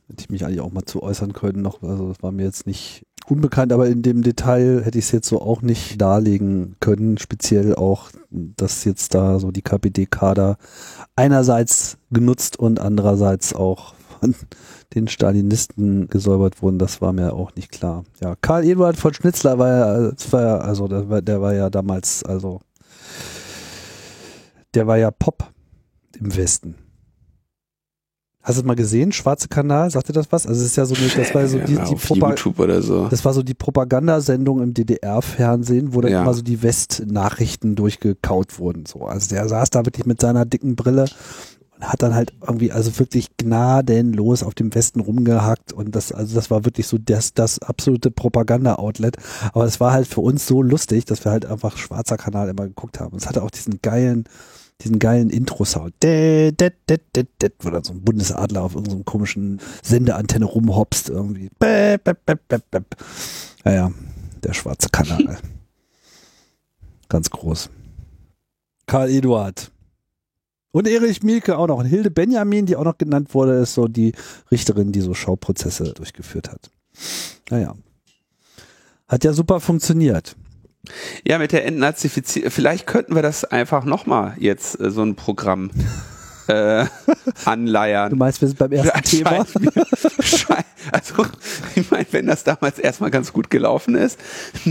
hätte 0.08 0.22
ich 0.22 0.30
mich 0.30 0.44
eigentlich 0.44 0.60
auch 0.60 0.72
mal 0.72 0.84
zu 0.84 1.02
äußern 1.02 1.32
können 1.32 1.62
noch. 1.62 1.82
Also 1.82 2.08
das 2.08 2.22
war 2.22 2.32
mir 2.32 2.44
jetzt 2.44 2.66
nicht 2.66 3.06
unbekannt, 3.28 3.72
aber 3.72 3.86
in 3.88 4.02
dem 4.02 4.22
Detail 4.22 4.82
hätte 4.84 4.98
ich 4.98 5.06
es 5.06 5.12
jetzt 5.12 5.28
so 5.28 5.40
auch 5.40 5.62
nicht 5.62 6.00
darlegen 6.00 6.76
können. 6.80 7.18
Speziell 7.18 7.74
auch, 7.74 8.10
dass 8.30 8.84
jetzt 8.84 9.14
da 9.14 9.38
so 9.38 9.50
die 9.50 9.62
KPD-Kader 9.62 10.56
einerseits 11.16 11.98
genutzt 12.10 12.58
und 12.58 12.80
andererseits 12.80 13.54
auch 13.54 13.94
von 14.20 14.34
den 14.94 15.08
Stalinisten 15.08 16.08
gesäubert 16.08 16.62
wurden, 16.62 16.78
das 16.78 17.00
war 17.00 17.12
mir 17.12 17.32
auch 17.32 17.54
nicht 17.54 17.70
klar. 17.70 18.04
Ja, 18.20 18.34
Karl 18.40 18.64
Eduard 18.64 18.96
von 18.96 19.14
Schnitzler 19.14 19.58
war 19.58 19.68
ja, 19.68 20.12
war 20.30 20.42
ja 20.42 20.58
also 20.58 20.88
der 20.88 21.08
war, 21.08 21.22
der 21.22 21.40
war 21.40 21.54
ja 21.54 21.70
damals, 21.70 22.24
also 22.24 22.60
der 24.74 24.86
war 24.86 24.98
ja 24.98 25.10
Pop 25.10 25.52
im 26.18 26.36
Westen. 26.36 26.74
Hast 28.42 28.56
du 28.56 28.62
es 28.62 28.66
mal 28.66 28.74
gesehen? 28.74 29.12
Schwarze 29.12 29.48
Kanal, 29.48 29.90
sagt 29.90 30.08
dir 30.08 30.14
das 30.14 30.32
was? 30.32 30.46
Also 30.46 30.62
es 30.62 30.68
ist 30.68 30.76
ja 30.76 30.86
so 30.86 30.94
eine, 30.94 31.08
das 31.08 31.34
war 31.34 31.46
so 31.46 31.58
die, 31.58 31.74
ja, 31.74 31.84
die 31.84 32.58
oder 32.58 32.80
so. 32.80 33.06
Das 33.08 33.22
war 33.26 33.34
so 33.34 33.42
die 33.42 33.52
Propagandasendung 33.52 34.62
im 34.62 34.72
DDR-Fernsehen, 34.72 35.92
wo 35.92 36.00
dann 36.00 36.12
ja. 36.12 36.22
immer 36.22 36.32
so 36.32 36.40
die 36.40 36.62
West-Nachrichten 36.62 37.74
durchgekaut 37.74 38.58
wurden. 38.58 38.86
So, 38.86 39.04
also 39.04 39.28
der 39.28 39.46
saß 39.46 39.68
da 39.68 39.84
wirklich 39.84 40.06
mit 40.06 40.22
seiner 40.22 40.46
dicken 40.46 40.74
Brille 40.74 41.04
und 41.76 41.86
hat 41.86 42.00
dann 42.00 42.14
halt 42.14 42.32
irgendwie 42.40 42.72
also 42.72 42.98
wirklich 42.98 43.36
gnadenlos 43.36 44.42
auf 44.42 44.54
dem 44.54 44.74
Westen 44.74 45.00
rumgehackt 45.00 45.74
und 45.74 45.94
das 45.94 46.10
also 46.10 46.34
das 46.34 46.50
war 46.50 46.64
wirklich 46.64 46.86
so 46.86 46.96
das 46.96 47.34
das 47.34 47.58
absolute 47.58 48.10
Propaganda-Outlet. 48.10 49.18
Aber 49.52 49.66
es 49.66 49.80
war 49.80 49.92
halt 49.92 50.06
für 50.06 50.22
uns 50.22 50.46
so 50.46 50.62
lustig, 50.62 51.04
dass 51.04 51.26
wir 51.26 51.32
halt 51.32 51.44
einfach 51.44 51.76
Schwarzer 51.76 52.16
Kanal 52.16 52.48
immer 52.48 52.66
geguckt 52.66 53.00
haben. 53.00 53.18
Es 53.18 53.26
hatte 53.26 53.42
auch 53.42 53.50
diesen 53.50 53.82
geilen 53.82 54.24
diesen 54.82 54.98
geilen 54.98 55.30
Intro-Sound. 55.30 55.94
Wo 56.02 57.70
dann 57.70 57.84
so 57.84 57.92
ein 57.92 58.02
Bundesadler 58.02 58.62
auf 58.62 58.74
irgendeinem 58.74 59.04
komischen 59.04 59.60
Sendeantenne 59.82 60.44
rumhopst 60.44 61.08
irgendwie. 61.08 61.50
Naja, 63.64 63.92
der 64.42 64.54
schwarze 64.54 64.88
Kanal. 64.88 65.38
Ganz 67.08 67.30
groß. 67.30 67.70
Karl 68.86 69.10
Eduard. 69.10 69.70
Und 70.72 70.86
Erich 70.86 71.22
Mielke 71.22 71.58
auch 71.58 71.66
noch. 71.66 71.78
Und 71.78 71.86
Hilde 71.86 72.10
Benjamin, 72.10 72.66
die 72.66 72.76
auch 72.76 72.84
noch 72.84 72.98
genannt 72.98 73.34
wurde, 73.34 73.54
ist 73.54 73.74
so 73.74 73.88
die 73.88 74.12
Richterin, 74.50 74.92
die 74.92 75.00
so 75.00 75.14
Schauprozesse 75.14 75.92
durchgeführt 75.94 76.50
hat. 76.50 76.70
Naja. 77.50 77.74
Hat 79.08 79.24
ja 79.24 79.32
super 79.32 79.58
funktioniert. 79.58 80.36
Ja, 81.26 81.38
mit 81.38 81.52
der 81.52 81.66
Entnazifizierung. 81.66 82.50
Vielleicht 82.50 82.86
könnten 82.86 83.14
wir 83.14 83.22
das 83.22 83.44
einfach 83.44 83.84
nochmal 83.84 84.34
jetzt 84.38 84.80
äh, 84.80 84.90
so 84.90 85.02
ein 85.02 85.14
Programm 85.14 85.70
äh, 86.48 86.86
anleiern. 87.44 88.10
Du 88.10 88.16
meinst, 88.16 88.40
wir 88.40 88.48
sind 88.48 88.58
beim 88.58 88.72
ersten 88.72 89.02
Thema? 89.02 89.46
also, 90.92 91.26
ich 91.74 91.90
meine, 91.90 92.06
wenn 92.10 92.26
das 92.26 92.44
damals 92.44 92.78
erstmal 92.78 93.10
ganz 93.10 93.32
gut 93.32 93.50
gelaufen 93.50 93.94
ist. 93.94 94.18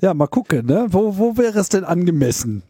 ja, 0.00 0.14
mal 0.14 0.28
gucken, 0.28 0.66
ne? 0.66 0.86
Wo, 0.90 1.18
wo 1.18 1.36
wäre 1.36 1.58
es 1.58 1.68
denn 1.68 1.84
angemessen? 1.84 2.62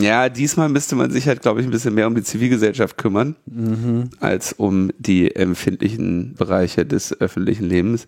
Ja, 0.00 0.28
diesmal 0.28 0.68
müsste 0.68 0.96
man 0.96 1.10
sich 1.10 1.28
halt, 1.28 1.42
glaube 1.42 1.60
ich, 1.60 1.66
ein 1.66 1.70
bisschen 1.70 1.94
mehr 1.94 2.06
um 2.06 2.14
die 2.14 2.22
Zivilgesellschaft 2.22 2.96
kümmern, 2.98 3.36
mhm. 3.46 4.10
als 4.20 4.52
um 4.52 4.90
die 4.98 5.34
empfindlichen 5.34 6.34
Bereiche 6.34 6.86
des 6.86 7.20
öffentlichen 7.20 7.64
Lebens. 7.64 8.06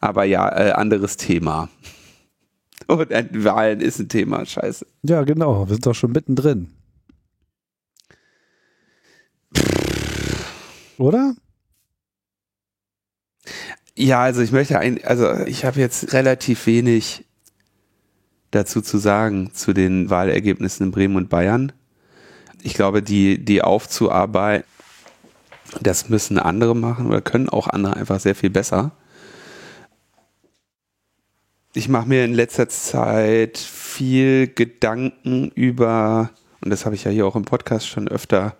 Aber 0.00 0.24
ja, 0.24 0.48
äh, 0.48 0.72
anderes 0.72 1.16
Thema. 1.16 1.68
Und 2.86 3.10
äh, 3.10 3.26
Wahlen 3.32 3.80
ist 3.80 3.98
ein 3.98 4.08
Thema, 4.08 4.44
scheiße. 4.44 4.86
Ja, 5.02 5.22
genau, 5.22 5.68
wir 5.68 5.74
sind 5.74 5.86
doch 5.86 5.94
schon 5.94 6.12
mittendrin. 6.12 6.68
Oder? 10.98 11.34
Ja, 13.96 14.22
also 14.22 14.40
ich 14.40 14.52
möchte 14.52 14.78
ein, 14.78 15.02
also 15.04 15.32
ich 15.46 15.64
habe 15.64 15.80
jetzt 15.80 16.12
relativ 16.12 16.66
wenig 16.66 17.26
dazu 18.50 18.80
zu 18.80 18.98
sagen 18.98 19.52
zu 19.54 19.72
den 19.72 20.10
Wahlergebnissen 20.10 20.86
in 20.86 20.92
Bremen 20.92 21.16
und 21.16 21.28
Bayern. 21.28 21.72
Ich 22.62 22.74
glaube, 22.74 23.02
die, 23.02 23.44
die 23.44 23.62
aufzuarbeiten, 23.62 24.66
das 25.80 26.08
müssen 26.08 26.38
andere 26.38 26.74
machen 26.74 27.06
oder 27.06 27.20
können 27.20 27.48
auch 27.48 27.68
andere 27.68 27.96
einfach 27.96 28.20
sehr 28.20 28.34
viel 28.34 28.50
besser. 28.50 28.92
Ich 31.72 31.88
mache 31.88 32.08
mir 32.08 32.24
in 32.24 32.34
letzter 32.34 32.68
Zeit 32.68 33.56
viel 33.56 34.48
Gedanken 34.48 35.50
über, 35.54 36.30
und 36.60 36.70
das 36.70 36.84
habe 36.84 36.96
ich 36.96 37.04
ja 37.04 37.12
hier 37.12 37.26
auch 37.26 37.36
im 37.36 37.44
Podcast 37.44 37.86
schon 37.86 38.08
öfter 38.08 38.56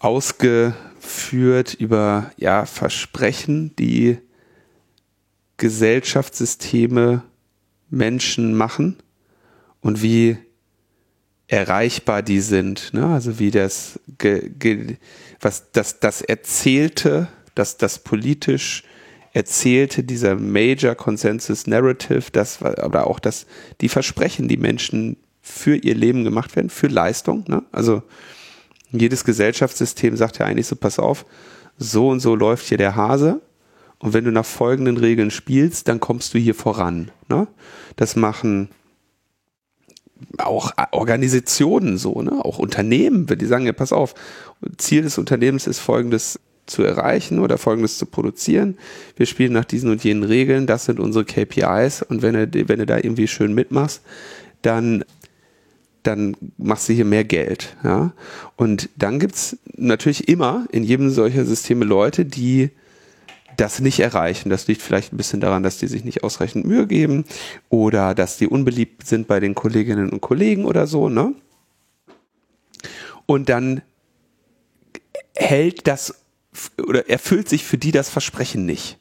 ausgeführt, 0.00 1.74
über 1.74 2.32
ja, 2.36 2.66
Versprechen, 2.66 3.74
die 3.76 4.18
Gesellschaftssysteme 5.58 7.22
Menschen 7.90 8.54
machen 8.54 8.96
und 9.80 10.02
wie 10.02 10.38
erreichbar 11.48 12.22
die 12.22 12.40
sind. 12.40 12.92
Ne? 12.92 13.06
Also 13.06 13.38
wie 13.38 13.50
das, 13.50 14.00
ge, 14.18 14.50
ge, 14.58 14.96
was 15.40 15.70
das, 15.72 16.00
das 16.00 16.22
Erzählte, 16.22 17.28
das, 17.54 17.76
das 17.76 18.00
politisch 18.00 18.82
Erzählte, 19.32 20.02
dieser 20.02 20.34
Major 20.34 20.94
Consensus 20.94 21.66
Narrative, 21.66 22.24
das, 22.32 22.62
oder 22.62 23.06
auch 23.06 23.20
das, 23.20 23.46
die 23.80 23.88
Versprechen, 23.88 24.48
die 24.48 24.56
Menschen 24.56 25.18
für 25.42 25.76
ihr 25.76 25.94
Leben 25.94 26.24
gemacht 26.24 26.56
werden, 26.56 26.70
für 26.70 26.88
Leistung. 26.88 27.44
Ne? 27.46 27.62
Also 27.70 28.02
jedes 28.90 29.24
Gesellschaftssystem 29.24 30.16
sagt 30.16 30.38
ja 30.38 30.46
eigentlich 30.46 30.66
so, 30.66 30.74
pass 30.74 30.98
auf, 30.98 31.26
so 31.78 32.08
und 32.08 32.20
so 32.20 32.34
läuft 32.34 32.66
hier 32.66 32.78
der 32.78 32.96
Hase 32.96 33.40
und 33.98 34.12
wenn 34.12 34.24
du 34.24 34.32
nach 34.32 34.44
folgenden 34.44 34.96
Regeln 34.96 35.30
spielst, 35.30 35.88
dann 35.88 36.00
kommst 36.00 36.34
du 36.34 36.38
hier 36.38 36.54
voran. 36.54 37.10
Ne? 37.28 37.46
Das 37.96 38.16
machen 38.16 38.68
auch 40.38 40.72
Organisationen 40.92 41.98
so, 41.98 42.22
ne? 42.22 42.44
auch 42.44 42.58
Unternehmen, 42.58 43.28
wenn 43.28 43.38
die 43.38 43.46
sagen, 43.46 43.66
ja, 43.66 43.72
pass 43.72 43.92
auf, 43.92 44.14
Ziel 44.78 45.02
des 45.02 45.18
Unternehmens 45.18 45.66
ist 45.66 45.78
folgendes 45.78 46.40
zu 46.66 46.82
erreichen 46.82 47.38
oder 47.38 47.58
folgendes 47.58 47.98
zu 47.98 48.06
produzieren. 48.06 48.76
Wir 49.16 49.26
spielen 49.26 49.52
nach 49.52 49.64
diesen 49.64 49.90
und 49.90 50.02
jenen 50.04 50.24
Regeln, 50.24 50.66
das 50.66 50.86
sind 50.86 51.00
unsere 51.00 51.24
KPIs 51.24 52.02
und 52.02 52.22
wenn 52.22 52.50
du, 52.50 52.68
wenn 52.68 52.78
du 52.78 52.86
da 52.86 52.96
irgendwie 52.96 53.28
schön 53.28 53.54
mitmachst, 53.54 54.02
dann 54.62 55.04
dann 56.02 56.36
machst 56.56 56.88
du 56.88 56.92
hier 56.92 57.04
mehr 57.04 57.24
Geld. 57.24 57.76
Ja? 57.82 58.12
Und 58.54 58.88
dann 58.96 59.18
gibt's 59.18 59.56
natürlich 59.76 60.28
immer 60.28 60.66
in 60.70 60.84
jedem 60.84 61.10
solcher 61.10 61.44
Systeme 61.44 61.84
Leute, 61.84 62.24
die 62.24 62.70
das 63.56 63.80
nicht 63.80 64.00
erreichen. 64.00 64.50
Das 64.50 64.66
liegt 64.66 64.82
vielleicht 64.82 65.12
ein 65.12 65.16
bisschen 65.16 65.40
daran, 65.40 65.62
dass 65.62 65.78
die 65.78 65.86
sich 65.86 66.04
nicht 66.04 66.24
ausreichend 66.24 66.66
Mühe 66.66 66.86
geben 66.86 67.24
oder 67.68 68.14
dass 68.14 68.36
die 68.36 68.48
unbeliebt 68.48 69.06
sind 69.06 69.26
bei 69.26 69.40
den 69.40 69.54
Kolleginnen 69.54 70.10
und 70.10 70.20
Kollegen 70.20 70.64
oder 70.64 70.86
so, 70.86 71.08
ne? 71.08 71.34
Und 73.26 73.48
dann 73.48 73.82
hält 75.34 75.86
das 75.86 76.14
oder 76.78 77.08
erfüllt 77.10 77.48
sich 77.48 77.64
für 77.64 77.78
die 77.78 77.92
das 77.92 78.08
Versprechen 78.08 78.64
nicht. 78.64 78.98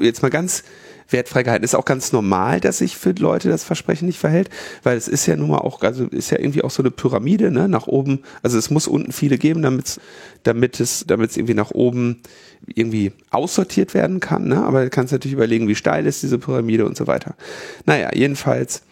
Jetzt 0.00 0.22
mal 0.22 0.30
ganz 0.30 0.64
wertfrei 1.12 1.42
gehalten. 1.42 1.64
Ist 1.64 1.74
auch 1.74 1.84
ganz 1.84 2.12
normal, 2.12 2.60
dass 2.60 2.78
sich 2.78 2.96
für 2.96 3.12
Leute 3.12 3.48
das 3.48 3.64
Versprechen 3.64 4.06
nicht 4.06 4.18
verhält, 4.18 4.50
weil 4.82 4.96
es 4.96 5.08
ist 5.08 5.26
ja 5.26 5.36
nun 5.36 5.50
mal 5.50 5.58
auch, 5.58 5.80
also 5.82 6.06
ist 6.06 6.30
ja 6.30 6.38
irgendwie 6.38 6.62
auch 6.62 6.70
so 6.70 6.82
eine 6.82 6.90
Pyramide, 6.90 7.50
ne, 7.50 7.68
nach 7.68 7.86
oben. 7.86 8.20
Also 8.42 8.58
es 8.58 8.70
muss 8.70 8.86
unten 8.86 9.12
viele 9.12 9.38
geben, 9.38 9.62
damit 9.62 10.00
damit 10.42 10.80
es, 10.80 11.04
damit 11.06 11.30
es 11.30 11.36
irgendwie 11.36 11.54
nach 11.54 11.70
oben 11.70 12.22
irgendwie 12.66 13.12
aussortiert 13.30 13.94
werden 13.94 14.20
kann, 14.20 14.46
ne? 14.48 14.62
Aber 14.64 14.84
du 14.84 14.90
kannst 14.90 15.12
natürlich 15.12 15.34
überlegen, 15.34 15.68
wie 15.68 15.74
steil 15.74 16.06
ist 16.06 16.22
diese 16.22 16.38
Pyramide 16.38 16.84
und 16.84 16.96
so 16.96 17.06
weiter. 17.06 17.34
Naja, 17.86 18.10
jedenfalls, 18.14 18.82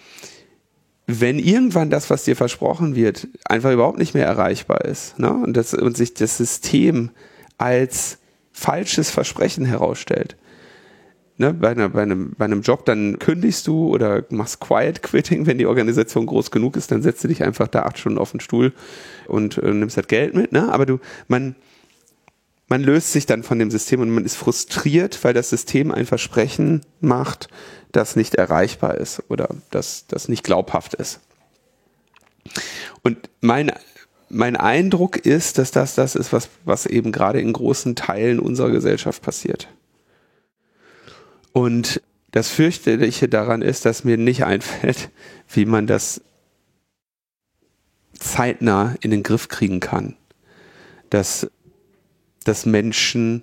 wenn 1.06 1.38
irgendwann 1.38 1.90
das, 1.90 2.10
was 2.10 2.24
dir 2.24 2.36
versprochen 2.36 2.94
wird, 2.94 3.28
einfach 3.44 3.72
überhaupt 3.72 3.98
nicht 3.98 4.14
mehr 4.14 4.26
erreichbar 4.26 4.84
ist, 4.84 5.18
ne? 5.18 5.32
Und 5.32 5.56
das, 5.56 5.74
und 5.74 5.96
sich 5.96 6.14
das 6.14 6.36
System 6.36 7.10
als 7.58 8.18
falsches 8.52 9.10
Versprechen 9.10 9.64
herausstellt, 9.64 10.36
ne, 11.40 11.54
bei, 11.54 11.70
einer, 11.70 11.88
bei, 11.88 12.02
einem, 12.02 12.34
bei 12.36 12.44
einem 12.44 12.60
Job, 12.60 12.84
dann 12.84 13.18
kündigst 13.18 13.66
du 13.66 13.88
oder 13.88 14.24
machst 14.28 14.60
Quiet 14.60 15.02
Quitting, 15.02 15.46
wenn 15.46 15.56
die 15.56 15.66
Organisation 15.66 16.26
groß 16.26 16.50
genug 16.50 16.76
ist, 16.76 16.92
dann 16.92 17.00
setzt 17.00 17.24
du 17.24 17.28
dich 17.28 17.42
einfach 17.42 17.66
da 17.66 17.82
acht 17.82 17.98
Stunden 17.98 18.18
auf 18.18 18.32
den 18.32 18.40
Stuhl 18.40 18.74
und 19.26 19.56
äh, 19.56 19.72
nimmst 19.72 19.96
halt 19.96 20.08
Geld 20.08 20.34
mit, 20.34 20.52
ne? 20.52 20.70
Aber 20.70 20.84
du, 20.84 21.00
man, 21.28 21.56
man 22.68 22.82
löst 22.82 23.12
sich 23.12 23.24
dann 23.24 23.42
von 23.42 23.58
dem 23.58 23.70
System 23.70 24.00
und 24.00 24.10
man 24.10 24.26
ist 24.26 24.36
frustriert, 24.36 25.24
weil 25.24 25.32
das 25.32 25.48
System 25.48 25.90
ein 25.90 26.04
Versprechen 26.04 26.82
macht, 27.00 27.48
das 27.90 28.16
nicht 28.16 28.34
erreichbar 28.34 28.98
ist 28.98 29.22
oder 29.28 29.48
das, 29.70 30.04
das 30.08 30.28
nicht 30.28 30.44
glaubhaft 30.44 30.92
ist. 30.92 31.20
Und 33.02 33.30
mein, 33.40 33.72
mein 34.28 34.56
Eindruck 34.56 35.16
ist, 35.16 35.56
dass 35.56 35.70
das 35.70 35.94
das 35.94 36.14
ist, 36.14 36.34
was, 36.34 36.50
was 36.66 36.84
eben 36.84 37.12
gerade 37.12 37.40
in 37.40 37.54
großen 37.54 37.96
Teilen 37.96 38.38
unserer 38.38 38.70
Gesellschaft 38.70 39.22
passiert. 39.22 39.68
Und 41.52 42.00
das 42.30 42.48
fürchterliche 42.48 43.28
daran 43.28 43.62
ist, 43.62 43.84
dass 43.84 44.04
mir 44.04 44.16
nicht 44.16 44.44
einfällt, 44.44 45.10
wie 45.48 45.64
man 45.64 45.86
das 45.86 46.22
zeitnah 48.14 48.94
in 49.00 49.10
den 49.10 49.22
Griff 49.22 49.48
kriegen 49.48 49.80
kann. 49.80 50.16
Dass, 51.08 51.50
dass 52.44 52.66
Menschen 52.66 53.42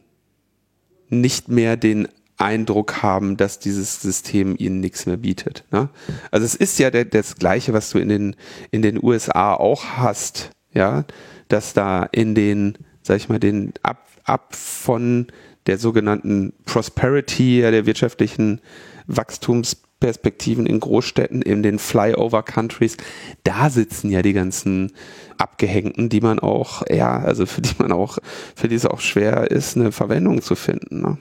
nicht 1.10 1.50
mehr 1.50 1.76
den 1.76 2.08
Eindruck 2.38 3.02
haben, 3.02 3.36
dass 3.36 3.60
dieses 3.60 4.02
System 4.02 4.56
ihnen 4.58 4.80
nichts 4.80 5.06
mehr 5.06 5.18
bietet. 5.18 5.66
Ne? 5.72 5.90
Also 6.32 6.46
es 6.46 6.56
ist 6.56 6.78
ja 6.80 6.92
der, 6.92 7.06
das 7.06 7.36
Gleiche, 7.36 7.74
was 7.74 7.90
du 7.90 7.98
in 7.98 8.10
den, 8.10 8.36
in 8.72 8.82
den 8.82 9.04
USA 9.04 9.54
auch 9.54 9.84
hast, 9.98 10.52
ja, 10.72 11.06
dass 11.48 11.74
da 11.74 12.04
in 12.04 12.36
den, 12.36 12.78
sag 13.02 13.18
ich 13.18 13.30
mal, 13.30 13.40
den 13.40 13.74
ab, 13.82 14.08
ab 14.24 14.56
von 14.56 15.28
der 15.68 15.78
sogenannten 15.78 16.54
Prosperity, 16.66 17.62
der 17.62 17.86
wirtschaftlichen 17.86 18.62
Wachstumsperspektiven 19.08 20.66
in 20.66 20.80
Großstädten, 20.80 21.42
in 21.42 21.62
den 21.62 21.80
Flyover 21.80 22.44
Countries, 22.44 22.98
da 23.44 23.70
sitzen 23.70 24.10
ja 24.10 24.22
die 24.22 24.34
ganzen 24.34 24.94
Abgehängten, 25.38 26.10
die 26.10 26.22
man 26.22 26.40
auch, 26.40 26.84
ja, 26.90 27.20
also 27.20 27.46
für 27.46 27.62
die 27.62 27.76
man 27.78 27.92
auch, 27.92 28.18
für 28.56 28.68
die 28.68 28.76
es 28.76 28.86
auch 28.86 29.02
schwer 29.02 29.52
ist, 29.52 29.76
eine 29.76 29.92
Verwendung 29.92 30.42
zu 30.42 30.56
finden. 30.56 31.02
Ne? 31.02 31.18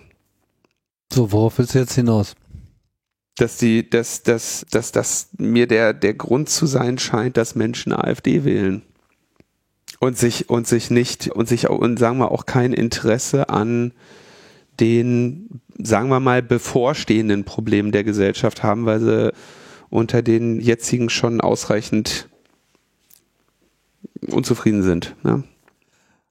So, 1.13 1.33
worauf 1.33 1.59
willst 1.59 1.75
du 1.75 1.81
jetzt 1.81 1.95
hinaus? 1.95 2.35
Dass 3.37 3.59
die, 3.59 3.89
dass, 3.89 4.23
dass, 4.23 4.65
dass 4.71 4.93
das 4.93 5.29
mir 5.37 5.67
der, 5.67 5.93
der 5.93 6.15
Grund 6.15 6.49
zu 6.49 6.67
sein 6.67 6.99
scheint, 6.99 7.37
dass 7.37 7.55
Menschen 7.55 7.93
AfD 7.93 8.45
wählen 8.45 8.83
und 10.01 10.17
sich 10.17 10.49
und 10.49 10.67
sich 10.67 10.91
nicht 10.91 11.29
und 11.29 11.49
sich 11.49 11.69
und 11.69 11.99
sagen 11.99 12.19
wir 12.19 12.33
auch 12.33 12.47
kein 12.47 12.73
Interesse 12.73 13.49
an 13.51 13.93
den, 14.81 15.61
sagen 15.79 16.09
wir 16.09 16.21
mal, 16.21 16.43
bevorstehenden 16.43 17.45
Problemen 17.45 17.93
der 17.93 18.05
Gesellschaft 18.05 18.63
haben, 18.63 18.87
weil 18.87 19.01
sie 19.01 19.33
unter 19.91 20.23
den 20.23 20.61
jetzigen 20.61 21.09
schon 21.09 21.41
ausreichend 21.41 22.29
unzufrieden 24.29 24.83
sind. 24.83 25.15
Ne? 25.23 25.45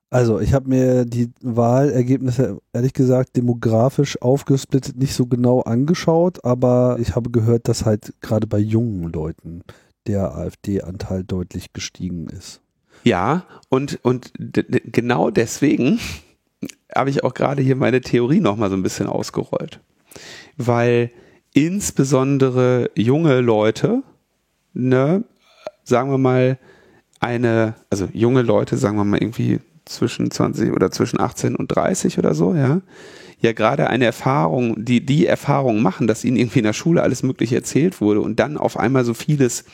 Also 0.09 0.39
ich 0.39 0.53
habe 0.53 0.69
mir 0.69 1.05
die 1.05 1.31
Wahlergebnisse 1.41 2.59
ehrlich 2.73 2.93
gesagt 2.93 3.35
demografisch 3.35 4.21
aufgesplittet 4.21 4.97
nicht 4.97 5.13
so 5.13 5.25
genau 5.25 5.61
angeschaut, 5.61 6.43
aber 6.45 6.97
ich 6.99 7.15
habe 7.15 7.31
gehört, 7.31 7.67
dass 7.67 7.85
halt 7.85 8.13
gerade 8.21 8.47
bei 8.47 8.59
jungen 8.59 9.11
Leuten 9.11 9.63
der 10.07 10.35
AfD-Anteil 10.35 11.23
deutlich 11.23 11.73
gestiegen 11.73 12.27
ist. 12.27 12.61
Ja, 13.03 13.45
und, 13.69 13.99
und 14.03 14.31
genau 14.37 15.31
deswegen 15.31 15.99
habe 16.95 17.09
ich 17.09 17.23
auch 17.23 17.33
gerade 17.33 17.61
hier 17.61 17.75
meine 17.75 18.01
Theorie 18.01 18.39
nochmal 18.39 18.69
so 18.69 18.75
ein 18.75 18.83
bisschen 18.83 19.07
ausgerollt. 19.07 19.79
Weil 20.57 21.11
insbesondere 21.53 22.89
junge 22.95 23.41
Leute, 23.41 24.03
ne, 24.73 25.23
sagen 25.83 26.09
wir 26.09 26.17
mal, 26.17 26.57
eine, 27.19 27.75
also 27.89 28.07
junge 28.13 28.41
Leute, 28.41 28.77
sagen 28.77 28.97
wir 28.97 29.03
mal 29.03 29.21
irgendwie 29.21 29.59
zwischen 29.85 30.31
20 30.31 30.71
oder 30.71 30.91
zwischen 30.91 31.19
18 31.19 31.55
und 31.55 31.67
30 31.67 32.17
oder 32.17 32.33
so, 32.33 32.55
ja, 32.55 32.81
ja 33.39 33.53
gerade 33.53 33.89
eine 33.89 34.05
Erfahrung, 34.05 34.83
die 34.83 35.05
die 35.05 35.25
Erfahrung 35.25 35.81
machen, 35.81 36.07
dass 36.07 36.23
ihnen 36.23 36.37
irgendwie 36.37 36.59
in 36.59 36.65
der 36.65 36.73
Schule 36.73 37.03
alles 37.03 37.23
Mögliche 37.23 37.55
erzählt 37.55 38.01
wurde 38.01 38.21
und 38.21 38.39
dann 38.39 38.57
auf 38.57 38.77
einmal 38.77 39.05
so 39.05 39.13
vieles 39.13 39.65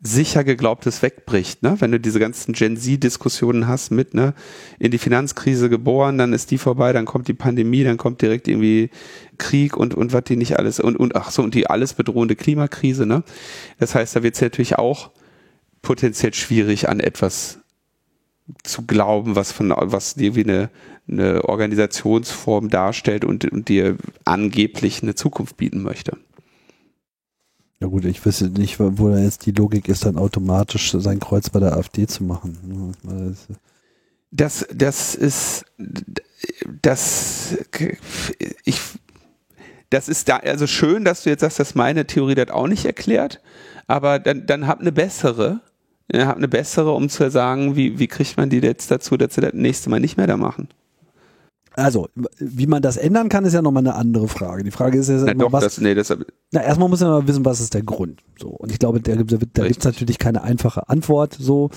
sicher 0.00 0.44
geglaubtes 0.44 1.02
wegbricht, 1.02 1.62
ne? 1.62 1.76
Wenn 1.80 1.90
du 1.90 1.98
diese 1.98 2.20
ganzen 2.20 2.52
Gen 2.52 2.76
Z-Diskussionen 2.76 3.66
hast 3.66 3.90
mit, 3.90 4.14
ne, 4.14 4.34
in 4.78 4.92
die 4.92 4.98
Finanzkrise 4.98 5.68
geboren, 5.68 6.18
dann 6.18 6.32
ist 6.32 6.52
die 6.52 6.58
vorbei, 6.58 6.92
dann 6.92 7.04
kommt 7.04 7.26
die 7.26 7.34
Pandemie, 7.34 7.82
dann 7.82 7.96
kommt 7.96 8.22
direkt 8.22 8.46
irgendwie 8.46 8.90
Krieg 9.38 9.76
und, 9.76 9.94
und 9.94 10.12
was 10.12 10.24
die 10.24 10.36
nicht 10.36 10.56
alles, 10.56 10.78
und, 10.78 10.96
und 10.96 11.16
ach 11.16 11.30
so, 11.30 11.42
und 11.42 11.54
die 11.54 11.68
alles 11.68 11.94
bedrohende 11.94 12.36
Klimakrise, 12.36 13.06
ne? 13.06 13.24
Das 13.78 13.94
heißt, 13.94 14.14
da 14.14 14.22
wird 14.22 14.36
es 14.36 14.40
natürlich 14.40 14.78
auch 14.78 15.10
potenziell 15.82 16.34
schwierig, 16.34 16.88
an 16.88 17.00
etwas 17.00 17.58
zu 18.62 18.86
glauben, 18.86 19.34
was 19.34 19.52
von, 19.52 19.74
was 19.76 20.16
irgendwie 20.16 20.44
eine, 20.44 20.70
eine 21.08 21.44
Organisationsform 21.44 22.70
darstellt 22.70 23.24
und, 23.24 23.50
und 23.50 23.68
dir 23.68 23.96
angeblich 24.24 25.02
eine 25.02 25.14
Zukunft 25.14 25.56
bieten 25.56 25.82
möchte. 25.82 26.16
Ja 27.80 27.86
gut, 27.86 28.04
ich 28.04 28.24
wüsste 28.24 28.48
nicht, 28.48 28.80
wo 28.80 29.08
da 29.08 29.18
jetzt 29.18 29.46
die 29.46 29.52
Logik 29.52 29.88
ist, 29.88 30.04
dann 30.04 30.18
automatisch 30.18 30.90
sein 30.92 31.20
Kreuz 31.20 31.48
bei 31.48 31.60
der 31.60 31.76
AfD 31.76 32.06
zu 32.08 32.24
machen. 32.24 32.94
Das, 34.32 34.66
das 34.74 35.14
ist, 35.14 35.64
das, 36.82 37.56
ich, 38.64 38.80
das 39.90 40.08
ist 40.08 40.28
da, 40.28 40.38
also 40.38 40.66
schön, 40.66 41.04
dass 41.04 41.22
du 41.22 41.30
jetzt 41.30 41.40
sagst, 41.40 41.60
dass 41.60 41.76
meine 41.76 42.06
Theorie 42.06 42.34
das 42.34 42.50
auch 42.50 42.66
nicht 42.66 42.84
erklärt, 42.84 43.40
aber 43.86 44.18
dann, 44.18 44.46
dann 44.46 44.66
hab 44.66 44.80
eine 44.80 44.92
bessere, 44.92 45.60
hab 46.12 46.36
eine 46.36 46.48
bessere, 46.48 46.92
um 46.92 47.08
zu 47.08 47.30
sagen, 47.30 47.76
wie, 47.76 48.00
wie 48.00 48.08
kriegt 48.08 48.36
man 48.36 48.50
die 48.50 48.58
jetzt 48.58 48.90
dazu, 48.90 49.16
dass 49.16 49.34
sie 49.34 49.40
das 49.40 49.54
nächste 49.54 49.88
Mal 49.88 50.00
nicht 50.00 50.16
mehr 50.16 50.26
da 50.26 50.36
machen 50.36 50.68
also, 51.74 52.08
wie 52.38 52.66
man 52.66 52.82
das 52.82 52.96
ändern 52.96 53.28
kann, 53.28 53.44
ist 53.44 53.52
ja 53.52 53.62
nochmal 53.62 53.82
eine 53.82 53.94
andere 53.94 54.28
Frage. 54.28 54.64
Die 54.64 54.70
Frage 54.70 54.98
ist 54.98 55.08
ja, 55.08 55.18
na, 55.18 55.34
doch, 55.34 55.52
was, 55.52 55.64
das, 55.64 55.80
nee, 55.80 55.94
das, 55.94 56.14
na, 56.50 56.62
erstmal 56.62 56.88
muss 56.88 57.00
man 57.00 57.10
mal 57.10 57.28
wissen, 57.28 57.44
was 57.44 57.60
ist 57.60 57.74
der 57.74 57.82
Grund. 57.82 58.22
So. 58.38 58.48
Und 58.48 58.72
ich 58.72 58.78
glaube, 58.78 59.00
da, 59.00 59.14
gibt 59.14 59.56
es 59.56 59.84
natürlich 59.84 60.18
keine 60.18 60.42
einfache 60.42 60.88
Antwort. 60.88 61.36
So. 61.38 61.70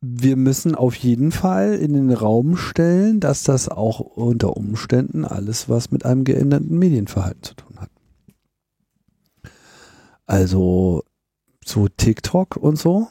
Wir 0.00 0.36
müssen 0.36 0.74
auf 0.74 0.94
jeden 0.94 1.32
Fall 1.32 1.74
in 1.74 1.92
den 1.92 2.12
Raum 2.12 2.56
stellen, 2.56 3.20
dass 3.20 3.44
das 3.44 3.68
auch 3.68 4.00
unter 4.00 4.56
Umständen 4.56 5.24
alles, 5.24 5.68
was 5.68 5.90
mit 5.90 6.04
einem 6.04 6.24
geänderten 6.24 6.78
Medienverhalten 6.78 7.42
zu 7.42 7.54
tun 7.54 7.78
hat. 7.78 7.90
Also, 10.26 11.04
so 11.64 11.88
TikTok 11.88 12.56
und 12.56 12.78
so, 12.78 13.08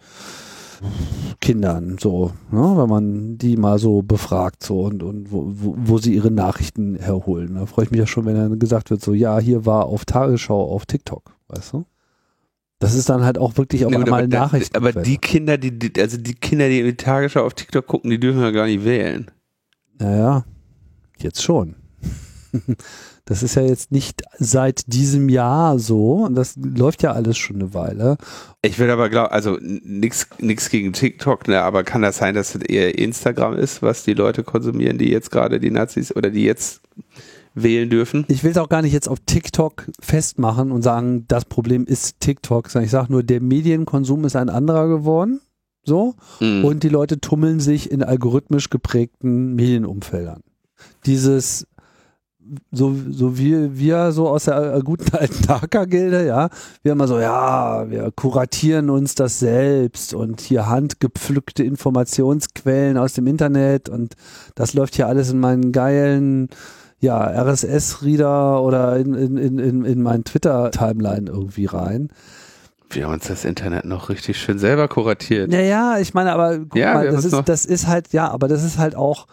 Kindern, 1.41 1.97
so, 1.99 2.31
ne, 2.51 2.73
wenn 2.75 2.89
man 2.89 3.37
die 3.37 3.57
mal 3.57 3.79
so 3.79 4.01
befragt, 4.01 4.63
so 4.63 4.81
und, 4.81 5.03
und 5.03 5.31
wo, 5.31 5.45
wo, 5.51 5.75
wo 5.77 5.97
sie 5.97 6.13
ihre 6.13 6.31
Nachrichten 6.31 6.95
herholen. 6.95 7.55
Da 7.55 7.65
freue 7.65 7.85
ich 7.85 7.91
mich 7.91 7.99
ja 7.99 8.07
schon, 8.07 8.25
wenn 8.25 8.35
dann 8.35 8.59
gesagt 8.59 8.89
wird, 8.89 9.01
so, 9.01 9.13
ja, 9.13 9.39
hier 9.39 9.65
war 9.65 9.85
auf 9.85 10.05
Tagesschau 10.05 10.71
auf 10.71 10.85
TikTok, 10.85 11.35
weißt 11.47 11.73
du? 11.73 11.85
Das 12.79 12.95
ist 12.95 13.09
dann 13.09 13.23
halt 13.23 13.37
auch 13.37 13.57
wirklich 13.57 13.85
auch 13.85 13.89
nee, 13.89 13.97
einmal 13.97 14.27
Nachrichten. 14.27 14.77
Aber 14.77 14.93
die 14.93 15.17
Kinder, 15.17 15.57
die, 15.57 15.77
die, 15.77 15.99
also 16.01 16.17
die 16.17 16.33
Kinder, 16.33 16.69
die 16.69 16.79
in 16.79 16.85
die 16.85 16.95
Tagesschau 16.95 17.45
auf 17.45 17.53
TikTok 17.53 17.85
gucken, 17.85 18.09
die 18.09 18.19
dürfen 18.19 18.39
ja 18.41 18.51
gar 18.51 18.67
nicht 18.67 18.85
wählen. 18.85 19.29
Naja, 19.99 20.45
jetzt 21.17 21.43
schon. 21.43 21.75
Das 23.25 23.43
ist 23.43 23.53
ja 23.53 23.61
jetzt 23.61 23.91
nicht 23.91 24.23
seit 24.39 24.91
diesem 24.91 25.29
Jahr 25.29 25.77
so. 25.77 26.13
Und 26.25 26.33
das 26.33 26.55
läuft 26.57 27.03
ja 27.03 27.11
alles 27.11 27.37
schon 27.37 27.57
eine 27.57 27.75
Weile. 27.75 28.17
Ich 28.63 28.79
will 28.79 28.89
aber 28.89 29.07
glauben, 29.07 29.31
also 29.31 29.59
nichts 29.61 30.69
gegen 30.71 30.93
TikTok, 30.93 31.47
ne, 31.47 31.61
aber 31.61 31.83
kann 31.83 32.01
das 32.01 32.17
sein, 32.17 32.33
dass 32.33 32.55
es 32.55 32.61
eher 32.63 32.97
Instagram 32.97 33.53
ist, 33.53 33.83
was 33.83 34.03
die 34.03 34.15
Leute 34.15 34.43
konsumieren, 34.43 34.97
die 34.97 35.11
jetzt 35.11 35.29
gerade 35.29 35.59
die 35.59 35.69
Nazis 35.69 36.15
oder 36.15 36.31
die 36.31 36.43
jetzt 36.43 36.81
wählen 37.53 37.91
dürfen? 37.91 38.25
Ich 38.29 38.43
will 38.43 38.49
es 38.49 38.57
auch 38.57 38.69
gar 38.69 38.81
nicht 38.81 38.93
jetzt 38.93 39.07
auf 39.07 39.19
TikTok 39.23 39.85
festmachen 39.99 40.71
und 40.71 40.81
sagen, 40.81 41.25
das 41.27 41.45
Problem 41.45 41.85
ist 41.85 42.19
TikTok, 42.19 42.69
sondern 42.69 42.85
ich 42.85 42.91
sage 42.91 43.11
nur, 43.11 43.21
der 43.21 43.41
Medienkonsum 43.41 44.25
ist 44.25 44.35
ein 44.35 44.49
anderer 44.49 44.87
geworden. 44.87 45.39
So. 45.83 46.15
Mhm. 46.39 46.65
Und 46.65 46.83
die 46.83 46.89
Leute 46.89 47.19
tummeln 47.19 47.59
sich 47.59 47.91
in 47.91 48.01
algorithmisch 48.01 48.71
geprägten 48.71 49.53
Medienumfeldern. 49.53 50.41
Dieses 51.05 51.67
so, 52.71 52.95
so 53.09 53.37
wie 53.37 53.77
wir 53.77 54.11
so 54.11 54.29
aus 54.29 54.45
der 54.45 54.75
äh, 54.75 54.81
guten 54.81 55.15
alten 55.15 55.41
Taka-Gilde, 55.43 56.25
ja, 56.25 56.49
wir 56.83 56.91
immer 56.93 57.07
so, 57.07 57.19
ja, 57.19 57.89
wir 57.89 58.11
kuratieren 58.15 58.89
uns 58.89 59.15
das 59.15 59.39
selbst 59.39 60.13
und 60.13 60.41
hier 60.41 60.67
handgepflückte 60.67 61.63
Informationsquellen 61.63 62.97
aus 62.97 63.13
dem 63.13 63.27
Internet 63.27 63.89
und 63.89 64.15
das 64.55 64.73
läuft 64.73 64.95
hier 64.95 65.07
alles 65.07 65.31
in 65.31 65.39
meinen 65.39 65.71
geilen, 65.71 66.49
ja, 66.99 67.19
RSS-Reader 67.19 68.61
oder 68.61 68.97
in, 68.97 69.13
in, 69.13 69.59
in, 69.59 69.85
in 69.85 70.01
meinen 70.01 70.23
Twitter-Timeline 70.23 71.29
irgendwie 71.29 71.65
rein. 71.65 72.09
Wir 72.89 73.05
haben 73.05 73.13
uns 73.13 73.27
das 73.27 73.45
Internet 73.45 73.85
noch 73.85 74.09
richtig 74.09 74.39
schön 74.39 74.57
selber 74.57 74.87
kuratiert. 74.87 75.51
Naja, 75.51 75.99
ich 75.99 76.13
meine, 76.13 76.33
aber 76.33 76.57
guck 76.57 76.75
ja, 76.75 76.95
mal, 76.95 77.11
das 77.11 77.23
ist, 77.23 77.41
das 77.45 77.65
ist 77.65 77.87
halt, 77.87 78.11
ja, 78.13 78.29
aber 78.29 78.47
das 78.47 78.63
ist 78.63 78.77
halt 78.79 78.95
auch, 78.95 79.27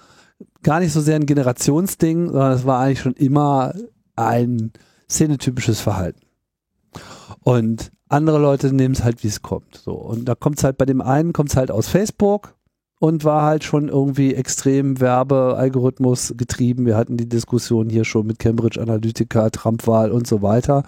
gar 0.63 0.81
nicht 0.81 0.93
so 0.93 1.01
sehr 1.01 1.17
ein 1.17 1.27
Generationsding, 1.27 2.27
sondern 2.29 2.53
es 2.53 2.67
war 2.67 2.81
eigentlich 2.81 3.01
schon 3.01 3.15
immer 3.15 3.75
ein 4.17 4.73
szenetypisches 5.09 5.81
Verhalten. 5.81 6.21
Und 7.41 7.93
andere 8.09 8.39
Leute 8.39 8.73
nehmen 8.73 8.95
es 8.95 9.05
halt, 9.05 9.23
wie 9.23 9.29
es 9.29 9.43
kommt. 9.43 9.77
So. 9.77 9.93
Und 9.93 10.27
da 10.27 10.35
kommt 10.35 10.59
es 10.59 10.65
halt 10.65 10.79
bei 10.79 10.85
dem 10.85 11.01
einen, 11.01 11.33
kommt 11.33 11.51
es 11.51 11.57
halt 11.57 11.71
aus 11.71 11.89
Facebook 11.89 12.55
und 12.99 13.25
war 13.25 13.43
halt 13.43 13.63
schon 13.63 13.89
irgendwie 13.89 14.35
extrem 14.35 15.01
Werbealgorithmus 15.01 16.35
getrieben. 16.37 16.87
Wir 16.87 16.97
hatten 16.97 17.17
die 17.17 17.29
Diskussion 17.29 17.91
hier 17.91 18.05
schon 18.05 18.27
mit 18.27 18.39
Cambridge 18.39 18.81
Analytica, 18.81 19.51
Trump-Wahl 19.51 20.11
und 20.11 20.27
so 20.27 20.41
weiter. 20.41 20.85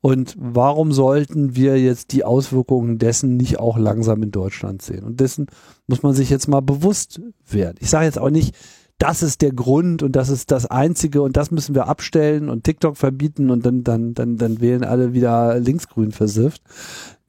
Und 0.00 0.34
warum 0.38 0.92
sollten 0.92 1.54
wir 1.54 1.78
jetzt 1.78 2.12
die 2.12 2.24
Auswirkungen 2.24 2.98
dessen 2.98 3.36
nicht 3.36 3.60
auch 3.60 3.76
langsam 3.76 4.22
in 4.22 4.30
Deutschland 4.30 4.80
sehen? 4.80 5.04
Und 5.04 5.20
dessen 5.20 5.46
muss 5.86 6.02
man 6.02 6.14
sich 6.14 6.30
jetzt 6.30 6.48
mal 6.48 6.62
bewusst 6.62 7.20
werden. 7.48 7.76
Ich 7.80 7.90
sage 7.90 8.06
jetzt 8.06 8.18
auch 8.18 8.30
nicht, 8.30 8.56
das 9.00 9.22
ist 9.22 9.40
der 9.40 9.52
Grund 9.52 10.02
und 10.02 10.14
das 10.14 10.28
ist 10.28 10.50
das 10.50 10.66
Einzige 10.66 11.22
und 11.22 11.36
das 11.38 11.50
müssen 11.50 11.74
wir 11.74 11.88
abstellen 11.88 12.50
und 12.50 12.64
TikTok 12.64 12.98
verbieten 12.98 13.50
und 13.50 13.64
dann, 13.64 13.82
dann, 13.82 14.12
dann, 14.12 14.36
dann 14.36 14.60
wählen 14.60 14.84
alle 14.84 15.14
wieder 15.14 15.58
linksgrün 15.58 16.12
versifft. 16.12 16.62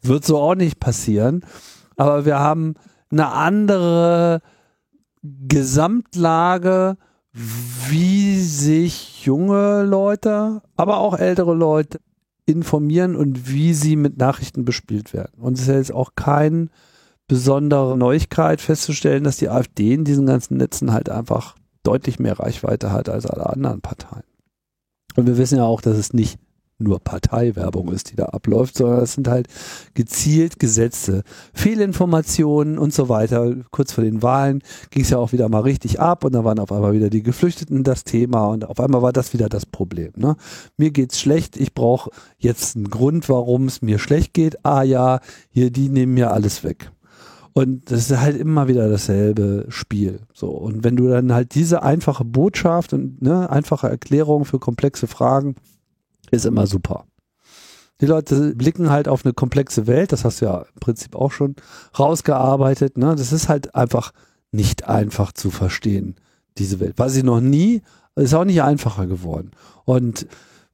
Wird 0.02 0.26
so 0.26 0.38
auch 0.38 0.56
nicht 0.56 0.82
passieren. 0.82 1.46
Aber 1.96 2.26
wir 2.26 2.40
haben 2.40 2.76
eine 3.10 3.32
andere 3.32 4.42
Gesamtlage, 5.24 6.98
wie 7.88 8.42
sich 8.42 9.26
junge 9.26 9.84
Leute, 9.84 10.62
aber 10.76 10.98
auch 10.98 11.18
ältere 11.18 11.54
Leute 11.54 12.02
informieren 12.46 13.16
und 13.16 13.50
wie 13.50 13.74
sie 13.74 13.96
mit 13.96 14.18
Nachrichten 14.18 14.66
bespielt 14.66 15.14
werden. 15.14 15.40
Und 15.40 15.54
es 15.54 15.62
ist 15.62 15.68
jetzt 15.68 15.94
auch 15.94 16.16
kein 16.16 16.70
besondere 17.30 17.98
Neuigkeit 17.98 18.60
festzustellen, 18.60 19.24
dass 19.24 19.38
die 19.38 19.48
AfD 19.48 19.94
in 19.94 20.04
diesen 20.04 20.26
ganzen 20.26 20.58
Netzen 20.58 20.92
halt 20.92 21.10
einfach 21.10 21.56
deutlich 21.84 22.20
mehr 22.20 22.40
Reichweite 22.40 22.92
hat 22.92 23.10
als 23.10 23.26
alle 23.26 23.48
anderen 23.48 23.82
Parteien. 23.82 24.24
Und 25.16 25.28
wir 25.28 25.38
wissen 25.38 25.58
ja 25.58 25.66
auch, 25.66 25.82
dass 25.82 25.98
es 25.98 26.14
nicht 26.14 26.40
nur 26.82 27.00
Parteiwerbung 27.00 27.92
ist, 27.92 28.12
die 28.12 28.16
da 28.16 28.26
abläuft, 28.26 28.78
sondern 28.78 29.02
es 29.02 29.14
sind 29.14 29.28
halt 29.28 29.48
gezielt 29.94 30.60
gesetzte 30.60 31.24
Fehlinformationen 31.54 32.78
und 32.78 32.94
so 32.94 33.08
weiter. 33.08 33.56
Kurz 33.72 33.94
vor 33.94 34.04
den 34.04 34.22
Wahlen 34.22 34.62
ging 34.90 35.04
es 35.04 35.12
ja 35.12 35.18
auch 35.18 35.32
wieder 35.32 35.48
mal 35.48 35.62
richtig 35.62 36.00
ab 36.00 36.26
und 36.26 36.34
dann 36.34 36.44
waren 36.44 36.60
auf 36.60 36.72
einmal 36.72 36.94
wieder 36.94 37.10
die 37.10 37.24
Geflüchteten 37.24 37.84
das 37.84 38.04
Thema 38.04 38.48
und 38.48 38.66
auf 38.66 38.80
einmal 38.80 39.02
war 39.02 39.14
das 39.14 39.34
wieder 39.34 39.48
das 39.48 39.66
Problem. 39.66 40.12
Ne? 40.16 40.36
Mir 40.78 40.92
geht's 40.92 41.20
schlecht, 41.20 41.58
ich 41.58 41.74
brauche 41.74 42.10
jetzt 42.38 42.76
einen 42.76 42.90
Grund, 42.90 43.30
warum 43.30 43.68
es 43.68 43.82
mir 43.82 44.00
schlecht 44.00 44.34
geht. 44.34 44.66
Ah 44.66 44.84
ja, 44.84 45.20
hier, 45.50 45.72
die 45.72 45.90
nehmen 45.90 46.14
mir 46.14 46.32
alles 46.32 46.64
weg. 46.64 46.92
Und 47.54 47.92
das 47.92 48.10
ist 48.10 48.18
halt 48.18 48.38
immer 48.38 48.68
wieder 48.68 48.90
dasselbe 48.90 49.66
Spiel. 49.70 50.22
So. 50.34 50.50
Und 50.50 50.84
wenn 50.84 50.96
du 50.96 51.10
dann 51.10 51.34
halt 51.34 51.54
diese 51.54 51.84
einfache 51.84 52.24
Botschaft 52.24 52.94
und 52.94 53.22
ne, 53.22 53.50
einfache 53.50 53.90
Erklärung 53.90 54.46
für 54.46 54.60
komplexe 54.60 55.08
Fragen 55.08 55.56
ist 56.32 56.46
immer 56.46 56.66
super. 56.66 57.06
Die 58.00 58.06
Leute 58.06 58.56
blicken 58.56 58.90
halt 58.90 59.08
auf 59.08 59.26
eine 59.26 59.34
komplexe 59.34 59.86
Welt, 59.86 60.12
das 60.12 60.26
hast 60.26 60.42
du 60.42 60.46
ja 60.46 60.62
im 60.62 60.80
Prinzip 60.80 61.16
auch 61.16 61.32
schon 61.32 61.56
rausgearbeitet. 61.98 62.98
Ne? 62.98 63.16
Das 63.16 63.32
ist 63.32 63.48
halt 63.48 63.76
einfach 63.76 64.12
nicht 64.52 64.88
einfach 64.88 65.32
zu 65.34 65.52
verstehen, 65.52 66.16
diese 66.58 66.80
Welt. 66.80 66.98
War 66.98 67.10
sie 67.10 67.22
noch 67.22 67.42
nie, 67.42 67.82
ist 68.16 68.34
auch 68.34 68.46
nicht 68.46 68.64
einfacher 68.64 69.06
geworden. 69.06 69.52
Und 69.86 70.26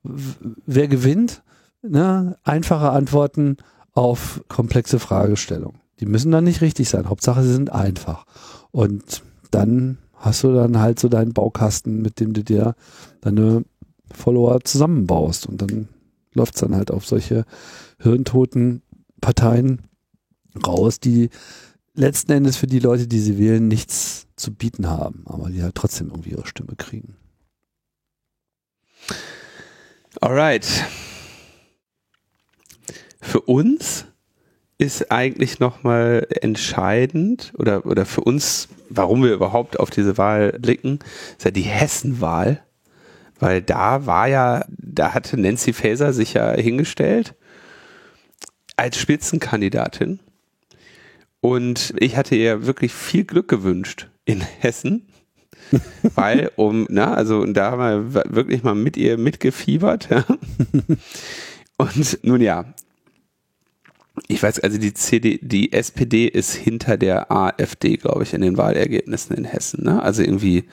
wer 0.04 0.88
gewinnt? 0.88 1.44
Ne? 1.82 2.38
Einfache 2.44 2.92
Antworten 2.92 3.58
auf 3.94 4.42
komplexe 4.48 5.00
Fragestellungen. 5.00 5.80
Die 6.00 6.06
müssen 6.06 6.32
dann 6.32 6.44
nicht 6.44 6.62
richtig 6.62 6.90
sein. 6.90 7.10
Hauptsache, 7.10 7.44
sie 7.44 7.54
sind 7.54 7.72
einfach. 7.72 8.26
Und 8.72 9.24
dann 9.52 9.98
hast 10.14 10.44
du 10.44 10.54
dann 10.54 10.80
halt 10.80 11.00
so 11.00 11.10
deinen 11.10 11.34
Baukasten, 11.34 12.02
mit 12.02 12.20
dem 12.20 12.34
du 12.34 12.44
dir 12.44 12.76
deine 13.22 13.64
Follower 14.12 14.60
zusammenbaust. 14.64 15.48
Und 15.48 15.62
dann 15.62 15.88
läuft 16.34 16.56
es 16.56 16.62
dann 16.62 16.76
halt 16.76 16.92
auf 16.92 17.06
solche 17.06 17.46
hirntoten 18.00 18.82
Parteien 19.22 19.82
raus, 20.66 21.00
die 21.00 21.30
letzten 21.94 22.32
Endes 22.32 22.58
für 22.58 22.68
die 22.68 22.80
Leute, 22.80 23.08
die 23.08 23.20
sie 23.20 23.38
wählen, 23.38 23.68
nichts 23.68 24.28
zu 24.36 24.54
bieten 24.54 24.88
haben, 24.88 25.24
aber 25.26 25.50
die 25.50 25.64
halt 25.64 25.76
trotzdem 25.76 26.10
irgendwie 26.10 26.32
ihre 26.32 26.46
Stimme 26.46 26.76
kriegen. 26.78 27.16
Alright. 30.22 30.68
Für 33.22 33.42
uns 33.42 34.06
ist 34.78 35.12
eigentlich 35.12 35.60
nochmal 35.60 36.28
entscheidend 36.42 37.52
oder, 37.58 37.86
oder 37.86 38.06
für 38.06 38.22
uns, 38.22 38.68
warum 38.90 39.24
wir 39.24 39.34
überhaupt 39.34 39.80
auf 39.80 39.90
diese 39.90 40.18
Wahl 40.18 40.52
blicken, 40.60 41.00
ist 41.38 41.46
ja 41.46 41.52
die 41.52 41.62
Hessenwahl. 41.62 42.62
Weil 43.40 43.62
da 43.62 44.06
war 44.06 44.28
ja, 44.28 44.66
da 44.70 45.14
hatte 45.14 45.40
Nancy 45.40 45.74
Faeser 45.74 46.14
sich 46.14 46.34
ja 46.34 46.54
hingestellt 46.54 47.36
als 48.76 48.98
Spitzenkandidatin. 48.98 50.20
Und 51.42 51.94
ich 52.00 52.18
hatte 52.18 52.36
ihr 52.36 52.66
wirklich 52.66 52.94
viel 52.94 53.26
Glück 53.26 53.48
gewünscht 53.48 54.10
in 54.26 54.42
Hessen. 54.42 55.08
weil 56.16 56.52
um, 56.56 56.88
na, 56.90 57.14
also 57.14 57.46
da 57.46 57.72
haben 57.72 58.14
wir 58.14 58.26
wirklich 58.34 58.64
mal 58.64 58.76
mit 58.76 58.98
ihr 58.98 59.18
mitgefiebert. 59.18 60.10
Ja. 60.10 60.26
Und 61.78 62.20
nun 62.24 62.42
ja, 62.42 62.74
ich 64.28 64.42
weiß, 64.42 64.60
also 64.60 64.78
die 64.78 64.94
CD, 64.94 65.40
die 65.42 65.74
SPD 65.74 66.28
ist 66.28 66.54
hinter 66.54 66.98
der 66.98 67.32
AfD, 67.32 67.98
glaube 67.98 68.24
ich, 68.24 68.34
in 68.34 68.42
den 68.42 68.58
Wahlergebnissen 68.58 69.36
in 69.36 69.46
Hessen. 69.46 69.84
Ne? 69.84 70.02
Also 70.02 70.22
irgendwie 70.24 70.66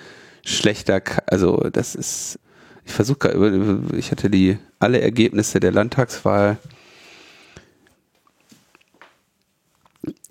schlechter, 0.44 1.02
also 1.26 1.68
das 1.72 1.94
ist 1.94 2.38
ich 2.87 2.92
versuche 2.92 3.80
ich 3.96 4.11
hatte 4.11 4.28
die 4.28 4.59
alle 4.78 5.00
Ergebnisse 5.00 5.59
der 5.59 5.72
Landtagswahl. 5.72 6.59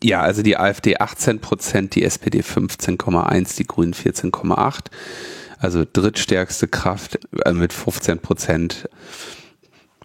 Ja, 0.03 0.21
also 0.21 0.43
die 0.43 0.57
AfD 0.57 0.97
18 0.97 1.39
Prozent, 1.39 1.95
die 1.95 2.03
SPD 2.03 2.41
15,1, 2.41 3.57
die 3.57 3.65
Grünen 3.65 3.93
14,8. 3.93 4.91
Also 5.57 5.85
drittstärkste 5.91 6.67
Kraft 6.67 7.19
äh, 7.45 7.53
mit 7.53 7.73
15 7.73 8.19
Prozent. 8.19 8.89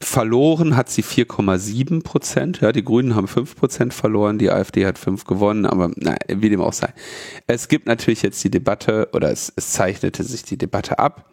Verloren 0.00 0.76
hat 0.76 0.90
sie 0.90 1.02
4,7 1.02 2.02
Prozent. 2.02 2.60
Ja, 2.60 2.72
die 2.72 2.84
Grünen 2.84 3.14
haben 3.14 3.28
5 3.28 3.56
Prozent 3.56 3.94
verloren, 3.94 4.38
die 4.38 4.50
AfD 4.50 4.86
hat 4.86 4.98
5 4.98 5.24
gewonnen, 5.24 5.66
aber 5.66 5.90
na, 5.96 6.16
wie 6.28 6.50
dem 6.50 6.60
auch 6.60 6.72
sei. 6.72 6.92
Es 7.46 7.68
gibt 7.68 7.86
natürlich 7.86 8.22
jetzt 8.22 8.42
die 8.44 8.50
Debatte, 8.50 9.08
oder 9.12 9.30
es, 9.30 9.52
es 9.56 9.72
zeichnete 9.72 10.22
sich 10.22 10.44
die 10.44 10.56
Debatte 10.56 10.98
ab 10.98 11.28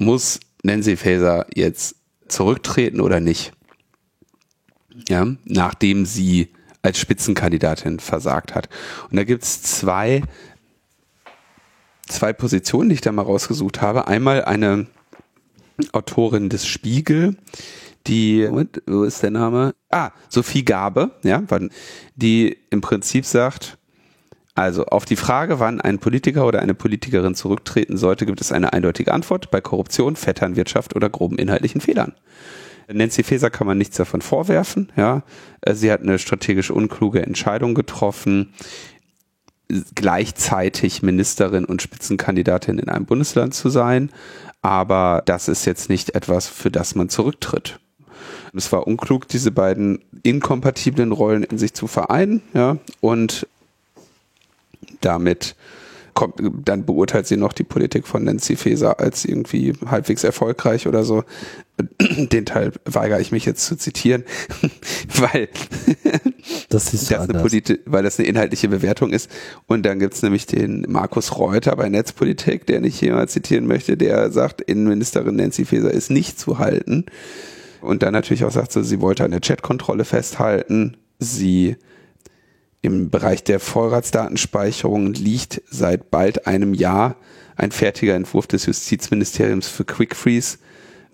muss 0.00 0.40
Nancy 0.62 0.96
Faeser 0.96 1.46
jetzt 1.54 1.96
zurücktreten 2.26 3.00
oder 3.00 3.20
nicht? 3.20 3.52
Ja, 5.08 5.26
nachdem 5.44 6.06
sie 6.06 6.52
als 6.82 6.98
Spitzenkandidatin 6.98 8.00
versagt 8.00 8.54
hat. 8.54 8.68
Und 9.10 9.16
da 9.16 9.24
gibt's 9.24 9.62
zwei, 9.62 10.22
zwei 12.06 12.32
Positionen, 12.32 12.88
die 12.88 12.94
ich 12.96 13.00
da 13.00 13.12
mal 13.12 13.22
rausgesucht 13.22 13.82
habe. 13.82 14.08
Einmal 14.08 14.44
eine 14.44 14.86
Autorin 15.92 16.48
des 16.48 16.66
Spiegel, 16.66 17.36
die, 18.06 18.48
wo 18.86 19.04
ist 19.04 19.22
der 19.22 19.30
Name? 19.30 19.74
Ah, 19.90 20.10
Sophie 20.28 20.64
Gabe, 20.64 21.10
ja, 21.22 21.42
die 22.16 22.56
im 22.70 22.80
Prinzip 22.80 23.24
sagt, 23.24 23.78
also 24.54 24.84
auf 24.86 25.04
die 25.04 25.16
Frage, 25.16 25.60
wann 25.60 25.80
ein 25.80 25.98
Politiker 25.98 26.46
oder 26.46 26.60
eine 26.60 26.74
Politikerin 26.74 27.34
zurücktreten 27.34 27.96
sollte, 27.96 28.26
gibt 28.26 28.40
es 28.40 28.52
eine 28.52 28.72
eindeutige 28.72 29.12
Antwort 29.14 29.50
bei 29.50 29.60
Korruption, 29.60 30.16
Vetternwirtschaft 30.16 30.96
oder 30.96 31.08
groben 31.08 31.38
inhaltlichen 31.38 31.80
Fehlern. 31.80 32.14
Nancy 32.92 33.22
Faeser 33.22 33.50
kann 33.50 33.66
man 33.66 33.78
nichts 33.78 33.96
davon 33.96 34.20
vorwerfen. 34.20 34.90
Ja, 34.96 35.22
sie 35.70 35.92
hat 35.92 36.02
eine 36.02 36.18
strategisch 36.18 36.70
unkluge 36.70 37.22
Entscheidung 37.22 37.74
getroffen, 37.74 38.52
gleichzeitig 39.94 41.02
Ministerin 41.02 41.64
und 41.64 41.82
Spitzenkandidatin 41.82 42.78
in 42.78 42.88
einem 42.88 43.06
Bundesland 43.06 43.54
zu 43.54 43.68
sein. 43.68 44.10
Aber 44.62 45.22
das 45.24 45.48
ist 45.48 45.64
jetzt 45.64 45.88
nicht 45.88 46.14
etwas, 46.14 46.48
für 46.48 46.70
das 46.70 46.94
man 46.94 47.08
zurücktritt. 47.08 47.78
Es 48.54 48.72
war 48.72 48.86
unklug, 48.86 49.28
diese 49.28 49.50
beiden 49.50 50.00
inkompatiblen 50.22 51.12
Rollen 51.12 51.44
in 51.44 51.58
sich 51.58 51.74
zu 51.74 51.86
vereinen. 51.86 52.42
Ja, 52.52 52.78
und 53.00 53.46
damit 55.00 55.54
kommt, 56.14 56.34
dann 56.64 56.84
beurteilt 56.84 57.26
sie 57.26 57.36
noch 57.36 57.52
die 57.52 57.64
Politik 57.64 58.06
von 58.06 58.24
Nancy 58.24 58.56
Faeser 58.56 59.00
als 59.00 59.24
irgendwie 59.24 59.72
halbwegs 59.86 60.24
erfolgreich 60.24 60.86
oder 60.86 61.04
so. 61.04 61.24
Den 61.98 62.44
Teil 62.44 62.72
weigere 62.84 63.20
ich 63.20 63.32
mich 63.32 63.46
jetzt 63.46 63.64
zu 63.64 63.76
zitieren, 63.76 64.24
weil 65.16 65.48
das, 66.68 66.92
ist 66.92 67.10
das 67.10 67.28
eine 67.28 67.42
weil 67.86 68.02
das 68.02 68.18
eine 68.18 68.28
inhaltliche 68.28 68.68
Bewertung 68.68 69.12
ist. 69.12 69.30
Und 69.66 69.86
dann 69.86 69.98
gibt's 69.98 70.22
nämlich 70.22 70.46
den 70.46 70.84
Markus 70.88 71.38
Reuter 71.38 71.76
bei 71.76 71.88
Netzpolitik, 71.88 72.66
der 72.66 72.80
nicht 72.80 73.00
jemand 73.00 73.30
zitieren 73.30 73.66
möchte, 73.66 73.96
der 73.96 74.30
sagt, 74.30 74.60
Innenministerin 74.60 75.36
Nancy 75.36 75.64
Faeser 75.64 75.90
ist 75.90 76.10
nicht 76.10 76.38
zu 76.38 76.58
halten. 76.58 77.06
Und 77.80 78.02
dann 78.02 78.12
natürlich 78.12 78.44
auch 78.44 78.50
sagt, 78.50 78.72
so, 78.72 78.82
sie 78.82 79.00
wollte 79.00 79.24
eine 79.24 79.40
Chatkontrolle 79.40 80.04
festhalten. 80.04 80.96
Sie 81.18 81.76
im 82.82 83.10
Bereich 83.10 83.44
der 83.44 83.60
Vorratsdatenspeicherung 83.60 85.12
liegt 85.12 85.62
seit 85.70 86.10
bald 86.10 86.46
einem 86.46 86.74
Jahr 86.74 87.16
ein 87.56 87.72
fertiger 87.72 88.14
Entwurf 88.14 88.46
des 88.46 88.66
Justizministeriums 88.66 89.68
für 89.68 89.84
Quick 89.84 90.16
Freeze 90.16 90.58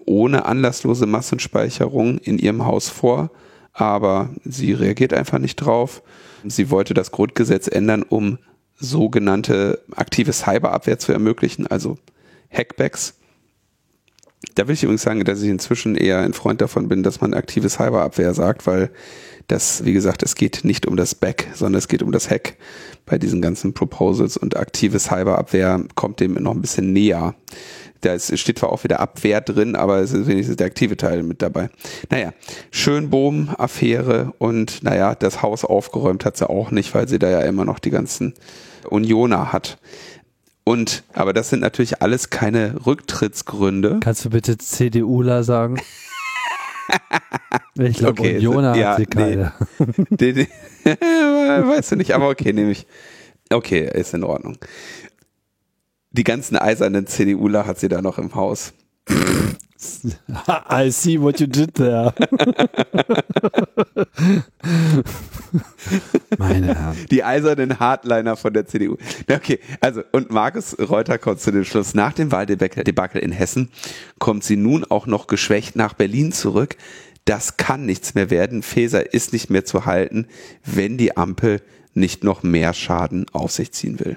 ohne 0.06 0.46
anlasslose 0.46 1.06
Massenspeicherung 1.06 2.18
in 2.18 2.38
ihrem 2.38 2.64
Haus 2.64 2.88
vor, 2.88 3.30
aber 3.72 4.30
sie 4.44 4.72
reagiert 4.72 5.12
einfach 5.12 5.38
nicht 5.38 5.56
drauf. 5.56 6.02
Sie 6.44 6.70
wollte 6.70 6.94
das 6.94 7.10
Grundgesetz 7.10 7.66
ändern, 7.66 8.04
um 8.04 8.38
sogenannte 8.76 9.80
aktive 9.94 10.32
Cyberabwehr 10.32 10.98
zu 10.98 11.12
ermöglichen, 11.12 11.66
also 11.66 11.98
Hackbacks. 12.50 13.14
Da 14.54 14.68
will 14.68 14.74
ich 14.74 14.82
übrigens 14.82 15.02
sagen, 15.02 15.24
dass 15.24 15.42
ich 15.42 15.48
inzwischen 15.48 15.96
eher 15.96 16.20
ein 16.20 16.32
Freund 16.32 16.60
davon 16.60 16.88
bin, 16.88 17.02
dass 17.02 17.20
man 17.20 17.34
aktive 17.34 17.68
Cyberabwehr 17.68 18.34
sagt, 18.34 18.66
weil 18.66 18.90
das, 19.48 19.84
wie 19.84 19.92
gesagt, 19.92 20.22
es 20.22 20.34
geht 20.34 20.64
nicht 20.64 20.86
um 20.86 20.96
das 20.96 21.14
Back, 21.14 21.48
sondern 21.54 21.78
es 21.78 21.88
geht 21.88 22.02
um 22.02 22.12
das 22.12 22.30
Hack 22.30 22.56
bei 23.04 23.18
diesen 23.18 23.40
ganzen 23.40 23.74
Proposals 23.74 24.36
und 24.36 24.56
aktive 24.56 24.98
Cyberabwehr 24.98 25.84
kommt 25.94 26.20
dem 26.20 26.34
noch 26.34 26.52
ein 26.52 26.60
bisschen 26.60 26.92
näher. 26.92 27.34
Da 28.00 28.18
steht 28.18 28.58
zwar 28.58 28.72
auch 28.72 28.84
wieder 28.84 29.00
Abwehr 29.00 29.40
drin, 29.40 29.74
aber 29.74 29.98
es 29.98 30.12
ist 30.12 30.26
wenigstens 30.26 30.56
der 30.56 30.66
aktive 30.66 30.96
Teil 30.96 31.22
mit 31.22 31.42
dabei. 31.42 31.70
Naja, 32.10 32.32
Schönbohm-Affäre 32.70 34.32
und 34.38 34.82
naja, 34.82 35.14
das 35.14 35.42
Haus 35.42 35.64
aufgeräumt 35.64 36.24
hat 36.24 36.36
sie 36.36 36.48
auch 36.48 36.70
nicht, 36.70 36.94
weil 36.94 37.08
sie 37.08 37.18
da 37.18 37.30
ja 37.30 37.40
immer 37.40 37.64
noch 37.64 37.78
die 37.78 37.90
ganzen 37.90 38.34
Unioner 38.90 39.52
hat. 39.52 39.78
Und, 40.68 41.04
aber 41.12 41.32
das 41.32 41.50
sind 41.50 41.60
natürlich 41.60 42.02
alles 42.02 42.28
keine 42.28 42.84
Rücktrittsgründe. 42.86 44.00
Kannst 44.02 44.24
du 44.24 44.30
bitte 44.30 44.58
CDUler 44.58 45.44
sagen? 45.44 45.80
Ich 47.78 47.98
glaube, 47.98 48.20
Okay, 48.20 48.36
Unioner 48.38 48.74
so- 48.74 48.80
ja, 48.80 48.90
hat 48.92 48.96
sie 48.98 49.06
keine. 49.06 49.52
Den, 50.08 50.34
den, 50.36 50.46
weißt 50.84 51.92
du 51.92 51.96
nicht, 51.96 52.14
aber 52.14 52.28
okay, 52.30 52.52
nehme 52.54 52.70
ich. 52.70 52.86
Okay, 53.50 53.90
ist 53.92 54.14
in 54.14 54.24
Ordnung. 54.24 54.56
Die 56.12 56.24
ganzen 56.24 56.56
eisernen 56.56 57.06
CDUler 57.06 57.66
hat 57.66 57.78
sie 57.80 57.88
da 57.88 58.00
noch 58.00 58.18
im 58.18 58.34
Haus. 58.34 58.72
I 60.70 60.90
see 60.90 61.20
what 61.20 61.40
you 61.40 61.46
did 61.46 61.74
there. 61.74 62.14
Meine 66.38 66.74
Herren. 66.74 66.96
Die 67.10 67.24
eisernen 67.24 67.78
Hardliner 67.78 68.36
von 68.36 68.52
der 68.52 68.66
CDU. 68.66 68.96
Okay, 69.30 69.60
also 69.80 70.02
und 70.12 70.30
Markus 70.30 70.76
Reuter 70.78 71.18
kommt 71.18 71.40
zu 71.40 71.50
dem 71.50 71.64
Schluss, 71.64 71.94
nach 71.94 72.12
dem 72.12 72.32
Wahldebakel 72.32 73.20
in 73.20 73.32
Hessen 73.32 73.70
kommt 74.18 74.44
sie 74.44 74.56
nun 74.56 74.84
auch 74.84 75.06
noch 75.06 75.26
geschwächt 75.26 75.76
nach 75.76 75.94
Berlin 75.94 76.32
zurück. 76.32 76.76
Das 77.26 77.56
kann 77.56 77.84
nichts 77.84 78.14
mehr 78.14 78.30
werden. 78.30 78.62
Faeser 78.62 79.12
ist 79.12 79.32
nicht 79.32 79.50
mehr 79.50 79.64
zu 79.64 79.84
halten, 79.84 80.28
wenn 80.64 80.96
die 80.96 81.16
Ampel 81.16 81.60
nicht 81.92 82.24
noch 82.24 82.42
mehr 82.42 82.72
Schaden 82.72 83.26
auf 83.32 83.50
sich 83.50 83.72
ziehen 83.72 84.00
will. 84.00 84.16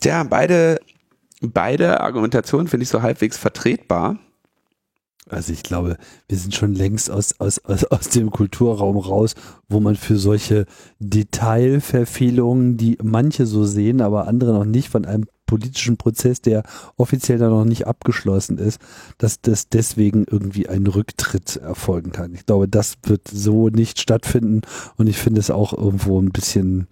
Tja, 0.00 0.24
beide, 0.24 0.80
beide 1.40 2.00
Argumentationen 2.00 2.68
finde 2.68 2.84
ich 2.84 2.88
so 2.88 3.02
halbwegs 3.02 3.36
vertretbar. 3.36 4.18
Also 5.28 5.52
ich 5.52 5.64
glaube, 5.64 5.96
wir 6.28 6.38
sind 6.38 6.54
schon 6.54 6.74
längst 6.74 7.10
aus, 7.10 7.40
aus, 7.40 7.58
aus, 7.64 7.82
aus 7.84 8.08
dem 8.10 8.30
Kulturraum 8.30 8.96
raus, 8.96 9.34
wo 9.68 9.80
man 9.80 9.96
für 9.96 10.18
solche 10.18 10.66
Detailverfehlungen, 11.00 12.76
die 12.76 12.96
manche 13.02 13.44
so 13.44 13.64
sehen, 13.64 14.00
aber 14.00 14.28
andere 14.28 14.52
noch 14.52 14.64
nicht, 14.64 14.88
von 14.88 15.04
einem 15.04 15.26
politischen 15.46 15.96
Prozess, 15.96 16.40
der 16.42 16.62
offiziell 16.96 17.38
da 17.38 17.48
noch 17.48 17.64
nicht 17.64 17.88
abgeschlossen 17.88 18.58
ist, 18.58 18.80
dass 19.18 19.40
das 19.40 19.68
deswegen 19.68 20.26
irgendwie 20.28 20.68
ein 20.68 20.86
Rücktritt 20.86 21.56
erfolgen 21.56 22.12
kann. 22.12 22.34
Ich 22.34 22.46
glaube, 22.46 22.68
das 22.68 22.94
wird 23.04 23.26
so 23.28 23.68
nicht 23.68 24.00
stattfinden 24.00 24.62
und 24.96 25.08
ich 25.08 25.18
finde 25.18 25.40
es 25.40 25.50
auch 25.50 25.72
irgendwo 25.72 26.20
ein 26.20 26.30
bisschen, 26.30 26.86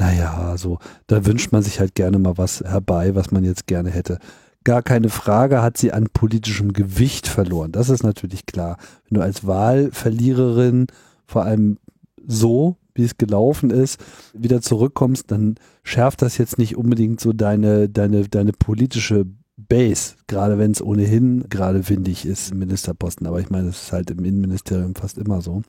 naja, 0.00 0.56
so, 0.56 0.78
da 1.06 1.26
wünscht 1.26 1.52
man 1.52 1.62
sich 1.62 1.78
halt 1.78 1.94
gerne 1.94 2.18
mal 2.18 2.38
was 2.38 2.62
herbei, 2.62 3.14
was 3.14 3.30
man 3.30 3.44
jetzt 3.44 3.66
gerne 3.66 3.90
hätte 3.90 4.18
gar 4.64 4.82
keine 4.82 5.08
Frage, 5.08 5.62
hat 5.62 5.78
sie 5.78 5.92
an 5.92 6.08
politischem 6.12 6.72
Gewicht 6.72 7.28
verloren. 7.28 7.72
Das 7.72 7.88
ist 7.88 8.02
natürlich 8.02 8.46
klar. 8.46 8.76
Wenn 9.08 9.16
du 9.18 9.22
als 9.22 9.46
Wahlverliererin 9.46 10.86
vor 11.26 11.44
allem 11.44 11.78
so, 12.26 12.76
wie 12.94 13.04
es 13.04 13.16
gelaufen 13.16 13.70
ist, 13.70 13.98
wieder 14.34 14.60
zurückkommst, 14.60 15.30
dann 15.30 15.54
schärft 15.82 16.22
das 16.22 16.38
jetzt 16.38 16.58
nicht 16.58 16.76
unbedingt 16.76 17.20
so 17.20 17.32
deine, 17.32 17.88
deine, 17.88 18.28
deine 18.28 18.52
politische 18.52 19.24
Base, 19.56 20.14
gerade 20.26 20.58
wenn 20.58 20.72
es 20.72 20.82
ohnehin 20.82 21.44
gerade 21.48 21.88
windig 21.88 22.26
ist 22.26 22.52
im 22.52 22.58
Ministerposten. 22.58 23.26
Aber 23.26 23.40
ich 23.40 23.50
meine, 23.50 23.68
es 23.68 23.84
ist 23.84 23.92
halt 23.92 24.10
im 24.10 24.24
Innenministerium 24.24 24.94
fast 24.94 25.18
immer 25.18 25.40
so. 25.40 25.62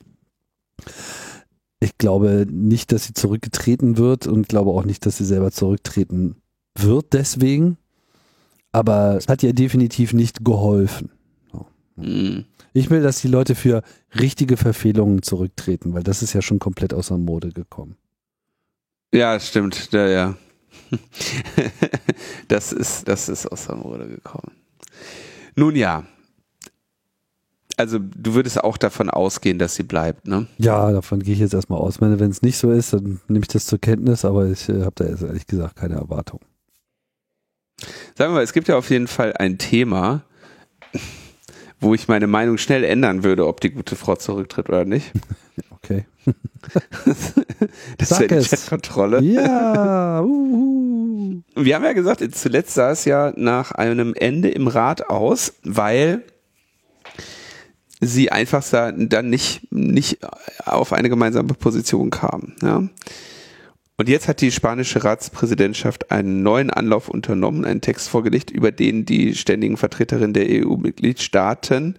Ich 1.82 1.98
glaube 1.98 2.46
nicht, 2.48 2.92
dass 2.92 3.06
sie 3.06 3.12
zurückgetreten 3.12 3.98
wird 3.98 4.28
und 4.28 4.48
glaube 4.48 4.70
auch 4.70 4.84
nicht, 4.84 5.04
dass 5.04 5.16
sie 5.16 5.24
selber 5.24 5.50
zurücktreten 5.50 6.36
wird 6.78 7.12
deswegen. 7.12 7.76
Aber 8.70 9.16
es 9.16 9.26
hat 9.26 9.42
ihr 9.42 9.52
definitiv 9.52 10.12
nicht 10.12 10.44
geholfen. 10.44 11.10
Hm. 11.96 12.44
Ich 12.72 12.88
will, 12.88 13.02
dass 13.02 13.20
die 13.20 13.26
Leute 13.26 13.56
für 13.56 13.82
richtige 14.14 14.56
Verfehlungen 14.56 15.24
zurücktreten, 15.24 15.92
weil 15.92 16.04
das 16.04 16.22
ist 16.22 16.34
ja 16.34 16.40
schon 16.40 16.60
komplett 16.60 16.94
außer 16.94 17.18
Mode 17.18 17.48
gekommen. 17.48 17.96
Ja, 19.12 19.40
stimmt. 19.40 19.90
Ja, 19.90 20.06
ja. 20.06 20.36
Das 22.46 22.72
ist, 22.72 23.08
das 23.08 23.28
ist 23.28 23.46
aus 23.50 23.66
der 23.66 23.76
Mode 23.76 24.06
gekommen. 24.06 24.52
Nun 25.56 25.74
ja. 25.74 26.04
Also 27.76 27.98
du 27.98 28.34
würdest 28.34 28.62
auch 28.62 28.76
davon 28.76 29.08
ausgehen, 29.08 29.58
dass 29.58 29.74
sie 29.74 29.82
bleibt, 29.82 30.26
ne? 30.26 30.46
Ja, 30.58 30.92
davon 30.92 31.20
gehe 31.20 31.34
ich 31.34 31.40
jetzt 31.40 31.54
erstmal 31.54 31.80
aus. 31.80 32.00
Wenn 32.00 32.20
wenn 32.20 32.30
es 32.30 32.42
nicht 32.42 32.58
so 32.58 32.70
ist, 32.70 32.92
dann 32.92 33.20
nehme 33.28 33.42
ich 33.42 33.48
das 33.48 33.66
zur 33.66 33.78
Kenntnis, 33.80 34.24
aber 34.24 34.46
ich 34.46 34.68
äh, 34.68 34.82
habe 34.82 34.92
da 34.96 35.04
jetzt 35.06 35.22
ehrlich 35.22 35.46
gesagt 35.46 35.76
keine 35.76 35.94
Erwartung. 35.94 36.40
Sagen 38.16 38.32
wir 38.32 38.36
mal, 38.36 38.42
es 38.42 38.52
gibt 38.52 38.68
ja 38.68 38.76
auf 38.76 38.90
jeden 38.90 39.08
Fall 39.08 39.32
ein 39.38 39.58
Thema, 39.58 40.22
wo 41.80 41.94
ich 41.94 42.08
meine 42.08 42.26
Meinung 42.26 42.58
schnell 42.58 42.84
ändern 42.84 43.24
würde, 43.24 43.46
ob 43.46 43.60
die 43.60 43.70
gute 43.70 43.96
Frau 43.96 44.16
zurücktritt 44.16 44.68
oder 44.68 44.84
nicht. 44.84 45.12
Okay. 45.84 46.06
Das 47.98 48.08
Sag 48.08 48.30
ist 48.30 48.30
ja 48.30 48.38
die. 48.38 48.48
Chatkontrolle. 48.48 49.20
Ja, 49.20 50.20
uhu. 50.24 51.42
Wir 51.56 51.74
haben 51.74 51.84
ja 51.84 51.92
gesagt, 51.92 52.22
zuletzt 52.34 52.74
sah 52.74 52.92
es 52.92 53.04
ja 53.04 53.32
nach 53.36 53.72
einem 53.72 54.14
Ende 54.14 54.48
im 54.48 54.68
Rat 54.68 55.10
aus, 55.10 55.54
weil 55.64 56.22
sie 58.02 58.30
einfach 58.32 58.64
dann 58.68 59.30
nicht, 59.30 59.72
nicht 59.72 60.18
auf 60.66 60.92
eine 60.92 61.08
gemeinsame 61.08 61.54
Position 61.54 62.10
kamen. 62.10 62.56
Ja. 62.60 62.88
Und 63.96 64.08
jetzt 64.08 64.26
hat 64.26 64.40
die 64.40 64.50
spanische 64.50 65.04
Ratspräsidentschaft 65.04 66.10
einen 66.10 66.42
neuen 66.42 66.70
Anlauf 66.70 67.08
unternommen, 67.08 67.64
einen 67.64 67.80
Text 67.80 68.08
vorgelegt, 68.08 68.50
über 68.50 68.72
den 68.72 69.04
die 69.04 69.34
ständigen 69.34 69.76
Vertreterinnen 69.76 70.32
der 70.32 70.46
EU-Mitgliedstaaten 70.48 71.98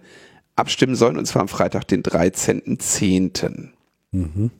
abstimmen 0.56 0.96
sollen, 0.96 1.16
und 1.16 1.26
zwar 1.26 1.42
am 1.42 1.48
Freitag, 1.48 1.88
den 1.88 2.02
13.10. 2.02 3.68
Mhm. 4.12 4.50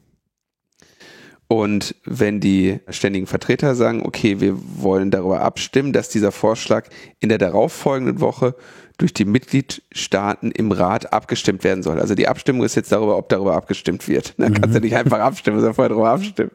Und 1.47 1.95
wenn 2.05 2.39
die 2.39 2.79
ständigen 2.89 3.27
Vertreter 3.27 3.75
sagen, 3.75 4.01
okay, 4.03 4.39
wir 4.39 4.57
wollen 4.81 5.11
darüber 5.11 5.41
abstimmen, 5.41 5.93
dass 5.93 6.09
dieser 6.09 6.31
Vorschlag 6.31 6.87
in 7.19 7.29
der 7.29 7.37
darauffolgenden 7.37 8.19
Woche 8.19 8.55
durch 8.97 9.13
die 9.13 9.25
Mitgliedstaaten 9.25 10.51
im 10.51 10.71
Rat 10.71 11.11
abgestimmt 11.13 11.63
werden 11.63 11.83
soll. 11.83 11.99
Also 11.99 12.15
die 12.15 12.27
Abstimmung 12.27 12.63
ist 12.63 12.75
jetzt 12.75 12.91
darüber, 12.91 13.17
ob 13.17 13.29
darüber 13.29 13.55
abgestimmt 13.55 14.07
wird. 14.07 14.33
Da 14.37 14.49
kannst 14.49 14.75
du 14.75 14.79
nicht 14.81 14.95
einfach 14.95 15.19
abstimmen, 15.19 15.57
sondern 15.57 15.73
vorher 15.75 15.89
darüber 15.89 16.09
abstimmen. 16.11 16.51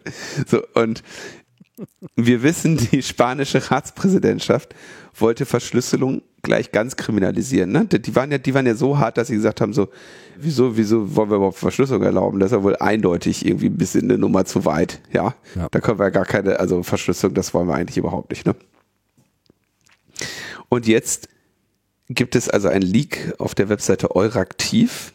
So, 0.47 0.63
und 0.75 1.03
wir 2.17 2.43
wissen, 2.43 2.77
die 2.77 3.03
spanische 3.03 3.71
Ratspräsidentschaft 3.71 4.75
wollte 5.19 5.47
Verschlüsselung 5.47 6.23
gleich 6.43 6.73
ganz 6.73 6.97
kriminalisieren. 6.97 7.73
Ne? 7.73 7.85
Die 7.87 8.17
waren 8.17 8.31
ja, 8.31 8.39
die 8.39 8.55
waren 8.55 8.67
ja 8.67 8.75
so 8.75 8.99
hart, 8.99 9.19
dass 9.19 9.29
sie 9.29 9.35
gesagt 9.35 9.61
haben, 9.61 9.73
so, 9.73 9.89
wieso, 10.39 10.77
wieso 10.77 11.15
wollen 11.17 11.31
wir 11.31 11.37
überhaupt 11.37 11.59
Verschlüsselung 11.59 12.03
erlauben? 12.03 12.39
Das 12.41 12.53
ist 12.53 12.57
ja 12.57 12.63
wohl 12.63 12.77
eindeutig 12.77 13.45
irgendwie 13.47 13.67
ein 13.67 13.77
bisschen 13.77 14.05
eine 14.05 14.17
Nummer 14.19 14.45
zu 14.45 14.65
weit. 14.65 15.01
Ja, 15.13 15.35
Ja. 15.55 15.69
da 15.71 15.81
können 15.81 15.99
wir 15.99 16.05
ja 16.05 16.11
gar 16.11 16.25
keine, 16.25 16.59
also 16.61 16.83
Verschlüsselung, 16.83 17.35
das 17.35 17.53
wollen 17.53 17.67
wir 17.69 17.75
eigentlich 17.75 17.99
überhaupt 17.99 18.31
nicht. 18.31 18.47
Ne? 18.47 18.55
Und 20.69 20.87
jetzt 20.87 21.29
gibt 22.11 22.35
es 22.35 22.49
also 22.49 22.69
ein 22.69 22.83
Leak 22.83 23.35
auf 23.39 23.55
der 23.55 23.69
Webseite 23.69 24.15
Euraktiv. 24.15 25.15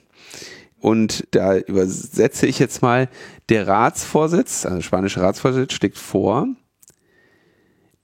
Und 0.79 1.27
da 1.31 1.57
übersetze 1.57 2.47
ich 2.47 2.57
jetzt 2.57 2.81
mal, 2.81 3.09
der 3.49 3.67
Ratsvorsitz, 3.67 4.65
also 4.65 4.77
der 4.77 4.83
spanische 4.83 5.21
Ratsvorsitz, 5.21 5.73
schlägt 5.73 5.97
vor, 5.97 6.47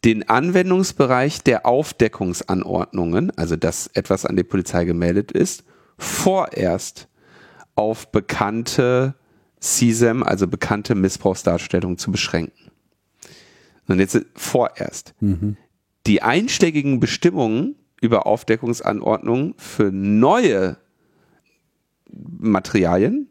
den 0.04 0.28
Anwendungsbereich 0.28 1.42
der 1.44 1.66
Aufdeckungsanordnungen, 1.66 3.32
also 3.38 3.56
dass 3.56 3.88
etwas 3.88 4.26
an 4.26 4.36
die 4.36 4.44
Polizei 4.44 4.84
gemeldet 4.84 5.32
ist, 5.32 5.64
vorerst 5.98 7.08
auf 7.76 8.12
bekannte 8.12 9.14
CSAM, 9.60 10.24
also 10.24 10.48
bekannte 10.48 10.96
Missbrauchsdarstellungen 10.96 11.98
zu 11.98 12.12
beschränken. 12.12 12.72
Und 13.88 14.00
jetzt 14.00 14.20
vorerst. 14.36 15.14
Mhm. 15.20 15.56
Die 16.08 16.24
einschlägigen 16.24 17.00
Bestimmungen 17.00 17.76
über 18.02 18.26
Aufdeckungsanordnungen 18.26 19.54
für 19.58 19.92
neue 19.92 20.78
Materialien 22.12 23.30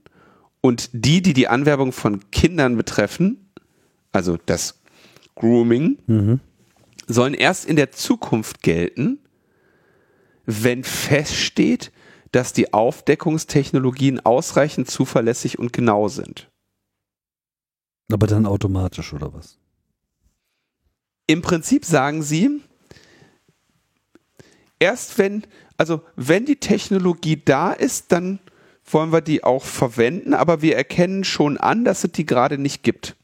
und 0.63 0.89
die, 0.93 1.21
die 1.21 1.35
die 1.35 1.49
Anwerbung 1.49 1.93
von 1.93 2.31
Kindern 2.31 2.77
betreffen, 2.77 3.51
also 4.13 4.39
das 4.47 4.81
Grooming, 5.35 5.99
Mhm. 6.07 6.41
sollen 7.07 7.35
erst 7.35 7.67
in 7.67 7.77
der 7.77 7.91
Zukunft 7.93 8.63
gelten, 8.63 9.19
wenn 10.47 10.85
feststeht, 10.85 11.93
dass 12.33 12.53
die 12.53 12.73
Aufdeckungstechnologien 12.73 14.21
ausreichend 14.25 14.89
zuverlässig 14.89 15.59
und 15.59 15.73
genau 15.73 16.09
sind. 16.09 16.49
Aber 18.13 18.27
dann 18.27 18.47
automatisch 18.47 19.13
oder 19.13 19.33
was? 19.33 19.59
Im 21.27 21.43
Prinzip 21.43 21.85
sagen 21.85 22.23
sie, 22.23 22.61
erst 24.81 25.19
wenn, 25.19 25.45
also 25.77 26.03
wenn 26.17 26.45
die 26.45 26.57
Technologie 26.57 27.41
da 27.43 27.73
ist, 27.73 28.11
dann 28.11 28.41
wollen 28.85 29.13
wir 29.13 29.21
die 29.21 29.45
auch 29.45 29.65
verwenden, 29.65 30.35
aber 30.35 30.63
wir 30.63 30.77
erkennen 30.77 31.23
schon 31.23 31.59
an, 31.59 31.85
dass 31.85 32.03
es 32.03 32.11
die 32.13 32.27
gerade 32.27 32.59
nicht 32.59 32.83
gibt. 32.83 33.17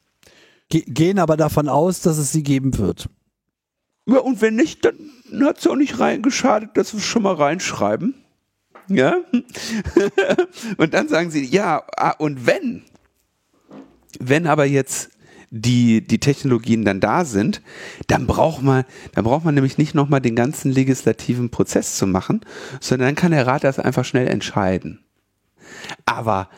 Ge 0.69 0.85
gehen 0.87 1.19
aber 1.19 1.37
davon 1.37 1.69
aus, 1.69 2.01
dass 2.03 2.19
es 2.19 2.31
sie 2.31 2.43
geben 2.43 2.79
wird. 2.79 3.09
Ja, 4.07 4.19
und 4.19 4.41
wenn 4.41 4.55
nicht, 4.55 4.85
dann 4.85 4.95
hat 5.41 5.59
es 5.59 5.67
auch 5.67 5.75
nicht 5.75 5.99
reingeschadet, 5.99 6.77
dass 6.77 6.93
wir 6.93 6.99
es 6.99 7.07
schon 7.07 7.23
mal 7.23 7.35
reinschreiben. 7.35 8.15
Ja? 8.89 9.17
und 10.77 10.95
dann 10.95 11.09
sagen 11.09 11.31
sie, 11.31 11.45
ja, 11.45 11.85
ah, 11.97 12.13
und 12.19 12.47
wenn, 12.47 12.85
wenn 14.21 14.47
aber 14.47 14.65
jetzt 14.65 15.11
die, 15.61 16.07
die 16.07 16.19
Technologien 16.19 16.85
dann 16.85 17.01
da 17.01 17.25
sind, 17.25 17.63
dann 18.07 18.27
braucht 18.27 18.63
man, 18.63 18.85
dann 19.15 19.25
braucht 19.25 19.45
man 19.45 19.55
nämlich 19.55 19.79
nicht 19.79 19.95
nochmal 19.95 20.21
den 20.21 20.37
ganzen 20.37 20.71
legislativen 20.71 21.51
Prozess 21.51 21.97
zu 21.97 22.07
machen, 22.07 22.41
sondern 22.81 23.09
dann 23.09 23.15
kann 23.15 23.33
der 23.33 23.47
Rat 23.47 23.65
das 23.65 23.79
einfach 23.79 24.05
schnell 24.05 24.29
entscheiden. 24.29 25.01
Aber 26.05 26.49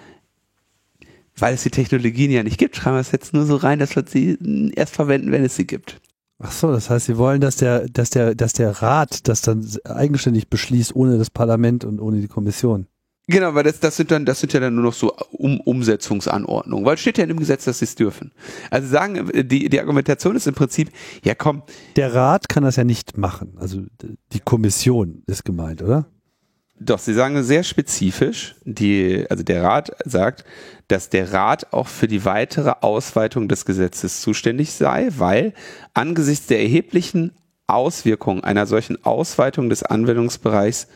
weil 1.36 1.54
es 1.54 1.62
die 1.62 1.70
Technologien 1.70 2.30
ja 2.30 2.42
nicht 2.42 2.58
gibt, 2.58 2.76
schreiben 2.76 2.96
wir 2.96 3.00
es 3.00 3.12
jetzt 3.12 3.32
nur 3.32 3.46
so 3.46 3.56
rein, 3.56 3.78
dass 3.78 3.94
wir 3.94 4.04
sie 4.06 4.72
erst 4.74 4.94
verwenden, 4.94 5.32
wenn 5.32 5.44
es 5.44 5.56
sie 5.56 5.66
gibt. 5.66 6.00
Ach 6.40 6.52
so, 6.52 6.70
das 6.70 6.88
heißt, 6.88 7.06
Sie 7.06 7.18
wollen, 7.18 7.40
dass 7.40 7.56
der, 7.56 7.88
dass 7.88 8.10
der, 8.10 8.36
dass 8.36 8.52
der 8.52 8.70
Rat 8.70 9.26
das 9.26 9.42
dann 9.42 9.68
eigenständig 9.84 10.48
beschließt, 10.48 10.94
ohne 10.94 11.18
das 11.18 11.30
Parlament 11.30 11.84
und 11.84 12.00
ohne 12.00 12.20
die 12.20 12.28
Kommission. 12.28 12.86
Genau, 13.30 13.54
weil 13.54 13.64
das, 13.64 13.78
das 13.78 13.94
sind 13.94 14.10
dann, 14.10 14.24
das 14.24 14.40
sind 14.40 14.54
ja 14.54 14.60
dann 14.60 14.74
nur 14.74 14.84
noch 14.84 14.94
so 14.94 15.14
um, 15.32 15.60
Umsetzungsanordnungen, 15.60 16.86
weil 16.86 16.94
es 16.94 17.00
steht 17.00 17.18
ja 17.18 17.24
in 17.24 17.28
dem 17.28 17.38
Gesetz, 17.38 17.66
dass 17.66 17.80
sie 17.80 17.84
es 17.84 17.94
dürfen. 17.94 18.32
Also 18.70 18.88
sagen, 18.88 19.30
die, 19.34 19.68
die 19.68 19.80
Argumentation 19.80 20.34
ist 20.34 20.46
im 20.46 20.54
Prinzip, 20.54 20.90
ja 21.22 21.34
komm. 21.34 21.62
Der 21.96 22.14
Rat 22.14 22.48
kann 22.48 22.62
das 22.62 22.76
ja 22.76 22.84
nicht 22.84 23.18
machen. 23.18 23.52
Also 23.58 23.82
die 24.32 24.40
Kommission 24.40 25.22
ist 25.26 25.44
gemeint, 25.44 25.82
oder? 25.82 26.06
Doch, 26.80 26.98
sie 26.98 27.12
sagen 27.12 27.42
sehr 27.42 27.64
spezifisch, 27.64 28.54
die, 28.64 29.26
also 29.28 29.42
der 29.42 29.62
Rat 29.62 29.90
sagt, 30.06 30.44
dass 30.86 31.10
der 31.10 31.32
Rat 31.32 31.72
auch 31.74 31.88
für 31.88 32.08
die 32.08 32.24
weitere 32.24 32.72
Ausweitung 32.80 33.48
des 33.48 33.66
Gesetzes 33.66 34.22
zuständig 34.22 34.72
sei, 34.72 35.08
weil 35.18 35.52
angesichts 35.92 36.46
der 36.46 36.62
erheblichen 36.62 37.32
Auswirkungen 37.66 38.42
einer 38.42 38.64
solchen 38.64 39.04
Ausweitung 39.04 39.68
des 39.68 39.82
Anwendungsbereichs 39.82 40.86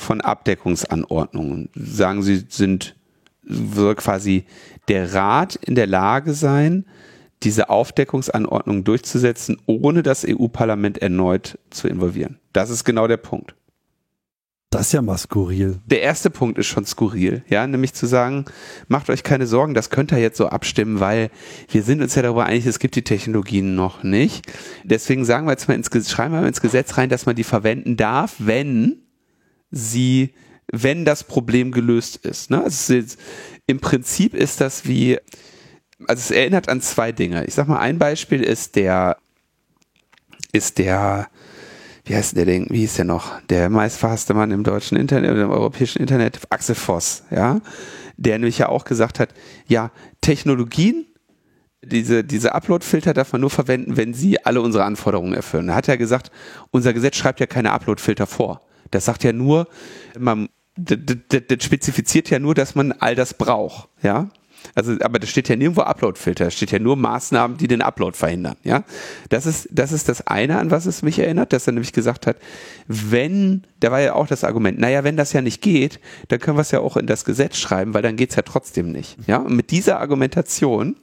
von 0.00 0.20
Abdeckungsanordnungen, 0.20 1.68
sagen 1.74 2.22
sie, 2.22 2.44
sind, 2.48 2.96
soll 3.42 3.94
quasi 3.94 4.44
der 4.88 5.14
Rat 5.14 5.56
in 5.56 5.74
der 5.74 5.86
Lage 5.86 6.34
sein, 6.34 6.86
diese 7.42 7.70
Aufdeckungsanordnung 7.70 8.84
durchzusetzen, 8.84 9.58
ohne 9.66 10.02
das 10.02 10.26
EU-Parlament 10.28 10.98
erneut 10.98 11.58
zu 11.70 11.88
involvieren. 11.88 12.38
Das 12.52 12.70
ist 12.70 12.84
genau 12.84 13.06
der 13.06 13.16
Punkt. 13.16 13.54
Das 14.72 14.86
ist 14.86 14.92
ja 14.92 15.02
mal 15.02 15.18
skurril. 15.18 15.80
Der 15.86 16.02
erste 16.02 16.30
Punkt 16.30 16.56
ist 16.56 16.68
schon 16.68 16.84
skurril, 16.84 17.42
ja, 17.48 17.66
nämlich 17.66 17.92
zu 17.92 18.06
sagen, 18.06 18.44
macht 18.86 19.10
euch 19.10 19.24
keine 19.24 19.48
Sorgen, 19.48 19.74
das 19.74 19.90
könnt 19.90 20.12
ihr 20.12 20.18
jetzt 20.18 20.36
so 20.36 20.46
abstimmen, 20.46 21.00
weil 21.00 21.30
wir 21.68 21.82
sind 21.82 22.00
uns 22.00 22.14
ja 22.14 22.22
darüber 22.22 22.46
einig, 22.46 22.66
es 22.66 22.78
gibt 22.78 22.94
die 22.94 23.02
Technologien 23.02 23.74
noch 23.74 24.04
nicht. 24.04 24.46
Deswegen 24.84 25.24
sagen 25.24 25.46
wir 25.46 25.52
jetzt 25.52 25.66
mal 25.66 25.74
ins, 25.74 25.90
schreiben 26.08 26.34
wir 26.34 26.42
mal 26.42 26.46
ins 26.46 26.60
Gesetz 26.60 26.96
rein, 26.96 27.08
dass 27.08 27.26
man 27.26 27.34
die 27.34 27.42
verwenden 27.42 27.96
darf, 27.96 28.36
wenn 28.38 29.02
sie, 29.70 30.34
wenn 30.72 31.04
das 31.04 31.24
Problem 31.24 31.72
gelöst 31.72 32.16
ist. 32.24 32.50
Ne? 32.50 32.62
Also 32.62 32.94
ist, 32.94 33.18
Im 33.66 33.80
Prinzip 33.80 34.34
ist 34.34 34.60
das 34.60 34.86
wie, 34.86 35.18
also 36.06 36.20
es 36.20 36.30
erinnert 36.30 36.68
an 36.68 36.80
zwei 36.80 37.12
Dinge. 37.12 37.44
Ich 37.46 37.54
sag 37.54 37.68
mal, 37.68 37.78
ein 37.78 37.98
Beispiel 37.98 38.42
ist 38.42 38.76
der, 38.76 39.16
ist 40.52 40.78
der, 40.78 41.28
wie 42.04 42.14
heißt 42.14 42.36
der 42.36 42.46
Ding, 42.46 42.66
wie 42.70 42.80
hieß 42.80 42.94
der 42.94 43.04
noch? 43.04 43.40
Der 43.48 43.68
meistverhasste 43.70 44.34
Mann 44.34 44.50
im 44.50 44.64
deutschen 44.64 44.96
Internet 44.96 45.32
oder 45.32 45.44
im 45.44 45.50
europäischen 45.50 46.00
Internet, 46.00 46.40
Axel 46.50 46.74
Voss, 46.74 47.24
ja, 47.30 47.60
der 48.16 48.38
nämlich 48.38 48.58
ja 48.58 48.68
auch 48.68 48.84
gesagt 48.84 49.18
hat, 49.20 49.34
ja, 49.66 49.90
Technologien, 50.20 51.06
diese, 51.82 52.24
diese 52.24 52.54
Upload-Filter 52.54 53.14
darf 53.14 53.32
man 53.32 53.40
nur 53.40 53.50
verwenden, 53.50 53.96
wenn 53.96 54.12
sie 54.12 54.44
alle 54.44 54.60
unsere 54.60 54.84
Anforderungen 54.84 55.32
erfüllen. 55.32 55.70
Er 55.70 55.76
hat 55.76 55.86
ja 55.86 55.96
gesagt, 55.96 56.30
unser 56.70 56.92
Gesetz 56.92 57.16
schreibt 57.16 57.40
ja 57.40 57.46
keine 57.46 57.72
Upload-Filter 57.72 58.26
vor. 58.26 58.60
Das 58.90 59.04
sagt 59.04 59.24
ja 59.24 59.32
nur, 59.32 59.68
man, 60.18 60.48
das, 60.76 60.98
das, 61.28 61.42
das 61.48 61.64
spezifiziert 61.64 62.30
ja 62.30 62.38
nur, 62.38 62.54
dass 62.54 62.74
man 62.74 62.92
all 62.92 63.14
das 63.14 63.34
braucht, 63.34 63.88
ja. 64.02 64.30
Also, 64.74 64.94
aber 65.00 65.18
da 65.18 65.26
steht 65.26 65.48
ja 65.48 65.56
nirgendwo 65.56 65.82
Upload-Filter, 65.82 66.44
da 66.44 66.50
steht 66.50 66.70
ja 66.70 66.78
nur 66.78 66.96
Maßnahmen, 66.96 67.56
die 67.56 67.66
den 67.66 67.82
Upload 67.82 68.16
verhindern. 68.16 68.56
Ja, 68.62 68.84
das 69.30 69.46
ist 69.46 69.68
das 69.70 69.90
ist 69.90 70.08
das 70.08 70.26
eine, 70.26 70.58
an 70.58 70.70
was 70.70 70.86
es 70.86 71.02
mich 71.02 71.18
erinnert, 71.18 71.52
dass 71.52 71.66
er 71.66 71.72
nämlich 71.72 71.92
gesagt 71.92 72.26
hat, 72.26 72.36
wenn, 72.86 73.64
da 73.80 73.90
war 73.90 74.00
ja 74.00 74.14
auch 74.14 74.26
das 74.26 74.44
Argument, 74.44 74.78
naja, 74.78 75.02
wenn 75.02 75.16
das 75.16 75.32
ja 75.32 75.40
nicht 75.40 75.62
geht, 75.62 75.98
dann 76.28 76.40
können 76.40 76.56
wir 76.56 76.62
es 76.62 76.70
ja 76.70 76.80
auch 76.80 76.96
in 76.96 77.06
das 77.06 77.24
Gesetz 77.24 77.56
schreiben, 77.56 77.94
weil 77.94 78.02
dann 78.02 78.16
geht's 78.16 78.36
ja 78.36 78.42
trotzdem 78.42 78.92
nicht. 78.92 79.16
Ja, 79.26 79.38
und 79.38 79.56
mit 79.56 79.70
dieser 79.70 79.98
Argumentation 80.00 80.96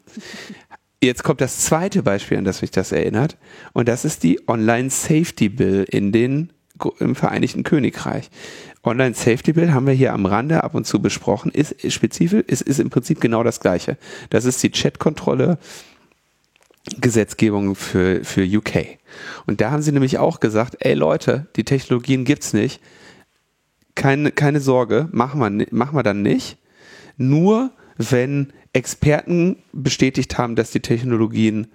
Jetzt 0.99 1.23
kommt 1.23 1.41
das 1.41 1.59
zweite 1.59 2.01
Beispiel, 2.01 2.39
an 2.39 2.43
das 2.43 2.63
mich 2.63 2.71
das 2.71 2.91
erinnert, 2.91 3.37
und 3.73 3.87
das 3.87 4.03
ist 4.03 4.23
die 4.23 4.39
Online 4.47 4.89
Safety 4.89 5.47
Bill 5.47 5.85
in 5.87 6.11
den 6.11 6.51
im 6.99 7.15
Vereinigten 7.15 7.63
Königreich. 7.63 8.29
Online 8.83 9.13
Safety 9.13 9.53
Bill 9.53 9.73
haben 9.73 9.87
wir 9.87 9.93
hier 9.93 10.13
am 10.13 10.25
Rande 10.25 10.63
ab 10.63 10.75
und 10.75 10.85
zu 10.85 11.01
besprochen, 11.01 11.51
ist, 11.51 11.75
spezifisch, 11.91 12.43
ist, 12.47 12.61
ist 12.61 12.79
im 12.79 12.89
Prinzip 12.89 13.19
genau 13.19 13.43
das 13.43 13.59
Gleiche. 13.59 13.97
Das 14.29 14.45
ist 14.45 14.61
die 14.63 14.71
Chatkontrolle 14.71 15.57
Gesetzgebung 17.01 17.75
für, 17.75 18.23
für 18.23 18.43
UK. 18.43 18.97
Und 19.45 19.61
da 19.61 19.71
haben 19.71 19.81
sie 19.81 19.91
nämlich 19.91 20.17
auch 20.17 20.39
gesagt, 20.39 20.77
ey 20.79 20.93
Leute, 20.93 21.47
die 21.55 21.65
Technologien 21.65 22.23
gibt's 22.23 22.53
nicht. 22.53 22.81
Keine, 23.95 24.31
keine 24.31 24.59
Sorge, 24.59 25.09
machen 25.11 25.39
wir, 25.39 25.67
machen 25.71 25.95
wir 25.97 26.03
dann 26.03 26.21
nicht. 26.21 26.57
Nur 27.17 27.71
wenn 27.97 28.53
Experten 28.73 29.57
bestätigt 29.73 30.37
haben, 30.37 30.55
dass 30.55 30.71
die 30.71 30.81
Technologien 30.81 31.67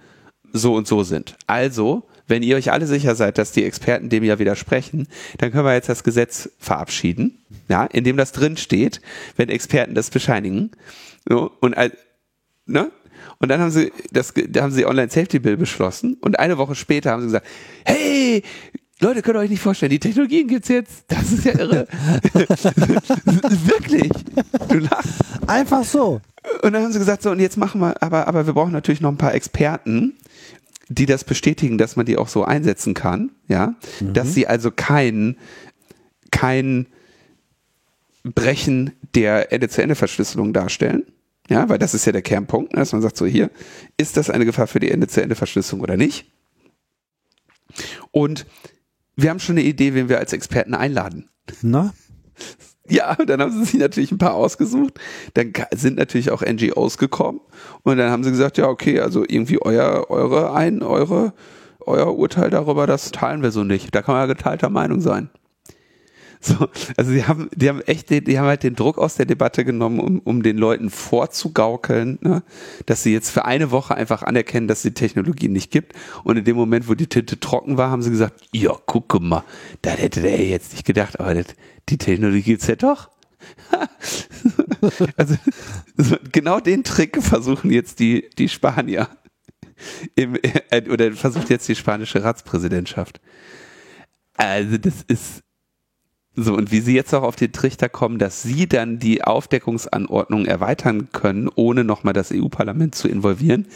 so 0.51 0.73
und 0.75 0.87
so 0.87 1.03
sind. 1.03 1.35
Also 1.47 2.07
wenn 2.27 2.43
ihr 2.43 2.55
euch 2.55 2.71
alle 2.71 2.87
sicher 2.87 3.15
seid, 3.15 3.37
dass 3.37 3.51
die 3.51 3.63
Experten 3.65 4.09
dem 4.09 4.23
ja 4.23 4.39
widersprechen, 4.39 5.07
dann 5.37 5.51
können 5.51 5.65
wir 5.65 5.73
jetzt 5.73 5.89
das 5.89 6.03
Gesetz 6.03 6.49
verabschieden, 6.59 7.37
ja, 7.69 7.85
in 7.85 8.03
dem 8.03 8.17
das 8.17 8.31
drin 8.31 8.57
steht, 8.57 9.01
wenn 9.35 9.49
Experten 9.49 9.95
das 9.95 10.09
bescheinigen. 10.09 10.71
So, 11.27 11.51
und 11.59 11.75
ne? 12.65 12.91
Und 13.39 13.49
dann 13.49 13.59
haben 13.59 13.71
sie 13.71 13.91
das, 14.11 14.33
da 14.49 14.61
haben 14.61 14.71
sie 14.71 14.85
Online 14.85 15.09
Safety 15.09 15.39
Bill 15.39 15.57
beschlossen 15.57 16.17
und 16.21 16.39
eine 16.39 16.57
Woche 16.57 16.75
später 16.75 17.11
haben 17.11 17.21
sie 17.21 17.27
gesagt, 17.27 17.47
hey, 17.85 18.43
Leute, 18.99 19.21
könnt 19.21 19.35
ihr 19.35 19.41
euch 19.41 19.49
nicht 19.49 19.61
vorstellen, 19.61 19.89
die 19.89 19.99
Technologien 19.99 20.47
gibt's 20.47 20.69
jetzt. 20.69 21.03
Das 21.09 21.29
ist 21.31 21.43
ja 21.43 21.59
irre. 21.59 21.87
Wirklich. 22.33 24.09
Du 24.69 24.77
lachst. 24.77 25.09
Einfach 25.45 25.83
so. 25.83 26.21
Und 26.61 26.73
dann 26.73 26.83
haben 26.83 26.93
sie 26.93 26.99
gesagt, 26.99 27.21
so, 27.21 27.31
und 27.31 27.39
jetzt 27.39 27.57
machen 27.57 27.81
wir, 27.81 28.01
aber, 28.01 28.27
aber 28.29 28.45
wir 28.45 28.53
brauchen 28.53 28.71
natürlich 28.71 29.01
noch 29.01 29.09
ein 29.09 29.17
paar 29.17 29.33
Experten 29.33 30.13
die 30.89 31.05
das 31.05 31.23
bestätigen, 31.23 31.77
dass 31.77 31.95
man 31.95 32.05
die 32.05 32.17
auch 32.17 32.27
so 32.27 32.43
einsetzen 32.43 32.93
kann, 32.93 33.31
ja, 33.47 33.75
mhm. 33.99 34.13
dass 34.13 34.33
sie 34.33 34.47
also 34.47 34.71
kein, 34.71 35.37
kein 36.31 36.87
Brechen 38.23 38.91
der 39.15 39.51
Ende-zu-Ende-Verschlüsselung 39.51 40.53
darstellen. 40.53 41.03
Ja, 41.49 41.67
weil 41.67 41.77
das 41.77 41.93
ist 41.93 42.05
ja 42.05 42.13
der 42.13 42.21
Kernpunkt, 42.21 42.71
ne, 42.73 42.79
dass 42.79 42.93
man 42.93 43.01
sagt 43.01 43.17
so 43.17 43.25
hier, 43.25 43.51
ist 43.97 44.15
das 44.15 44.29
eine 44.29 44.45
Gefahr 44.45 44.67
für 44.67 44.79
die 44.79 44.89
Ende-zu-Ende-Verschlüsselung 44.91 45.81
oder 45.81 45.97
nicht? 45.97 46.31
Und 48.11 48.45
wir 49.15 49.29
haben 49.29 49.39
schon 49.39 49.57
eine 49.57 49.65
Idee, 49.65 49.93
wen 49.93 50.07
wir 50.07 50.19
als 50.19 50.31
Experten 50.31 50.73
einladen. 50.73 51.29
Na? 51.61 51.93
Ja, 52.89 53.15
dann 53.15 53.41
haben 53.41 53.51
sie 53.51 53.63
sich 53.63 53.79
natürlich 53.79 54.11
ein 54.11 54.17
paar 54.17 54.33
ausgesucht. 54.33 54.99
Dann 55.35 55.53
sind 55.73 55.97
natürlich 55.97 56.31
auch 56.31 56.41
NGOs 56.41 56.97
gekommen 56.97 57.39
und 57.83 57.97
dann 57.97 58.11
haben 58.11 58.23
sie 58.23 58.31
gesagt, 58.31 58.57
ja, 58.57 58.67
okay, 58.67 58.99
also 58.99 59.23
irgendwie 59.25 59.61
euer, 59.61 60.09
eure 60.09 60.53
ein, 60.53 60.83
eure, 60.83 61.33
euer 61.79 62.13
Urteil 62.17 62.49
darüber, 62.49 62.85
das 62.85 63.11
teilen 63.11 63.41
wir 63.41 63.51
so 63.51 63.63
nicht. 63.63 63.95
Da 63.95 64.01
kann 64.01 64.15
man 64.15 64.27
ja 64.27 64.33
geteilter 64.33 64.69
Meinung 64.69 64.99
sein. 64.99 65.29
So, 66.45 66.67
also 66.97 67.11
die 67.11 67.23
haben, 67.25 67.49
die 67.55 67.69
haben 67.69 67.81
echt, 67.81 68.09
die, 68.09 68.21
die 68.21 68.37
haben 68.37 68.47
halt 68.47 68.63
den 68.63 68.75
Druck 68.75 68.97
aus 68.97 69.15
der 69.15 69.25
Debatte 69.25 69.63
genommen, 69.63 70.01
um, 70.01 70.19
um 70.19 70.43
den 70.43 70.57
Leuten 70.57 70.89
vorzugaukeln, 70.89 72.19
ne, 72.21 72.43
dass 72.85 73.01
sie 73.01 73.13
jetzt 73.13 73.29
für 73.29 73.45
eine 73.45 73.71
Woche 73.71 73.95
einfach 73.95 74.23
anerkennen, 74.23 74.67
dass 74.67 74.79
es 74.79 74.83
die 74.83 74.93
Technologie 74.93 75.47
nicht 75.47 75.71
gibt. 75.71 75.93
Und 76.25 76.35
in 76.35 76.43
dem 76.43 76.57
Moment, 76.57 76.89
wo 76.89 76.95
die 76.95 77.07
Tinte 77.07 77.39
trocken 77.39 77.77
war, 77.77 77.91
haben 77.91 78.01
sie 78.01 78.09
gesagt, 78.09 78.41
ja, 78.51 78.75
guck 78.85 79.21
mal, 79.21 79.45
das 79.81 79.97
hätte 79.97 80.21
der 80.21 80.45
jetzt 80.45 80.73
nicht 80.73 80.85
gedacht, 80.85 81.17
aber 81.17 81.33
das, 81.33 81.45
die 81.87 81.97
Technologie 81.97 82.41
gibt's 82.41 82.67
ja 82.67 82.75
doch. 82.75 83.09
also 85.17 85.35
genau 86.31 86.59
den 86.59 86.83
Trick 86.83 87.21
versuchen 87.23 87.71
jetzt 87.71 87.99
die, 87.99 88.29
die 88.37 88.49
Spanier 88.49 89.07
im, 90.15 90.35
äh, 90.41 90.89
oder 90.89 91.11
versucht 91.13 91.49
jetzt 91.49 91.67
die 91.69 91.75
spanische 91.75 92.23
Ratspräsidentschaft. 92.23 93.21
Also 94.35 94.77
das 94.77 95.03
ist 95.07 95.43
so, 96.35 96.55
und 96.55 96.71
wie 96.71 96.81
Sie 96.81 96.95
jetzt 96.95 97.13
auch 97.13 97.23
auf 97.23 97.35
den 97.35 97.51
Trichter 97.51 97.89
kommen, 97.89 98.17
dass 98.17 98.41
Sie 98.41 98.67
dann 98.67 98.97
die 98.97 99.23
Aufdeckungsanordnung 99.23 100.45
erweitern 100.45 101.09
können, 101.11 101.49
ohne 101.53 101.83
nochmal 101.83 102.13
das 102.13 102.31
EU-Parlament 102.31 102.95
zu 102.95 103.07
involvieren, 103.07 103.67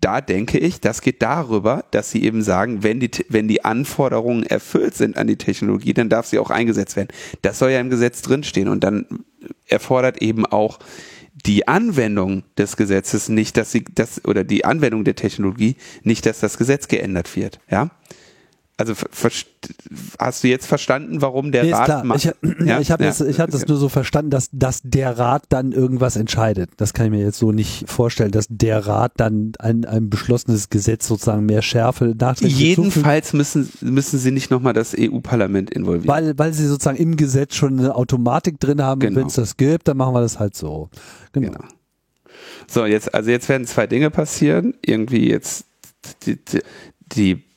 da 0.00 0.20
denke 0.20 0.58
ich, 0.58 0.80
das 0.80 1.02
geht 1.02 1.22
darüber, 1.22 1.84
dass 1.90 2.10
sie 2.10 2.22
eben 2.22 2.42
sagen, 2.42 2.82
wenn 2.82 3.00
die, 3.00 3.10
wenn 3.28 3.48
die 3.48 3.64
Anforderungen 3.64 4.44
erfüllt 4.44 4.94
sind 4.94 5.16
an 5.16 5.26
die 5.26 5.36
Technologie, 5.36 5.94
dann 5.94 6.08
darf 6.08 6.26
sie 6.26 6.38
auch 6.38 6.50
eingesetzt 6.50 6.96
werden. 6.96 7.08
Das 7.42 7.58
soll 7.58 7.70
ja 7.70 7.80
im 7.80 7.90
Gesetz 7.90 8.22
drinstehen 8.22 8.68
und 8.68 8.84
dann 8.84 9.06
erfordert 9.66 10.22
eben 10.22 10.46
auch 10.46 10.78
die 11.46 11.66
Anwendung 11.68 12.42
des 12.58 12.76
Gesetzes 12.76 13.28
nicht, 13.28 13.56
dass 13.56 13.72
sie 13.72 13.84
das 13.94 14.24
oder 14.24 14.44
die 14.44 14.64
Anwendung 14.64 15.04
der 15.04 15.16
Technologie 15.16 15.76
nicht, 16.02 16.26
dass 16.26 16.40
das 16.40 16.58
Gesetz 16.58 16.88
geändert 16.88 17.34
wird. 17.34 17.60
Ja, 17.70 17.90
Also 18.80 18.94
hast 20.18 20.42
du 20.42 20.48
jetzt 20.48 20.64
verstanden, 20.64 21.20
warum 21.20 21.52
der 21.52 21.64
nee, 21.64 21.72
Rat 21.72 21.84
klar. 21.84 22.04
macht? 22.04 22.24
Ich, 22.24 22.32
ja, 22.64 22.80
ich 22.80 22.90
habe 22.90 23.04
ja, 23.04 23.10
das, 23.10 23.20
ich 23.20 23.38
hab 23.38 23.50
das 23.50 23.66
nur 23.66 23.76
so 23.76 23.90
verstanden, 23.90 24.30
dass, 24.30 24.48
dass 24.52 24.80
der 24.82 25.18
Rat 25.18 25.42
dann 25.50 25.72
irgendwas 25.72 26.16
entscheidet. 26.16 26.70
Das 26.78 26.94
kann 26.94 27.04
ich 27.04 27.12
mir 27.12 27.22
jetzt 27.22 27.38
so 27.38 27.52
nicht 27.52 27.84
vorstellen, 27.90 28.30
dass 28.30 28.46
der 28.48 28.86
Rat 28.86 29.12
dann 29.18 29.52
ein, 29.58 29.84
ein 29.84 30.08
beschlossenes 30.08 30.70
Gesetz 30.70 31.06
sozusagen 31.08 31.44
mehr 31.44 31.60
Schärfe 31.60 32.14
nachträglich 32.18 32.58
Jedenfalls 32.58 33.34
müssen, 33.34 33.70
müssen 33.82 34.18
sie 34.18 34.30
nicht 34.30 34.50
nochmal 34.50 34.72
das 34.72 34.96
EU-Parlament 34.98 35.68
involvieren. 35.68 36.08
Weil, 36.08 36.38
weil 36.38 36.54
sie 36.54 36.66
sozusagen 36.66 36.96
im 36.96 37.18
Gesetz 37.18 37.56
schon 37.56 37.78
eine 37.78 37.94
Automatik 37.94 38.60
drin 38.60 38.80
haben 38.80 39.00
genau. 39.00 39.10
und 39.10 39.16
wenn 39.16 39.26
es 39.26 39.34
das 39.34 39.58
gibt, 39.58 39.88
dann 39.88 39.98
machen 39.98 40.14
wir 40.14 40.22
das 40.22 40.38
halt 40.38 40.56
so. 40.56 40.88
Genau. 41.32 41.52
genau. 41.52 41.64
So, 42.66 42.86
jetzt, 42.86 43.14
also 43.14 43.30
jetzt 43.30 43.46
werden 43.50 43.66
zwei 43.66 43.86
Dinge 43.86 44.08
passieren. 44.08 44.72
Irgendwie 44.80 45.28
jetzt 45.28 45.66
die, 46.24 46.42
die, 46.42 46.62
die 47.12 47.49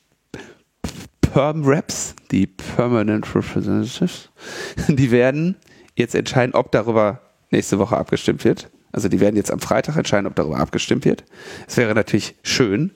Perm-Reps, 1.34 2.14
die 2.30 2.46
Permanent 2.46 3.34
Representatives, 3.34 4.30
die 4.88 5.10
werden 5.10 5.56
jetzt 5.96 6.14
entscheiden, 6.14 6.54
ob 6.54 6.70
darüber 6.70 7.22
nächste 7.50 7.80
Woche 7.80 7.96
abgestimmt 7.96 8.44
wird. 8.44 8.70
Also 8.92 9.08
die 9.08 9.18
werden 9.18 9.34
jetzt 9.34 9.50
am 9.50 9.58
Freitag 9.58 9.96
entscheiden, 9.96 10.28
ob 10.28 10.36
darüber 10.36 10.58
abgestimmt 10.58 11.04
wird. 11.04 11.24
Es 11.66 11.76
wäre 11.76 11.92
natürlich 11.92 12.36
schön, 12.44 12.92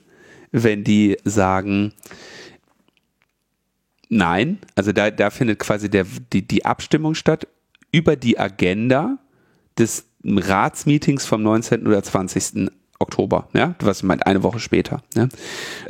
wenn 0.53 0.85
die 0.85 1.17
sagen, 1.25 1.91
nein, 4.07 4.59
also 4.73 4.93
da, 4.93 5.11
da 5.11 5.31
findet 5.31 5.59
quasi 5.59 5.89
der, 5.89 6.05
die, 6.31 6.47
die 6.47 6.63
Abstimmung 6.63 7.15
statt 7.15 7.45
über 7.91 8.15
die 8.15 8.39
Agenda 8.39 9.17
des 9.77 10.05
Ratsmeetings 10.23 11.25
vom 11.25 11.43
19. 11.43 11.85
oder 11.85 12.01
20. 12.01 12.71
Oktober, 12.99 13.47
ja, 13.53 13.75
was 13.79 14.03
meint 14.03 14.27
eine 14.27 14.43
Woche 14.43 14.59
später. 14.59 15.01
Ja. 15.15 15.29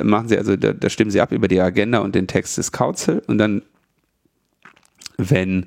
Machen 0.02 0.28
sie 0.28 0.38
also, 0.38 0.56
da, 0.56 0.72
da 0.72 0.88
stimmen 0.88 1.10
sie 1.10 1.20
ab 1.20 1.32
über 1.32 1.48
die 1.48 1.60
Agenda 1.60 1.98
und 1.98 2.14
den 2.14 2.28
Text 2.28 2.56
des 2.56 2.72
Council 2.72 3.22
und 3.26 3.38
dann, 3.38 3.62
wenn 5.16 5.66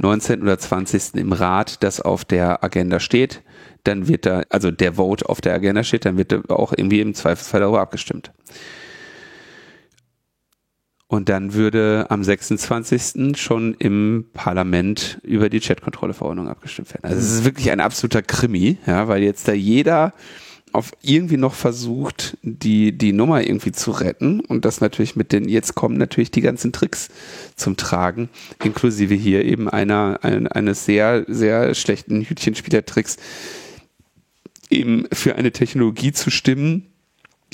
19. 0.00 0.42
oder 0.42 0.58
20. 0.58 1.16
im 1.16 1.32
Rat 1.32 1.82
das 1.82 2.00
auf 2.00 2.24
der 2.24 2.64
Agenda 2.64 2.98
steht, 2.98 3.42
dann 3.84 4.08
wird 4.08 4.26
da, 4.26 4.42
also 4.48 4.70
der 4.70 4.94
Vote 4.94 5.28
auf 5.28 5.40
der 5.40 5.54
Agenda 5.54 5.84
steht, 5.84 6.04
dann 6.04 6.16
wird 6.16 6.32
da 6.32 6.40
auch 6.48 6.72
irgendwie 6.76 7.00
im 7.00 7.14
Zweifelsfall 7.14 7.60
darüber 7.60 7.80
abgestimmt. 7.80 8.32
Und 11.08 11.28
dann 11.28 11.54
würde 11.54 12.06
am 12.08 12.22
26. 12.22 13.36
schon 13.36 13.74
im 13.74 14.26
Parlament 14.32 15.18
über 15.24 15.48
die 15.48 15.58
Chatkontrolleverordnung 15.58 16.48
abgestimmt 16.48 16.94
werden. 16.94 17.04
Also 17.04 17.18
es 17.18 17.32
ist 17.32 17.44
wirklich 17.44 17.72
ein 17.72 17.80
absoluter 17.80 18.22
Krimi, 18.22 18.78
ja, 18.86 19.08
weil 19.08 19.24
jetzt 19.24 19.48
da 19.48 19.52
jeder 19.52 20.14
auf 20.72 20.92
irgendwie 21.02 21.36
noch 21.36 21.54
versucht, 21.54 22.36
die, 22.42 22.96
die 22.96 23.12
Nummer 23.12 23.46
irgendwie 23.46 23.72
zu 23.72 23.90
retten 23.90 24.40
und 24.40 24.64
das 24.64 24.80
natürlich 24.80 25.16
mit 25.16 25.32
den, 25.32 25.48
jetzt 25.48 25.74
kommen 25.74 25.96
natürlich 25.96 26.30
die 26.30 26.40
ganzen 26.40 26.72
Tricks 26.72 27.08
zum 27.56 27.76
Tragen, 27.76 28.28
inklusive 28.62 29.14
hier 29.14 29.44
eben 29.44 29.68
einer, 29.68 30.20
ein, 30.22 30.46
eines 30.46 30.84
sehr, 30.84 31.24
sehr 31.28 31.74
schlechten 31.74 32.22
Hütchenspielertricks, 32.22 33.16
eben 34.70 35.06
für 35.12 35.36
eine 35.36 35.52
Technologie 35.52 36.12
zu 36.12 36.30
stimmen 36.30 36.86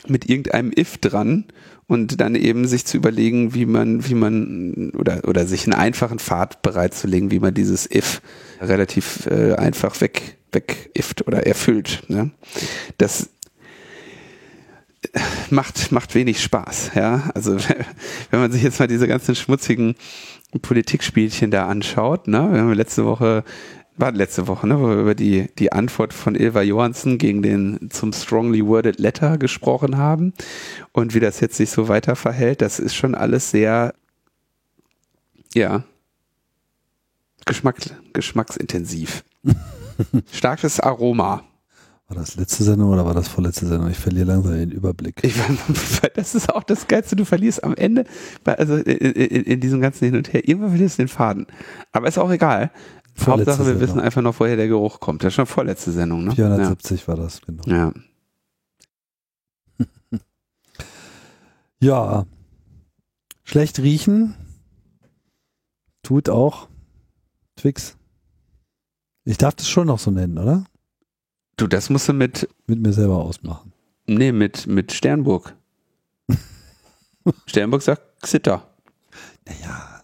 mit 0.06 0.28
irgendeinem 0.28 0.72
if 0.76 0.98
dran 0.98 1.44
und 1.86 2.20
dann 2.20 2.34
eben 2.34 2.66
sich 2.66 2.84
zu 2.84 2.96
überlegen, 2.96 3.54
wie 3.54 3.66
man, 3.66 4.08
wie 4.08 4.14
man, 4.14 4.90
oder, 4.90 5.22
oder 5.26 5.46
sich 5.46 5.64
einen 5.64 5.74
einfachen 5.74 6.18
Pfad 6.18 6.62
bereitzulegen, 6.62 7.30
wie 7.30 7.38
man 7.38 7.54
dieses 7.54 7.90
if 7.90 8.20
relativ 8.60 9.26
äh, 9.26 9.54
einfach 9.54 10.00
weg 10.00 10.36
wegifft 10.56 11.26
oder 11.26 11.46
erfüllt. 11.46 12.02
Ne? 12.08 12.30
Das 12.98 13.30
macht, 15.50 15.92
macht 15.92 16.14
wenig 16.14 16.42
Spaß. 16.42 16.92
Ja? 16.94 17.30
Also 17.34 17.56
wenn 18.30 18.40
man 18.40 18.52
sich 18.52 18.62
jetzt 18.62 18.80
mal 18.80 18.88
diese 18.88 19.06
ganzen 19.06 19.34
schmutzigen 19.34 19.94
Politikspielchen 20.62 21.50
da 21.50 21.68
anschaut, 21.68 22.28
ne? 22.28 22.48
wir 22.52 22.60
haben 22.60 22.72
letzte 22.72 23.04
Woche 23.04 23.44
war 23.98 24.12
letzte 24.12 24.46
Woche, 24.46 24.66
ne, 24.66 24.78
wo 24.78 24.88
wir 24.88 24.96
über 24.96 25.14
die, 25.14 25.48
die 25.58 25.72
Antwort 25.72 26.12
von 26.12 26.34
Ilva 26.34 26.60
Johansson 26.60 27.16
gegen 27.16 27.42
den 27.42 27.88
zum 27.90 28.12
strongly 28.12 28.62
worded 28.66 28.98
letter 28.98 29.38
gesprochen 29.38 29.96
haben 29.96 30.34
und 30.92 31.14
wie 31.14 31.20
das 31.20 31.40
jetzt 31.40 31.56
sich 31.56 31.70
so 31.70 31.88
weiter 31.88 32.14
verhält, 32.14 32.60
das 32.60 32.78
ist 32.78 32.94
schon 32.94 33.14
alles 33.14 33.50
sehr, 33.50 33.94
ja, 35.54 35.82
Geschmack, 37.46 37.76
geschmacksintensiv. 38.12 39.24
Starkes 40.32 40.80
Aroma. 40.80 41.42
War 42.08 42.16
das 42.16 42.36
letzte 42.36 42.62
Sendung 42.62 42.90
oder 42.90 43.04
war 43.04 43.14
das 43.14 43.26
vorletzte 43.26 43.66
Sendung? 43.66 43.90
Ich 43.90 43.98
verliere 43.98 44.26
langsam 44.26 44.52
den 44.52 44.70
Überblick. 44.70 45.24
Ich, 45.24 45.34
das 46.14 46.36
ist 46.36 46.54
auch 46.54 46.62
das 46.62 46.86
Geilste. 46.86 47.16
Du 47.16 47.24
verlierst 47.24 47.64
am 47.64 47.74
Ende, 47.74 48.04
also 48.44 48.76
in, 48.76 48.84
in, 48.84 49.42
in, 49.42 49.60
diesem 49.60 49.80
ganzen 49.80 50.04
Hin 50.04 50.16
und 50.16 50.32
Her, 50.32 50.46
irgendwann 50.46 50.70
verlierst 50.70 50.98
du 50.98 51.02
den 51.02 51.08
Faden. 51.08 51.46
Aber 51.90 52.06
ist 52.06 52.18
auch 52.18 52.30
egal. 52.30 52.70
Vorletzte 53.14 53.52
Hauptsache, 53.52 53.58
wir 53.58 53.64
Sendung. 53.64 53.80
wissen 53.80 54.00
einfach 54.00 54.22
noch, 54.22 54.38
woher 54.38 54.54
der 54.54 54.68
Geruch 54.68 55.00
kommt. 55.00 55.24
Das 55.24 55.28
ist 55.28 55.34
schon 55.34 55.46
vorletzte 55.46 55.90
Sendung, 55.90 56.24
ne? 56.24 56.32
470 56.32 57.00
ja. 57.00 57.08
war 57.08 57.16
das, 57.16 57.40
genau. 57.42 57.62
Ja. 57.66 57.92
ja. 61.80 62.26
Schlecht 63.42 63.80
riechen 63.80 64.34
tut 66.02 66.28
auch 66.28 66.68
Twix. 67.56 67.96
Ich 69.26 69.38
darf 69.38 69.54
das 69.54 69.68
schon 69.68 69.88
noch 69.88 69.98
so 69.98 70.10
nennen, 70.10 70.38
oder? 70.38 70.64
Du, 71.56 71.66
das 71.66 71.90
musst 71.90 72.08
du 72.08 72.12
mit. 72.12 72.48
Mit 72.66 72.80
mir 72.80 72.92
selber 72.92 73.16
ausmachen. 73.16 73.72
Nee, 74.06 74.30
mit, 74.30 74.68
mit 74.68 74.92
Sternburg. 74.92 75.54
Sternburg 77.46 77.82
sagt 77.82 78.22
Xitter. 78.22 78.68
Naja. 79.46 80.02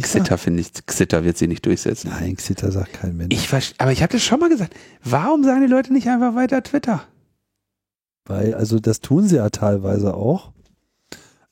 Xitter 0.00 0.38
finde 0.38 0.60
ich, 0.62 0.72
Xitter 0.86 1.22
wird 1.22 1.38
sie 1.38 1.46
nicht 1.46 1.64
durchsetzen. 1.64 2.10
Nein, 2.10 2.34
Xitter 2.34 2.72
sagt 2.72 2.94
kein 2.94 3.16
Mensch. 3.16 3.32
Ich 3.32 3.48
aber 3.78 3.92
ich 3.92 4.02
hatte 4.02 4.18
schon 4.18 4.40
mal 4.40 4.48
gesagt, 4.48 4.74
warum 5.04 5.44
sagen 5.44 5.60
die 5.60 5.68
Leute 5.68 5.92
nicht 5.92 6.08
einfach 6.08 6.34
weiter 6.34 6.60
Twitter? 6.64 7.04
Weil, 8.24 8.54
also 8.54 8.80
das 8.80 9.00
tun 9.00 9.28
sie 9.28 9.36
ja 9.36 9.50
teilweise 9.50 10.14
auch. 10.14 10.53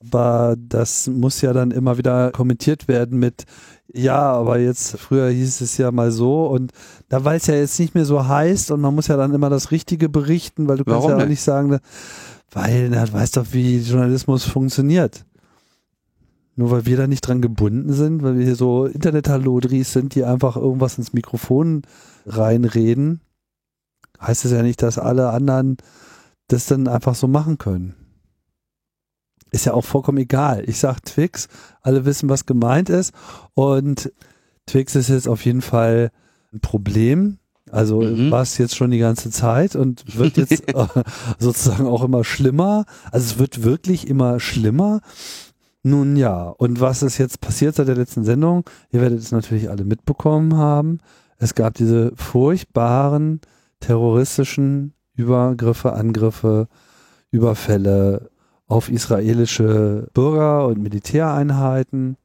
Aber 0.05 0.57
das 0.59 1.07
muss 1.07 1.41
ja 1.41 1.53
dann 1.53 1.71
immer 1.71 1.99
wieder 1.99 2.31
kommentiert 2.33 2.89
werden 2.89 3.19
mit, 3.19 3.45
ja, 3.93 4.33
aber 4.33 4.59
jetzt, 4.59 4.99
früher 4.99 5.29
hieß 5.29 5.61
es 5.61 5.77
ja 5.77 5.93
mal 5.93 6.11
so 6.11 6.47
und 6.47 6.73
da, 7.09 7.25
weil 7.25 7.37
es 7.37 7.47
ja 7.47 7.55
jetzt 7.55 7.79
nicht 7.79 7.95
mehr 7.95 8.05
so 8.05 8.27
heißt 8.27 8.71
und 8.71 8.81
man 8.81 8.95
muss 8.95 9.09
ja 9.09 9.17
dann 9.17 9.35
immer 9.35 9.51
das 9.51 9.71
Richtige 9.71 10.09
berichten, 10.09 10.67
weil 10.67 10.79
du 10.79 10.85
Warum 10.87 11.03
kannst 11.03 11.19
ja 11.19 11.25
auch 11.25 11.29
nicht 11.29 11.43
sagen, 11.43 11.79
weil, 12.51 12.89
na, 12.91 13.05
du 13.05 13.13
weißt 13.13 13.37
doch, 13.37 13.47
wie 13.53 13.79
Journalismus 13.79 14.45
funktioniert. 14.45 15.25
Nur 16.55 16.71
weil 16.71 16.85
wir 16.85 16.99
da 16.99 17.07
nicht 17.07 17.27
dran 17.27 17.41
gebunden 17.41 17.93
sind, 17.95 18.23
weil 18.23 18.37
wir 18.37 18.45
hier 18.45 18.57
so 18.57 18.85
Internet-Halodris 18.85 19.93
sind, 19.93 20.15
die 20.15 20.25
einfach 20.25 20.57
irgendwas 20.57 20.99
ins 20.99 21.15
Mikrofon 21.15 21.83
reinreden, 22.27 23.21
heißt 24.21 24.45
es 24.45 24.53
ja 24.53 24.63
nicht, 24.63 24.83
dass 24.83 24.99
alle 24.99 25.31
anderen 25.31 25.79
das 26.49 26.67
dann 26.67 26.89
einfach 26.89 27.15
so 27.15 27.27
machen 27.27 27.57
können. 27.57 27.95
Ist 29.53 29.67
ja 29.67 29.75
auch 29.75 29.85
vollkommen 29.85 30.19
egal. 30.19 30.65
Ich 30.67 30.79
sag 30.79 31.05
Twix, 31.05 31.47
alle 31.83 32.05
wissen, 32.05 32.29
was 32.29 32.47
gemeint 32.47 32.89
ist. 32.89 33.13
Und 33.55 34.11
Twix 34.67 34.97
ist 34.97 35.11
jetzt 35.11 35.29
auf 35.29 35.45
jeden 35.45 35.61
Fall 35.61 36.11
ein 36.53 36.61
Problem. 36.61 37.39
Also 37.71 38.01
mhm. 38.01 38.31
war 38.31 38.43
es 38.43 38.59
jetzt 38.59 38.75
schon 38.75 38.91
die 38.91 38.99
ganze 38.99 39.31
Zeit 39.31 39.77
und 39.77 40.17
wird 40.19 40.37
jetzt 40.39 40.65
sozusagen 41.39 41.87
auch 41.87 42.03
immer 42.03 42.25
schlimmer. 42.25 42.87
Also 43.11 43.35
es 43.35 43.39
wird 43.39 43.63
wirklich 43.63 44.09
immer 44.09 44.41
schlimmer. 44.41 45.01
Nun 45.83 46.17
ja, 46.17 46.49
und 46.49 46.81
was 46.81 47.03
ist 47.03 47.19
jetzt 47.19 47.41
passiert 47.41 47.75
seit 47.75 47.89
der 47.89 47.97
letzten 47.97 48.25
Sendung? 48.25 48.65
Ihr 48.91 49.01
werdet 49.01 49.19
es 49.19 49.33
natürlich 49.33 49.69
alle 49.69 49.85
mitbekommen 49.85 50.57
haben. 50.57 50.99
Es 51.39 51.55
gab 51.55 51.75
diese 51.75 52.13
furchtbaren 52.15 53.41
terroristischen 53.81 54.95
Übergriffe, 55.15 55.93
Angriffe, 55.93 56.69
Überfälle 57.31 58.31
auf 58.73 58.91
israelische 58.91 60.09
Bürger 60.15 60.67
und 60.67 60.83
Militäreinheiten. 60.83 62.17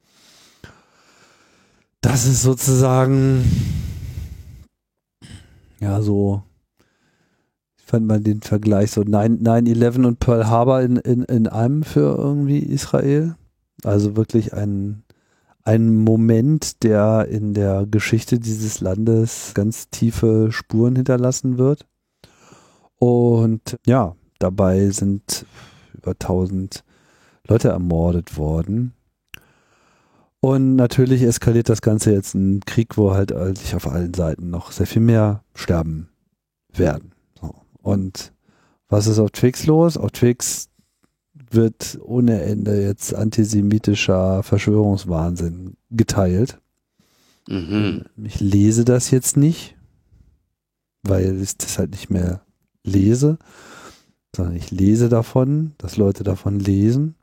Das 2.00 2.24
ist 2.24 2.42
sozusagen, 2.42 3.44
ja, 5.78 6.00
so, 6.00 6.42
ich 7.76 7.84
fand 7.84 8.06
mal 8.06 8.20
den 8.20 8.40
Vergleich 8.40 8.92
so 8.92 9.02
9-11 9.02 10.06
und 10.06 10.20
Pearl 10.20 10.46
Harbor 10.46 10.80
in, 10.80 10.96
in, 10.96 11.22
in 11.24 11.48
einem 11.48 11.82
für 11.82 12.16
irgendwie 12.16 12.60
Israel. 12.60 13.36
Also 13.84 14.16
wirklich 14.16 14.54
ein, 14.54 15.02
ein 15.64 15.96
Moment, 15.96 16.82
der 16.82 17.28
in 17.28 17.52
der 17.52 17.84
Geschichte 17.84 18.38
dieses 18.40 18.80
Landes 18.80 19.52
ganz 19.52 19.90
tiefe 19.90 20.50
Spuren 20.50 20.96
hinterlassen 20.96 21.58
wird. 21.58 21.86
Und 22.98 23.76
ja, 23.84 24.16
dabei 24.38 24.88
sind 24.88 25.44
über 26.08 26.12
1000 26.12 26.84
Leute 27.46 27.68
ermordet 27.68 28.36
worden. 28.36 28.94
Und 30.40 30.76
natürlich 30.76 31.22
eskaliert 31.22 31.68
das 31.68 31.82
Ganze 31.82 32.12
jetzt 32.12 32.34
ein 32.34 32.60
Krieg, 32.64 32.96
wo 32.96 33.12
halt 33.12 33.34
sich 33.58 33.74
auf 33.74 33.88
allen 33.88 34.14
Seiten 34.14 34.50
noch 34.50 34.70
sehr 34.70 34.86
viel 34.86 35.02
mehr 35.02 35.42
sterben 35.54 36.08
werden. 36.72 37.12
So. 37.40 37.54
Und 37.82 38.32
was 38.88 39.06
ist 39.06 39.18
auf 39.18 39.32
Twix 39.32 39.66
los? 39.66 39.96
Auf 39.96 40.12
Twix 40.12 40.68
wird 41.50 41.98
ohne 42.02 42.42
Ende 42.42 42.80
jetzt 42.80 43.14
antisemitischer 43.14 44.42
Verschwörungswahnsinn 44.42 45.76
geteilt. 45.90 46.60
Mhm. 47.48 48.04
Ich 48.22 48.40
lese 48.40 48.84
das 48.84 49.10
jetzt 49.10 49.36
nicht, 49.36 49.76
weil 51.02 51.40
ich 51.40 51.56
das 51.56 51.78
halt 51.78 51.90
nicht 51.90 52.10
mehr 52.10 52.42
lese, 52.84 53.38
sondern 54.34 54.56
ich 54.56 54.70
lese 54.70 55.08
davon, 55.08 55.72
dass 55.78 55.96
Leute 55.96 56.24
davon 56.24 56.58
lesen. 56.58 57.14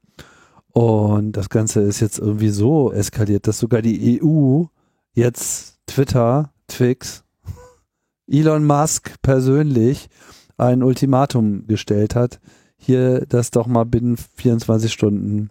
Und 0.71 1.33
das 1.33 1.49
Ganze 1.49 1.81
ist 1.81 2.01
jetzt 2.01 2.19
irgendwie 2.19 2.49
so 2.49 2.91
eskaliert, 2.91 3.47
dass 3.47 3.59
sogar 3.59 3.81
die 3.81 4.21
EU 4.21 4.65
jetzt 5.13 5.79
Twitter, 5.87 6.51
Twix, 6.67 7.23
Elon 8.27 8.65
Musk 8.65 9.21
persönlich 9.21 10.09
ein 10.57 10.83
Ultimatum 10.83 11.67
gestellt 11.67 12.15
hat, 12.15 12.39
hier 12.77 13.25
das 13.27 13.51
doch 13.51 13.67
mal 13.67 13.85
binnen 13.85 14.17
24 14.17 14.91
Stunden 14.91 15.49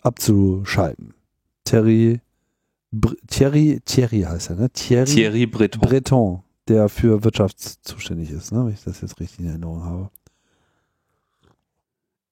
abzuschalten. 0.00 1.14
Terry, 1.64 2.20
Br 2.90 3.14
Thierry, 3.26 3.80
Thierry 3.84 4.22
heißt 4.22 4.50
er, 4.50 4.56
ne? 4.56 4.70
Thierry, 4.70 5.06
Thierry 5.06 5.46
Breton. 5.46 5.80
Breton, 5.80 6.42
der 6.68 6.88
für 6.88 7.24
Wirtschaft 7.24 7.60
zuständig 7.60 8.30
ist, 8.30 8.52
ne? 8.52 8.64
wenn 8.64 8.72
ich 8.72 8.82
das 8.82 9.00
jetzt 9.00 9.20
richtig 9.20 9.40
in 9.40 9.46
Erinnerung 9.46 9.84
habe. 9.84 10.10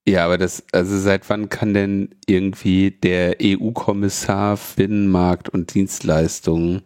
Ja, 0.07 0.27
aber 0.27 0.37
das, 0.37 0.63
also 0.73 0.99
seit 0.99 1.29
wann 1.31 1.49
kann 1.49 1.73
denn 1.73 2.15
irgendwie 2.27 2.91
der 2.91 3.37
EU-Kommissar 3.41 4.59
Binnenmarkt 4.77 5.49
und 5.49 5.73
Dienstleistungen 5.73 6.83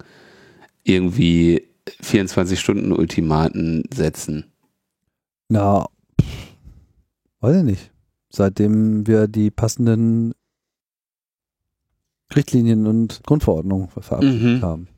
irgendwie 0.85 1.65
24 2.01 2.61
Stunden 2.61 2.93
Ultimaten 2.93 3.83
setzen? 3.93 4.53
Na, 5.49 5.87
weiß 7.41 7.57
ich 7.57 7.63
nicht. 7.65 7.91
Seitdem 8.31 9.07
wir 9.07 9.27
die 9.27 9.51
passenden 9.51 10.35
Richtlinien 12.37 12.87
und 12.87 13.23
Grundverordnungen 13.25 13.89
verabschiedet 13.89 14.43
Mhm. 14.43 14.63
haben. 14.63 14.89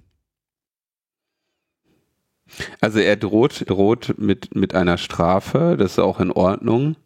Also 2.81 2.99
er 2.99 3.17
droht, 3.17 3.69
droht 3.71 4.15
mit, 4.19 4.55
mit 4.55 4.75
einer 4.75 4.99
Strafe, 4.99 5.77
das 5.79 5.93
ist 5.93 5.99
auch 6.01 6.21
in 6.21 6.33
Ordnung. 6.33 6.97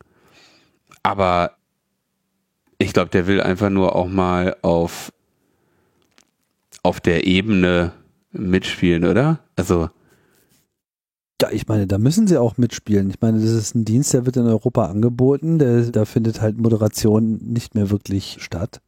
Aber 1.04 1.52
ich 2.78 2.92
glaube, 2.92 3.10
der 3.10 3.28
will 3.28 3.40
einfach 3.40 3.70
nur 3.70 3.94
auch 3.94 4.08
mal 4.08 4.56
auf, 4.62 5.12
auf 6.82 6.98
der 7.00 7.26
Ebene 7.26 7.92
mitspielen, 8.32 9.04
oder? 9.04 9.38
Also, 9.54 9.90
Ja, 11.40 11.50
ich 11.50 11.68
meine, 11.68 11.86
da 11.86 11.98
müssen 11.98 12.26
sie 12.26 12.38
auch 12.38 12.56
mitspielen. 12.56 13.10
Ich 13.10 13.20
meine, 13.20 13.38
das 13.38 13.50
ist 13.50 13.74
ein 13.74 13.84
Dienst, 13.84 14.14
der 14.14 14.24
wird 14.26 14.36
in 14.36 14.46
Europa 14.46 14.86
angeboten. 14.86 15.58
Der, 15.58 15.82
da 15.82 16.04
findet 16.04 16.40
halt 16.40 16.58
Moderation 16.58 17.38
nicht 17.42 17.74
mehr 17.74 17.90
wirklich 17.90 18.38
statt. 18.40 18.80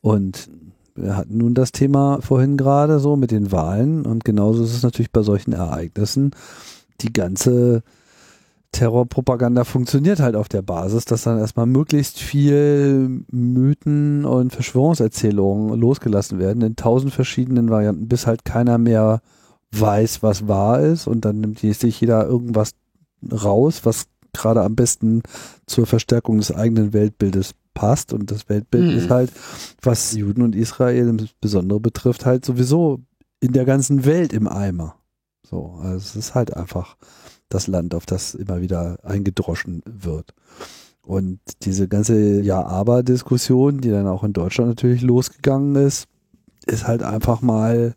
Und 0.00 0.48
wir 0.94 1.16
hatten 1.16 1.36
nun 1.36 1.54
das 1.54 1.70
Thema 1.72 2.20
vorhin 2.22 2.56
gerade 2.56 2.98
so 2.98 3.16
mit 3.16 3.30
den 3.30 3.52
Wahlen. 3.52 4.06
Und 4.06 4.24
genauso 4.24 4.64
ist 4.64 4.74
es 4.74 4.82
natürlich 4.82 5.12
bei 5.12 5.22
solchen 5.22 5.52
Ereignissen. 5.52 6.32
Die 7.02 7.12
ganze 7.12 7.82
Terrorpropaganda 8.72 9.64
funktioniert 9.64 10.20
halt 10.20 10.34
auf 10.34 10.48
der 10.48 10.62
Basis, 10.62 11.04
dass 11.04 11.24
dann 11.24 11.38
erstmal 11.38 11.66
möglichst 11.66 12.18
viel 12.18 13.24
Mythen 13.30 14.24
und 14.24 14.52
Verschwörungserzählungen 14.52 15.78
losgelassen 15.78 16.38
werden 16.38 16.62
in 16.62 16.76
tausend 16.76 17.12
verschiedenen 17.12 17.70
Varianten, 17.70 18.08
bis 18.08 18.26
halt 18.26 18.44
keiner 18.44 18.78
mehr 18.78 19.20
weiß, 19.72 20.22
was 20.22 20.48
wahr 20.48 20.80
ist 20.80 21.06
und 21.06 21.24
dann 21.24 21.40
nimmt 21.40 21.58
sich 21.60 22.00
jeder 22.00 22.26
irgendwas 22.26 22.72
raus, 23.30 23.82
was 23.84 24.06
gerade 24.32 24.62
am 24.62 24.74
besten 24.74 25.22
zur 25.66 25.86
Verstärkung 25.86 26.38
des 26.38 26.52
eigenen 26.54 26.92
Weltbildes 26.94 27.54
passt 27.74 28.12
und 28.12 28.30
das 28.30 28.48
Weltbild 28.48 28.90
Mhm. 28.90 28.96
ist 28.96 29.10
halt, 29.10 29.30
was 29.82 30.12
Juden 30.14 30.42
und 30.42 30.56
Israel 30.56 31.08
insbesondere 31.08 31.80
betrifft, 31.80 32.24
halt 32.26 32.44
sowieso 32.44 33.00
in 33.40 33.52
der 33.52 33.64
ganzen 33.64 34.04
Welt 34.04 34.32
im 34.32 34.48
Eimer. 34.48 34.96
So, 35.46 35.78
also 35.82 35.96
es 35.96 36.16
ist 36.16 36.34
halt 36.34 36.56
einfach 36.56 36.96
das 37.54 37.66
Land, 37.66 37.94
auf 37.94 38.06
das 38.06 38.34
immer 38.34 38.60
wieder 38.60 38.98
eingedroschen 39.02 39.82
wird. 39.86 40.34
Und 41.04 41.40
diese 41.62 41.88
ganze 41.88 42.40
Ja-Aber-Diskussion, 42.42 43.80
die 43.80 43.90
dann 43.90 44.06
auch 44.06 44.22
in 44.22 44.32
Deutschland 44.32 44.70
natürlich 44.70 45.02
losgegangen 45.02 45.74
ist, 45.76 46.06
ist 46.66 46.86
halt 46.86 47.02
einfach 47.02 47.42
mal 47.42 47.94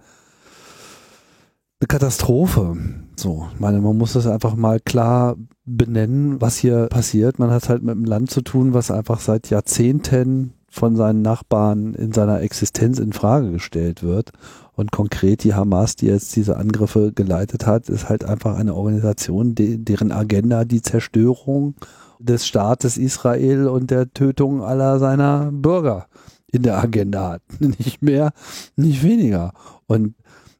eine 1.79 1.87
Katastrophe. 1.87 2.75
So, 3.15 3.47
ich 3.53 3.59
meine, 3.59 3.79
man 3.79 3.97
muss 3.97 4.13
das 4.13 4.27
einfach 4.27 4.55
mal 4.55 4.79
klar 4.79 5.35
benennen, 5.65 6.41
was 6.41 6.57
hier 6.57 6.87
passiert. 6.87 7.37
Man 7.37 7.51
hat 7.51 7.69
halt 7.69 7.83
mit 7.83 7.91
einem 7.91 8.05
Land 8.05 8.31
zu 8.31 8.41
tun, 8.41 8.73
was 8.73 8.91
einfach 8.91 9.19
seit 9.19 9.49
Jahrzehnten 9.49 10.53
von 10.69 10.95
seinen 10.95 11.21
Nachbarn 11.21 11.93
in 11.93 12.11
seiner 12.11 12.41
Existenz 12.41 12.99
in 12.99 13.13
Frage 13.13 13.51
gestellt 13.51 14.03
wird. 14.03 14.31
Und 14.75 14.91
konkret 14.91 15.43
die 15.43 15.53
Hamas, 15.53 15.95
die 15.95 16.07
jetzt 16.07 16.35
diese 16.35 16.57
Angriffe 16.57 17.13
geleitet 17.13 17.65
hat, 17.65 17.89
ist 17.89 18.09
halt 18.09 18.25
einfach 18.25 18.57
eine 18.57 18.75
Organisation, 18.75 19.55
de 19.55 19.77
deren 19.77 20.11
Agenda 20.11 20.65
die 20.65 20.81
Zerstörung 20.81 21.75
des 22.19 22.45
Staates 22.45 22.97
Israel 22.97 23.67
und 23.67 23.89
der 23.89 24.11
Tötung 24.11 24.61
aller 24.61 24.99
seiner 24.99 25.49
Bürger 25.51 26.07
in 26.51 26.63
der 26.63 26.77
Agenda 26.77 27.31
hat. 27.31 27.41
Nicht 27.59 28.01
mehr, 28.01 28.31
nicht 28.75 29.03
weniger. 29.03 29.53
Und 29.87 30.15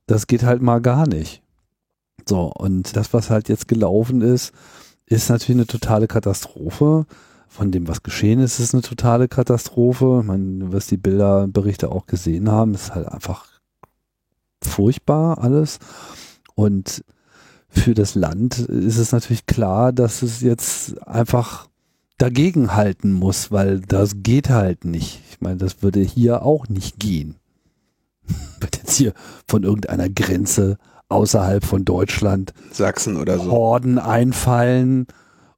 das 0.07 0.28
geht 0.28 0.43
halt 0.43 0.61
mal 0.61 0.80
gar 0.80 1.07
nicht. 1.07 1.41
So, 2.28 2.51
und 2.51 2.95
das, 2.95 3.13
was 3.13 3.30
halt 3.30 3.49
jetzt 3.49 3.68
gelaufen 3.68 4.22
ist, 4.22 4.51
ist 5.05 5.30
natürlich 5.30 5.57
eine 5.57 5.68
totale 5.68 6.07
Katastrophe. 6.07 7.05
Von 7.47 7.72
dem, 7.72 7.88
was 7.88 8.03
geschehen 8.03 8.39
ist, 8.39 8.59
ist 8.59 8.74
eine 8.74 8.82
totale 8.82 9.28
Katastrophe. 9.28 10.24
Meine, 10.26 10.59
du 10.59 10.72
wirst 10.72 10.91
die 10.91 10.97
Bilderberichte 10.97 11.91
auch 11.91 12.05
gesehen 12.05 12.51
haben, 12.51 12.74
ist 12.74 12.93
halt 12.93 13.07
einfach 13.07 13.54
furchtbar 14.61 15.39
alles. 15.39 15.79
Und 16.55 17.03
für 17.67 17.93
das 17.93 18.15
Land 18.15 18.59
ist 18.59 18.97
es 18.97 19.11
natürlich 19.11 19.45
klar, 19.45 19.91
dass 19.91 20.21
es 20.21 20.41
jetzt 20.41 21.01
einfach 21.07 21.67
dagegen 22.17 22.73
halten 22.73 23.11
muss, 23.11 23.51
weil 23.51 23.81
das 23.81 24.13
geht 24.23 24.49
halt 24.49 24.85
nicht. 24.85 25.21
Ich 25.29 25.41
meine, 25.41 25.57
das 25.57 25.83
würde 25.83 25.99
hier 25.99 26.43
auch 26.43 26.67
nicht 26.69 26.99
gehen. 26.99 27.35
Wird 28.59 28.77
jetzt 28.77 28.95
hier 28.95 29.13
von 29.47 29.63
irgendeiner 29.63 30.09
Grenze 30.09 30.77
außerhalb 31.09 31.63
von 31.63 31.85
Deutschland 31.85 32.53
Sachsen 32.71 33.17
oder 33.17 33.37
so. 33.37 33.51
Horden 33.51 33.99
einfallen 33.99 35.07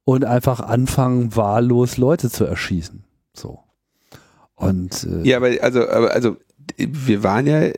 und 0.04 0.24
einfach 0.24 0.60
anfangen, 0.60 1.34
wahllos 1.36 1.96
Leute 1.96 2.28
zu 2.28 2.44
erschießen. 2.44 3.04
So. 3.34 3.60
Und 4.54 5.04
äh, 5.04 5.26
Ja, 5.26 5.38
aber 5.38 5.50
also, 5.62 5.88
aber 5.88 6.10
also 6.10 6.36
wir 6.76 7.22
waren 7.22 7.46
ja, 7.46 7.70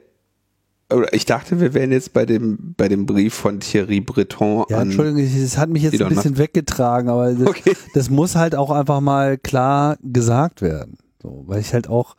ich 1.13 1.25
dachte, 1.25 1.61
wir 1.61 1.75
wären 1.75 1.93
jetzt 1.93 2.13
bei 2.13 2.27
dem, 2.27 2.75
bei 2.77 2.89
dem 2.89 3.07
Brief 3.07 3.35
von 3.35 3.61
Thierry 3.61 4.01
Breton 4.01 4.65
ja, 4.69 4.79
an. 4.79 4.89
Entschuldigung, 4.89 5.21
es 5.23 5.59
hat 5.59 5.69
mich 5.71 5.83
jetzt 5.83 5.95
ein 5.95 6.01
Elon 6.01 6.15
bisschen 6.15 6.39
weggetragen, 6.39 7.09
aber 7.09 7.33
das, 7.33 7.47
Okay. 7.49 7.77
das 7.95 8.11
muss 8.11 8.37
halt 8.37 8.55
auch 8.55 8.71
einfach 8.71 9.01
mal 9.01 9.39
klar 9.39 9.97
gesagt 10.03 10.63
werden. 10.63 10.99
So, 11.23 11.45
weil 11.47 11.61
ich 11.61 11.73
halt 11.73 11.89
auch, 11.89 12.17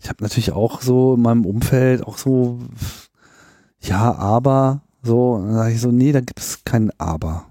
ich 0.00 0.08
habe 0.08 0.22
natürlich 0.22 0.52
auch 0.52 0.80
so 0.82 1.14
in 1.14 1.22
meinem 1.22 1.44
Umfeld 1.44 2.02
auch 2.04 2.18
so, 2.18 2.58
ja, 3.80 4.14
aber, 4.14 4.82
so, 5.02 5.38
dann 5.38 5.54
sage 5.54 5.74
ich 5.74 5.80
so, 5.80 5.90
nee, 5.90 6.12
da 6.12 6.20
gibt 6.20 6.40
es 6.40 6.64
kein 6.64 6.90
Aber. 6.98 7.46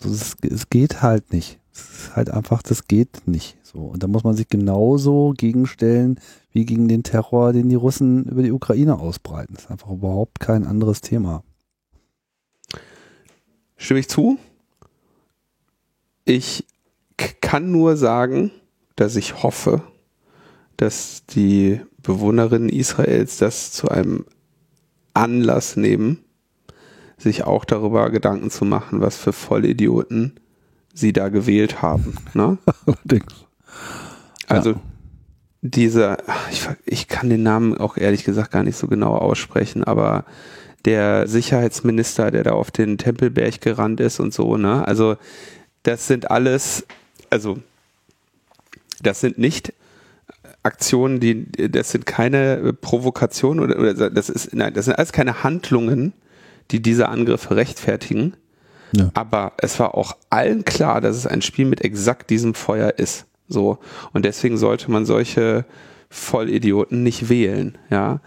So, 0.00 0.10
es, 0.10 0.36
es 0.42 0.68
geht 0.70 1.02
halt 1.02 1.32
nicht. 1.32 1.58
Es 1.72 1.80
ist 1.80 2.16
halt 2.16 2.30
einfach, 2.30 2.62
das 2.62 2.86
geht 2.86 3.26
nicht. 3.26 3.56
So. 3.76 3.82
Und 3.82 4.02
da 4.02 4.06
muss 4.06 4.24
man 4.24 4.34
sich 4.34 4.48
genauso 4.48 5.34
gegenstellen, 5.36 6.18
wie 6.50 6.64
gegen 6.64 6.88
den 6.88 7.02
Terror, 7.02 7.52
den 7.52 7.68
die 7.68 7.74
Russen 7.74 8.24
über 8.24 8.42
die 8.42 8.52
Ukraine 8.52 8.98
ausbreiten. 8.98 9.54
Das 9.54 9.64
ist 9.64 9.70
einfach 9.70 9.90
überhaupt 9.90 10.40
kein 10.40 10.64
anderes 10.64 11.02
Thema. 11.02 11.44
Stimme 13.76 14.00
ich 14.00 14.08
zu? 14.08 14.38
Ich 16.24 16.64
kann 17.42 17.70
nur 17.70 17.98
sagen, 17.98 18.50
dass 18.96 19.14
ich 19.14 19.42
hoffe, 19.42 19.82
dass 20.78 21.26
die 21.26 21.80
Bewohnerinnen 22.02 22.70
Israels 22.70 23.36
das 23.36 23.72
zu 23.72 23.88
einem 23.88 24.24
Anlass 25.12 25.76
nehmen, 25.76 26.24
sich 27.18 27.44
auch 27.44 27.66
darüber 27.66 28.08
Gedanken 28.10 28.50
zu 28.50 28.64
machen, 28.64 29.02
was 29.02 29.18
für 29.18 29.34
Vollidioten 29.34 30.40
sie 30.94 31.12
da 31.12 31.28
gewählt 31.28 31.82
haben. 31.82 32.16
Ne? 32.32 32.56
Allerdings. 32.86 33.45
Also 34.48 34.76
dieser, 35.62 36.18
ich, 36.50 36.68
ich 36.84 37.08
kann 37.08 37.28
den 37.28 37.42
Namen 37.42 37.76
auch 37.76 37.96
ehrlich 37.96 38.24
gesagt 38.24 38.52
gar 38.52 38.62
nicht 38.62 38.76
so 38.76 38.86
genau 38.86 39.14
aussprechen, 39.14 39.84
aber 39.84 40.24
der 40.84 41.26
Sicherheitsminister, 41.26 42.30
der 42.30 42.44
da 42.44 42.52
auf 42.52 42.70
den 42.70 42.98
Tempelberg 42.98 43.60
gerannt 43.60 44.00
ist 44.00 44.20
und 44.20 44.32
so, 44.32 44.56
ne? 44.56 44.86
Also 44.86 45.16
das 45.82 46.06
sind 46.06 46.30
alles, 46.30 46.86
also 47.30 47.58
das 49.02 49.20
sind 49.20 49.38
nicht 49.38 49.72
Aktionen, 50.62 51.20
die, 51.20 51.46
das 51.70 51.90
sind 51.90 52.06
keine 52.06 52.72
Provokationen 52.72 53.62
oder, 53.62 53.78
oder 53.78 54.10
das 54.10 54.28
ist, 54.28 54.54
nein, 54.54 54.74
das 54.74 54.86
sind 54.86 54.94
alles 54.94 55.12
keine 55.12 55.42
Handlungen, 55.42 56.12
die 56.70 56.82
diese 56.82 57.08
Angriffe 57.08 57.56
rechtfertigen. 57.56 58.34
Ja. 58.92 59.10
Aber 59.14 59.52
es 59.58 59.78
war 59.78 59.94
auch 59.94 60.16
allen 60.30 60.64
klar, 60.64 61.00
dass 61.00 61.16
es 61.16 61.26
ein 61.26 61.42
Spiel 61.42 61.66
mit 61.66 61.82
exakt 61.82 62.30
diesem 62.30 62.54
Feuer 62.54 62.94
ist. 62.98 63.26
So. 63.48 63.78
Und 64.12 64.24
deswegen 64.24 64.56
sollte 64.56 64.90
man 64.90 65.04
solche 65.06 65.64
Vollidioten 66.08 67.02
nicht 67.02 67.28
wählen, 67.28 67.78
ja. 67.90 68.20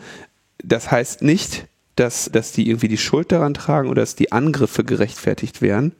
Das 0.61 0.91
heißt 0.91 1.21
nicht, 1.21 1.67
dass, 1.95 2.29
dass 2.31 2.51
die 2.51 2.67
irgendwie 2.67 2.87
die 2.87 2.97
Schuld 2.97 3.31
daran 3.31 3.53
tragen 3.53 3.89
oder 3.89 4.01
dass 4.01 4.15
die 4.15 4.31
Angriffe 4.31 4.83
gerechtfertigt 4.83 5.61
wären. 5.61 5.93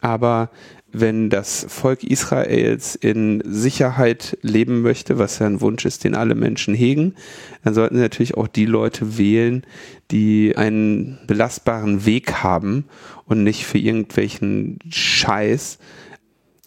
Aber 0.00 0.50
wenn 0.94 1.28
das 1.28 1.66
Volk 1.68 2.04
Israels 2.04 2.94
in 2.94 3.42
Sicherheit 3.44 4.38
leben 4.42 4.80
möchte, 4.82 5.18
was 5.18 5.40
ja 5.40 5.46
ein 5.46 5.60
Wunsch 5.60 5.84
ist, 5.84 6.04
den 6.04 6.14
alle 6.14 6.36
Menschen 6.36 6.72
hegen, 6.72 7.16
dann 7.64 7.74
sollten 7.74 7.96
sie 7.96 8.02
natürlich 8.02 8.36
auch 8.36 8.46
die 8.46 8.64
Leute 8.64 9.18
wählen, 9.18 9.64
die 10.12 10.56
einen 10.56 11.18
belastbaren 11.26 12.06
Weg 12.06 12.44
haben 12.44 12.84
und 13.26 13.42
nicht 13.42 13.66
für 13.66 13.78
irgendwelchen 13.78 14.78
Scheiß 14.88 15.78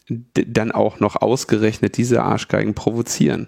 dann 0.09 0.71
auch 0.71 0.99
noch 0.99 1.15
ausgerechnet 1.17 1.97
diese 1.97 2.23
Arschgeigen 2.23 2.73
provozieren. 2.73 3.47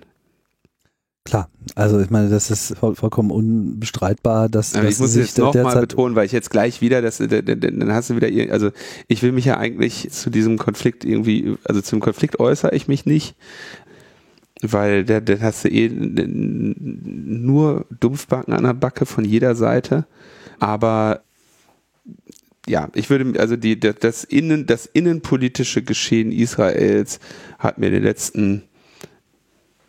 Klar, 1.25 1.49
also 1.75 1.99
ich 1.99 2.09
meine, 2.09 2.29
das 2.29 2.49
ist 2.49 2.75
voll, 2.77 2.95
vollkommen 2.95 3.29
unbestreitbar, 3.29 4.49
dass, 4.49 4.73
Aber 4.73 4.85
dass 4.85 4.95
ich 4.95 4.99
muss 4.99 5.11
sich 5.11 5.27
jetzt 5.27 5.37
nochmal 5.37 5.79
betonen, 5.81 6.15
weil 6.15 6.25
ich 6.25 6.31
jetzt 6.31 6.49
gleich 6.49 6.81
wieder, 6.81 7.01
das, 7.01 7.17
dann 7.17 7.93
hast 7.93 8.09
du 8.09 8.15
wieder, 8.15 8.51
also 8.51 8.71
ich 9.07 9.21
will 9.21 9.31
mich 9.31 9.45
ja 9.45 9.57
eigentlich 9.57 10.09
zu 10.09 10.29
diesem 10.31 10.57
Konflikt 10.57 11.05
irgendwie, 11.05 11.55
also 11.65 11.81
zum 11.81 11.99
Konflikt 11.99 12.39
äußere 12.39 12.73
ich 12.73 12.87
mich 12.87 13.05
nicht, 13.05 13.35
weil 14.61 15.03
da, 15.03 15.19
dann 15.19 15.41
hast 15.41 15.65
du 15.65 15.69
eh 15.69 15.89
nur 15.89 17.85
Dumpfbacken 17.99 18.53
an 18.53 18.63
der 18.63 18.73
Backe 18.73 19.05
von 19.05 19.23
jeder 19.23 19.55
Seite, 19.55 20.07
aber 20.59 21.21
ja, 22.67 22.89
ich 22.93 23.09
würde, 23.09 23.39
also 23.39 23.55
die, 23.55 23.79
das, 23.79 23.95
das 23.99 24.23
Innen, 24.23 24.65
das 24.65 24.85
innenpolitische 24.85 25.81
Geschehen 25.81 26.31
Israels 26.31 27.19
hat 27.57 27.77
mir 27.77 27.87
in 27.87 27.93
den 27.93 28.03
letzten 28.03 28.63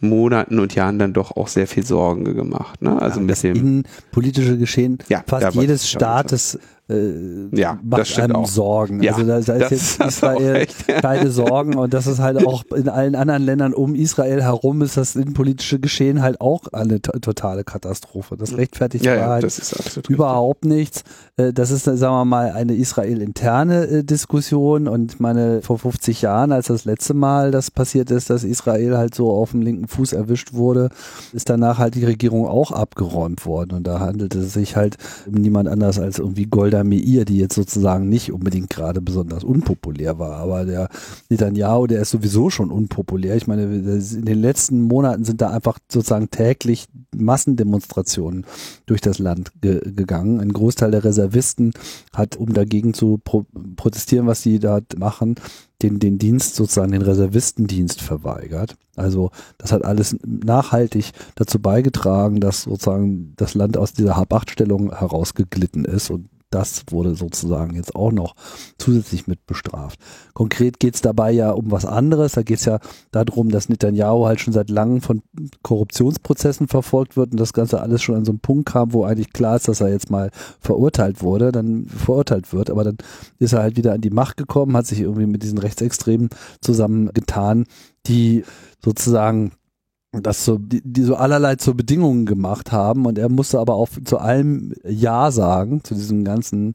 Monaten 0.01 0.59
und 0.59 0.75
Jahren 0.75 0.99
dann 0.99 1.13
doch 1.13 1.37
auch 1.37 1.49
sehr 1.49 1.67
viel 1.67 1.85
Sorgen 1.85 2.25
gemacht. 2.25 2.81
Ne? 2.81 3.01
Also 3.01 3.17
ja, 3.17 3.23
mit 3.23 3.31
das 3.31 3.41
dem, 3.43 3.57
innenpolitische 3.57 4.57
Geschehen 4.57 4.99
Ja, 5.09 5.23
fast 5.27 5.55
jedes 5.55 5.89
Staates 5.89 6.59
äh, 6.91 7.49
Ja, 7.57 7.79
das 7.83 8.11
macht 8.11 8.21
einem 8.21 8.37
auch. 8.37 8.47
Sorgen. 8.49 9.03
Ja, 9.03 9.15
also 9.15 9.27
da, 9.27 9.41
da 9.41 9.55
ist 9.67 9.71
jetzt 9.99 10.01
Israel 10.05 10.67
keine 11.03 11.31
Sorgen 11.31 11.77
und 11.77 11.95
das 11.95 12.07
ist 12.07 12.19
halt 12.19 12.47
auch 12.47 12.65
in 12.75 12.89
allen 12.89 13.15
anderen 13.15 13.43
Ländern 13.45 13.73
um 13.75 13.95
Israel 13.95 14.43
herum 14.43 14.83
ist 14.83 14.97
das 14.97 15.17
innenpolitische 15.17 15.79
Geschehen 15.79 16.23
halt 16.23 16.41
auch 16.41 16.63
eine 16.73 17.01
to- 17.01 17.19
totale 17.21 17.65
Katastrophe. 17.65 18.37
Das 18.37 18.57
rechtfertigt 18.57 19.05
ja, 19.05 19.15
ja, 19.15 19.27
halt 19.29 19.45
das 19.45 20.01
überhaupt 20.09 20.65
nichts. 20.65 21.05
Äh, 21.37 21.53
Das 21.53 21.71
ist, 21.71 21.85
sagen 21.85 22.01
wir 22.15 22.25
mal, 22.25 22.51
eine 22.53 22.75
Israel-interne 22.75 23.85
äh, 23.87 24.05
Diskussion 24.05 24.89
und 24.89 25.13
ich 25.15 25.21
meine, 25.21 25.63
vor 25.63 25.79
50 25.79 26.23
Jahren, 26.23 26.53
als 26.53 26.67
das 26.69 26.85
letzte 26.85 27.15
Mal 27.15 27.51
das 27.51 27.71
passiert 27.71 28.11
ist, 28.11 28.31
dass 28.31 28.45
Israel 28.45 28.97
halt 28.97 29.15
so 29.15 29.31
auf 29.31 29.53
dem 29.53 29.63
linken 29.63 29.89
Fuß 29.89 30.13
erwischt 30.13 30.53
wurde, 30.55 30.89
ist 31.33 31.49
danach 31.51 31.79
halt 31.79 31.95
die 31.95 32.05
Regierung 32.05 32.47
auch 32.47 32.73
abgeräumt 32.73 33.47
worden 33.47 33.73
und 33.77 33.87
da 33.87 34.01
handelte 34.01 34.39
es 34.41 34.53
sich 34.53 34.77
halt 34.77 34.97
um 35.27 35.35
niemand 35.35 35.69
anders 35.69 35.99
als 35.99 36.19
irgendwie 36.19 36.47
Golda 36.47 36.80
Meir, 36.85 37.25
die 37.25 37.39
jetzt 37.39 37.55
sozusagen 37.55 38.09
nicht 38.09 38.33
unbedingt 38.33 38.71
gerade 38.71 39.01
besonders 39.01 39.45
unpopulär 39.45 40.19
war, 40.19 40.37
aber 40.39 40.65
der 40.65 40.89
Netanyahu, 41.29 41.87
der 41.87 42.03
ist 42.03 42.11
sowieso 42.11 42.51
schon 42.51 42.71
unpopulär. 42.71 43.37
Ich 43.37 43.47
meine, 43.47 43.63
in 43.63 44.25
den 44.25 44.41
letzten 44.41 44.83
Monaten 44.83 45.25
sind 45.25 45.41
da 45.41 45.51
einfach 45.51 45.79
sozusagen 45.91 46.31
täglich 46.31 46.87
Massendemonstrationen 47.17 48.47
durch 48.87 49.01
das 49.01 49.19
Land 49.19 49.53
ge 49.61 49.81
gegangen. 49.93 50.41
Ein 50.41 50.53
Großteil 50.53 50.91
der 50.91 51.05
Reservisten 51.05 51.73
hat, 52.13 52.37
um 52.37 52.53
dagegen 52.53 52.95
zu 52.95 53.19
pro 53.23 53.45
protestieren, 53.77 54.27
was 54.27 54.43
die 54.43 54.59
da 54.59 54.81
machen, 54.97 55.37
den, 55.83 55.99
den 55.99 56.19
Dienst 56.19 56.55
sozusagen, 56.57 56.93
den 56.93 57.03
Reservistendienst 57.03 58.01
verweigert. 58.01 58.77
Also 58.97 59.31
das 59.59 59.73
hat 59.73 59.85
alles 59.85 60.17
nachhaltig 60.27 61.13
dazu 61.35 61.59
beigetragen, 61.59 62.41
dass 62.41 62.63
sozusagen 62.63 63.33
das 63.37 63.55
Land 63.55 63.77
aus 63.77 63.93
dieser 63.93 64.17
Hab-Acht-Stellung 64.17 64.95
herausgeglitten 64.95 65.85
ist 65.85 66.11
und 66.11 66.29
das 66.51 66.83
wurde 66.91 67.15
sozusagen 67.15 67.77
jetzt 67.77 67.95
auch 67.95 68.11
noch 68.11 68.35
zusätzlich 68.77 69.27
mit 69.29 69.47
bestraft. 69.47 70.01
Konkret 70.35 70.81
geht 70.81 70.97
es 70.97 71.01
dabei 71.01 71.31
ja 71.31 71.53
um 71.53 71.71
was 71.71 71.87
anderes. 71.87 72.33
Da 72.33 72.43
geht 72.43 72.59
es 72.59 72.65
ja 72.65 72.81
darum, 73.13 73.51
dass 73.51 73.69
Netanyahu 73.69 74.27
halt 74.27 74.41
schon 74.41 74.53
seit 74.53 74.69
langem 74.69 75.01
von 75.01 75.23
Korruptionsprozessen 75.63 76.67
verfolgt 76.67 77.17
wird 77.17 77.33
und 77.33 77.41
das 77.41 77.53
Ganze 77.53 77.81
alles 77.81 78.03
schon 78.03 78.17
an 78.17 78.25
so 78.25 78.33
einen 78.33 78.41
Punkt 78.41 78.69
kam, 78.69 78.93
wo 78.93 79.05
eigentlich 79.05 79.33
klar 79.33 79.57
ist, 79.57 79.69
dass 79.69 79.81
er 79.81 79.91
jetzt 79.91 80.11
mal 80.11 80.31
verurteilt 80.61 81.23
wurde, 81.23 81.53
dann 81.53 81.87
verurteilt 81.87 82.53
wird. 82.53 82.71
Aber 82.71 82.83
dann 82.83 82.99
ist 83.39 83.53
er 83.53 83.63
halt 83.63 83.77
wieder 83.77 83.93
an 83.93 84.01
die 84.01 84.11
Macht 84.11 84.37
gekommen, 84.37 84.77
hat 84.77 84.87
sich 84.87 85.01
irgendwie 85.01 85.27
mit 85.27 85.43
diesen 85.45 85.59
Rechtsextremen 85.59 86.31
zusammengetan, 86.61 87.67
die 88.07 88.45
sozusagen 88.83 89.53
das 90.13 90.45
so, 90.45 90.59
die, 90.59 90.83
die 90.85 91.03
so 91.03 91.15
allerlei 91.15 91.57
zu 91.57 91.75
Bedingungen 91.75 92.27
gemacht 92.27 92.73
haben 92.73 93.07
und 93.07 93.19
er 93.19 93.29
musste 93.29 93.61
aber 93.61 93.75
auch 93.75 93.89
zu 94.05 94.19
allem 94.19 94.75
Ja 94.85 95.31
sagen, 95.31 95.85
zu 95.85 95.95
diesem 95.95 96.25
ganzen 96.25 96.75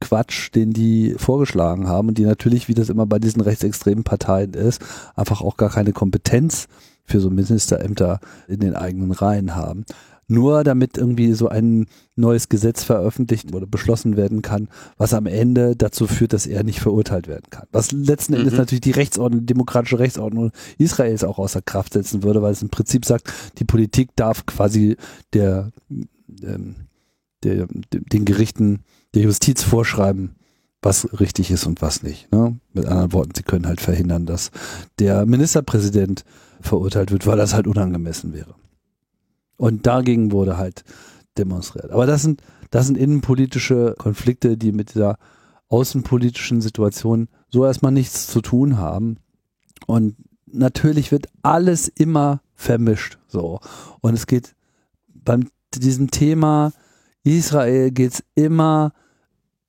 Quatsch, 0.00 0.50
den 0.54 0.72
die 0.72 1.14
vorgeschlagen 1.18 1.88
haben 1.88 2.08
und 2.08 2.16
die 2.16 2.24
natürlich, 2.24 2.68
wie 2.68 2.74
das 2.74 2.88
immer 2.88 3.04
bei 3.04 3.18
diesen 3.18 3.42
rechtsextremen 3.42 4.02
Parteien 4.02 4.54
ist, 4.54 4.80
einfach 5.14 5.42
auch 5.42 5.58
gar 5.58 5.68
keine 5.68 5.92
Kompetenz 5.92 6.68
für 7.04 7.20
so 7.20 7.28
Ministerämter 7.28 8.20
in 8.48 8.60
den 8.60 8.74
eigenen 8.74 9.12
Reihen 9.12 9.56
haben. 9.56 9.84
Nur 10.30 10.62
damit 10.62 10.96
irgendwie 10.96 11.32
so 11.32 11.48
ein 11.48 11.86
neues 12.14 12.48
Gesetz 12.48 12.84
veröffentlicht 12.84 13.52
oder 13.52 13.66
beschlossen 13.66 14.16
werden 14.16 14.42
kann, 14.42 14.68
was 14.96 15.12
am 15.12 15.26
Ende 15.26 15.74
dazu 15.74 16.06
führt, 16.06 16.32
dass 16.32 16.46
er 16.46 16.62
nicht 16.62 16.78
verurteilt 16.80 17.26
werden 17.26 17.50
kann. 17.50 17.66
Was 17.72 17.90
letzten 17.90 18.34
Endes 18.34 18.52
Mhm. 18.52 18.58
natürlich 18.58 18.80
die 18.80 18.92
Rechtsordnung, 18.92 19.40
die 19.40 19.46
demokratische 19.46 19.98
Rechtsordnung 19.98 20.52
Israels 20.78 21.24
auch 21.24 21.38
außer 21.40 21.62
Kraft 21.62 21.94
setzen 21.94 22.22
würde, 22.22 22.42
weil 22.42 22.52
es 22.52 22.62
im 22.62 22.68
Prinzip 22.70 23.04
sagt, 23.04 23.32
die 23.58 23.64
Politik 23.64 24.10
darf 24.14 24.46
quasi 24.46 24.96
der, 25.32 25.72
ähm, 26.42 26.76
der, 27.42 27.66
den 27.92 28.24
Gerichten 28.24 28.84
der 29.14 29.22
Justiz 29.22 29.64
vorschreiben, 29.64 30.36
was 30.82 31.20
richtig 31.20 31.50
ist 31.50 31.66
und 31.66 31.82
was 31.82 32.02
nicht. 32.04 32.30
Ne? 32.32 32.56
Mit 32.72 32.86
anderen 32.86 33.12
Worten, 33.12 33.32
sie 33.34 33.42
können 33.42 33.66
halt 33.66 33.80
verhindern, 33.80 34.26
dass 34.26 34.50
der 35.00 35.26
Ministerpräsident 35.26 36.24
verurteilt 36.60 37.10
wird, 37.10 37.26
weil 37.26 37.36
das 37.36 37.52
halt 37.52 37.66
unangemessen 37.66 38.32
wäre. 38.32 38.54
Und 39.60 39.86
dagegen 39.86 40.32
wurde 40.32 40.56
halt 40.56 40.84
demonstriert. 41.36 41.90
Aber 41.90 42.06
das 42.06 42.22
sind, 42.22 42.40
das 42.70 42.86
sind 42.86 42.96
innenpolitische 42.96 43.94
Konflikte, 43.98 44.56
die 44.56 44.72
mit 44.72 44.94
dieser 44.94 45.18
außenpolitischen 45.68 46.62
Situation 46.62 47.28
so 47.50 47.66
erstmal 47.66 47.92
nichts 47.92 48.28
zu 48.28 48.40
tun 48.40 48.78
haben. 48.78 49.18
Und 49.86 50.16
natürlich 50.46 51.12
wird 51.12 51.26
alles 51.42 51.88
immer 51.88 52.40
vermischt. 52.54 53.18
So. 53.28 53.60
Und 54.00 54.14
es 54.14 54.26
geht 54.26 54.54
beim 55.08 55.48
diesem 55.74 56.10
Thema 56.10 56.72
Israel 57.22 57.90
geht 57.90 58.14
es 58.14 58.24
immer 58.34 58.94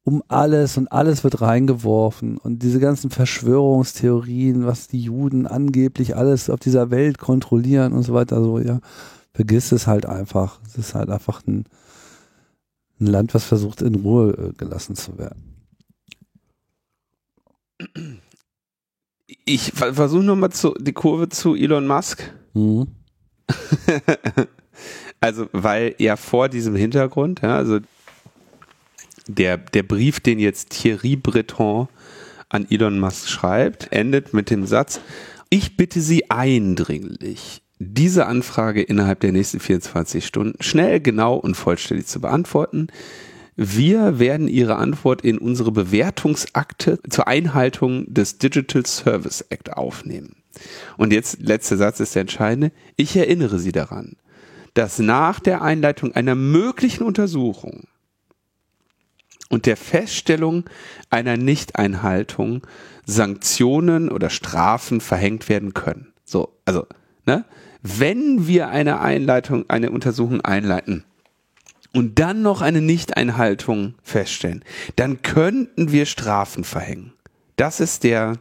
um 0.03 0.23
alles 0.29 0.77
und 0.77 0.89
alles 0.89 1.25
wird 1.25 1.41
reingeworfen 1.41 2.37
und 2.37 2.63
diese 2.63 2.79
ganzen 2.79 3.11
Verschwörungstheorien, 3.11 4.65
was 4.65 4.87
die 4.87 5.01
Juden 5.01 5.47
angeblich 5.47 6.15
alles 6.15 6.49
auf 6.49 6.61
dieser 6.61 6.91
Welt 6.91 7.17
kontrollieren 7.17 7.91
und 7.91 8.03
so 8.03 8.13
weiter, 8.13 8.41
so 8.41 8.57
ja, 8.57 8.79
vergiss 9.33 9.71
es 9.71 9.87
halt 9.87 10.05
einfach. 10.05 10.59
Es 10.65 10.77
ist 10.77 10.95
halt 10.95 11.09
einfach 11.09 11.41
ein, 11.47 11.65
ein 12.99 13.07
Land, 13.07 13.33
was 13.33 13.43
versucht 13.45 13.81
in 13.81 13.95
Ruhe 13.95 14.31
äh, 14.33 14.53
gelassen 14.53 14.95
zu 14.95 15.17
werden. 15.17 15.55
Ich 19.45 19.71
ver- 19.73 19.93
versuche 19.93 20.23
nochmal 20.23 20.51
zu, 20.51 20.73
die 20.79 20.93
Kurve 20.93 21.29
zu 21.29 21.55
Elon 21.55 21.87
Musk. 21.87 22.33
Mhm. 22.53 22.87
also, 25.19 25.47
weil 25.51 25.95
ja 25.97 26.15
vor 26.15 26.47
diesem 26.49 26.75
Hintergrund, 26.75 27.41
ja, 27.41 27.55
also 27.57 27.79
der, 29.27 29.57
der 29.57 29.83
Brief, 29.83 30.19
den 30.19 30.39
jetzt 30.39 30.69
Thierry 30.71 31.15
Breton 31.15 31.87
an 32.49 32.67
Elon 32.69 32.99
Musk 32.99 33.29
schreibt, 33.29 33.91
endet 33.91 34.33
mit 34.33 34.49
dem 34.49 34.65
Satz, 34.65 34.99
ich 35.49 35.77
bitte 35.77 36.01
Sie 36.01 36.29
eindringlich, 36.29 37.61
diese 37.83 38.27
Anfrage 38.27 38.81
innerhalb 38.81 39.21
der 39.21 39.31
nächsten 39.31 39.59
24 39.59 40.25
Stunden 40.25 40.61
schnell, 40.61 40.99
genau 40.99 41.35
und 41.35 41.55
vollständig 41.55 42.05
zu 42.05 42.21
beantworten. 42.21 42.87
Wir 43.55 44.19
werden 44.19 44.47
Ihre 44.47 44.75
Antwort 44.75 45.21
in 45.23 45.37
unsere 45.37 45.71
Bewertungsakte 45.71 46.99
zur 47.09 47.27
Einhaltung 47.27 48.11
des 48.13 48.37
Digital 48.37 48.85
Service 48.85 49.41
Act 49.49 49.73
aufnehmen. 49.73 50.35
Und 50.97 51.11
jetzt, 51.11 51.41
letzter 51.41 51.77
Satz 51.77 51.99
ist 51.99 52.15
der 52.15 52.21
entscheidende. 52.21 52.71
Ich 52.97 53.15
erinnere 53.15 53.57
Sie 53.59 53.71
daran, 53.71 54.15
dass 54.73 54.99
nach 54.99 55.39
der 55.39 55.61
Einleitung 55.61 56.13
einer 56.13 56.35
möglichen 56.35 57.03
Untersuchung 57.03 57.87
und 59.49 59.65
der 59.65 59.75
Feststellung 59.75 60.69
einer 61.09 61.35
Nichteinhaltung 61.35 62.65
Sanktionen 63.05 64.09
oder 64.09 64.29
Strafen 64.29 65.01
verhängt 65.01 65.49
werden 65.49 65.73
können. 65.73 66.13
So, 66.23 66.57
also, 66.65 66.85
ne? 67.25 67.43
Wenn 67.81 68.47
wir 68.47 68.69
eine 68.69 68.99
Einleitung, 68.99 69.69
eine 69.69 69.91
Untersuchung 69.91 70.41
einleiten 70.41 71.03
und 71.93 72.19
dann 72.19 72.41
noch 72.41 72.61
eine 72.61 72.81
Nichteinhaltung 72.81 73.95
feststellen, 74.03 74.63
dann 74.95 75.21
könnten 75.21 75.91
wir 75.91 76.05
Strafen 76.05 76.63
verhängen. 76.63 77.13
Das 77.55 77.79
ist 77.79 78.03
der, 78.03 78.37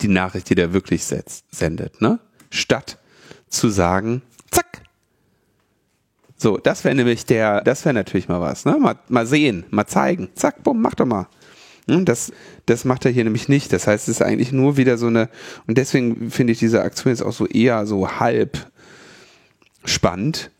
die 0.00 0.08
Nachricht, 0.08 0.50
die 0.50 0.54
der 0.54 0.72
wirklich 0.72 1.04
setzt, 1.04 1.44
sendet, 1.54 2.00
ne? 2.00 2.18
Statt 2.50 2.98
zu 3.48 3.68
sagen, 3.68 4.22
zack. 4.50 4.82
So, 6.36 6.58
das 6.58 6.84
wäre 6.84 6.94
nämlich 6.94 7.24
der, 7.24 7.62
das 7.62 7.84
wäre 7.84 7.94
natürlich 7.94 8.28
mal 8.28 8.40
was, 8.40 8.64
ne? 8.64 8.76
Mal, 8.78 8.98
mal 9.08 9.26
sehen, 9.26 9.64
mal 9.70 9.86
zeigen. 9.86 10.28
Zack, 10.34 10.62
bumm, 10.62 10.82
mach 10.82 10.94
doch 10.94 11.06
mal. 11.06 11.28
Hm, 11.88 12.04
Das, 12.04 12.32
das 12.66 12.84
macht 12.84 13.04
er 13.04 13.10
hier 13.10 13.24
nämlich 13.24 13.48
nicht. 13.48 13.72
Das 13.72 13.86
heißt, 13.86 14.08
es 14.08 14.16
ist 14.16 14.22
eigentlich 14.22 14.52
nur 14.52 14.76
wieder 14.76 14.98
so 14.98 15.06
eine, 15.06 15.28
und 15.66 15.78
deswegen 15.78 16.30
finde 16.30 16.52
ich 16.52 16.58
diese 16.58 16.82
Aktion 16.82 17.12
jetzt 17.12 17.22
auch 17.22 17.32
so 17.32 17.46
eher 17.46 17.86
so 17.86 18.08
halb 18.20 18.70
spannend. 19.84 20.50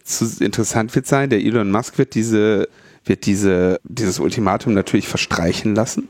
Interessant 0.41 0.95
wird 0.95 1.07
sein, 1.07 1.31
der 1.31 1.41
Elon 1.41 1.71
Musk 1.71 1.99
wird 1.99 2.15
diese, 2.15 2.69
wird 3.05 3.27
diese, 3.27 3.81
dieses 3.85 4.19
Ultimatum 4.19 4.75
natürlich 4.75 5.09
verstreichen 5.09 5.75
lassen. 5.75 6.09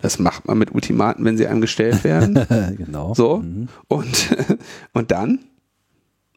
Das 0.00 0.18
macht 0.18 0.46
man 0.46 0.58
mit 0.58 0.74
Ultimaten, 0.74 1.24
wenn 1.24 1.36
sie 1.36 1.46
einem 1.46 1.60
gestellt 1.60 2.02
werden. 2.02 2.34
genau. 2.76 3.14
So. 3.14 3.38
Mhm. 3.38 3.68
Und, 3.88 4.36
und 4.92 5.10
dann? 5.10 5.40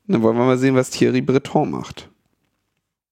Dann 0.07 0.21
wollen 0.21 0.38
wir 0.38 0.45
mal 0.45 0.57
sehen, 0.57 0.76
was 0.76 0.91
Thierry 0.91 1.21
Breton 1.21 1.71
macht. 1.71 2.09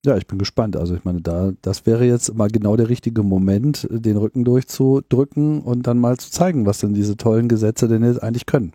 Ja, 0.06 0.18
ich 0.18 0.28
bin 0.28 0.38
gespannt. 0.38 0.76
Also 0.76 0.96
ich 0.96 1.06
meine, 1.06 1.22
da, 1.22 1.54
das 1.62 1.86
wäre 1.86 2.06
jetzt 2.06 2.36
mal 2.36 2.50
genau 2.50 2.76
der 2.76 2.90
richtige 2.90 3.24
Moment, 3.24 3.88
den 3.90 4.18
Rücken 4.18 4.44
durchzudrücken 4.44 5.62
und 5.62 5.88
dann 5.88 5.98
mal 6.00 6.18
zu 6.18 6.30
zeigen, 6.30 6.66
was 6.66 6.80
denn 6.80 6.94
diese 6.94 7.16
tollen 7.16 7.48
Gesetze 7.48 7.88
denn 7.88 8.04
jetzt 8.04 8.22
eigentlich 8.22 8.46
können. 8.46 8.74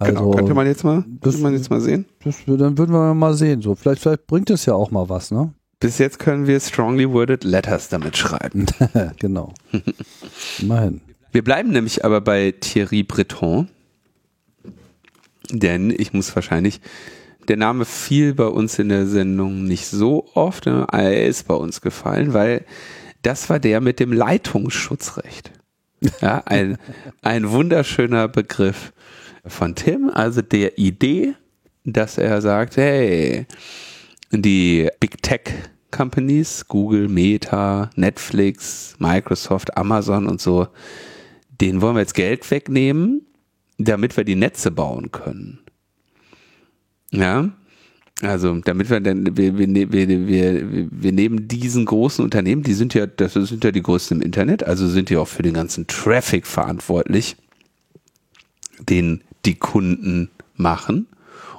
Also, 0.00 0.14
genau. 0.14 0.30
Könnte 0.32 0.54
man 0.54 0.66
jetzt 0.66 0.82
mal, 0.82 1.04
das- 1.20 1.38
man 1.38 1.52
jetzt 1.52 1.70
mal 1.70 1.80
sehen? 1.80 2.06
das, 2.24 2.36
dann 2.46 2.78
würden 2.78 2.92
wir 2.92 3.14
mal 3.14 3.34
sehen. 3.34 3.62
So, 3.62 3.74
vielleicht, 3.74 4.00
vielleicht 4.02 4.26
bringt 4.26 4.50
es 4.50 4.66
ja 4.66 4.74
auch 4.74 4.90
mal 4.90 5.08
was, 5.08 5.30
ne? 5.30 5.52
Bis 5.78 5.98
jetzt 5.98 6.18
können 6.18 6.46
wir 6.46 6.58
strongly 6.60 7.10
worded 7.10 7.44
letters 7.44 7.88
damit 7.88 8.16
schreiben. 8.16 8.66
genau. 9.18 9.54
Immerhin. 10.60 11.00
Wir 11.32 11.44
bleiben 11.44 11.70
nämlich 11.70 12.04
aber 12.04 12.20
bei 12.20 12.52
Thierry 12.58 13.02
Breton, 13.02 13.68
denn 15.50 15.90
ich 15.90 16.12
muss 16.12 16.34
wahrscheinlich, 16.34 16.80
der 17.50 17.56
Name 17.56 17.84
fiel 17.84 18.32
bei 18.32 18.46
uns 18.46 18.78
in 18.78 18.90
der 18.90 19.08
Sendung 19.08 19.64
nicht 19.64 19.88
so 19.88 20.28
oft, 20.34 20.66
ne? 20.66 20.86
er 20.92 21.26
ist 21.26 21.48
bei 21.48 21.54
uns 21.54 21.80
gefallen, 21.80 22.32
weil 22.32 22.64
das 23.22 23.50
war 23.50 23.58
der 23.58 23.80
mit 23.80 23.98
dem 23.98 24.12
Leitungsschutzrecht. 24.12 25.50
Ja, 26.22 26.42
ein, 26.46 26.78
ein 27.20 27.50
wunderschöner 27.50 28.26
Begriff 28.26 28.94
von 29.44 29.74
Tim, 29.74 30.08
also 30.08 30.40
der 30.40 30.78
Idee, 30.78 31.34
dass 31.84 32.16
er 32.16 32.40
sagt, 32.40 32.78
hey, 32.78 33.46
die 34.30 34.88
Big 34.98 35.22
Tech 35.22 35.42
Companies, 35.90 36.64
Google, 36.68 37.08
Meta, 37.08 37.90
Netflix, 37.96 38.94
Microsoft, 38.98 39.76
Amazon 39.76 40.26
und 40.26 40.40
so, 40.40 40.68
denen 41.60 41.82
wollen 41.82 41.96
wir 41.96 42.00
jetzt 42.00 42.14
Geld 42.14 42.50
wegnehmen, 42.50 43.26
damit 43.76 44.16
wir 44.16 44.24
die 44.24 44.36
Netze 44.36 44.70
bauen 44.70 45.10
können. 45.10 45.58
Ja, 47.12 47.50
also 48.22 48.54
damit 48.60 48.90
wir 48.90 49.00
dann, 49.00 49.36
wir, 49.36 49.56
wir, 49.56 49.66
ne- 49.66 49.90
wir, 49.92 50.08
wir, 50.08 50.88
wir 50.90 51.12
nehmen 51.12 51.48
diesen 51.48 51.86
großen 51.86 52.22
Unternehmen, 52.22 52.62
die 52.62 52.74
sind 52.74 52.94
ja, 52.94 53.06
das 53.06 53.32
sind 53.32 53.64
ja 53.64 53.72
die 53.72 53.82
größten 53.82 54.18
im 54.18 54.22
Internet, 54.22 54.62
also 54.62 54.86
sind 54.88 55.08
die 55.08 55.16
auch 55.16 55.28
für 55.28 55.42
den 55.42 55.54
ganzen 55.54 55.86
Traffic 55.86 56.46
verantwortlich, 56.46 57.36
den 58.78 59.22
die 59.46 59.54
Kunden 59.54 60.30
machen. 60.54 61.06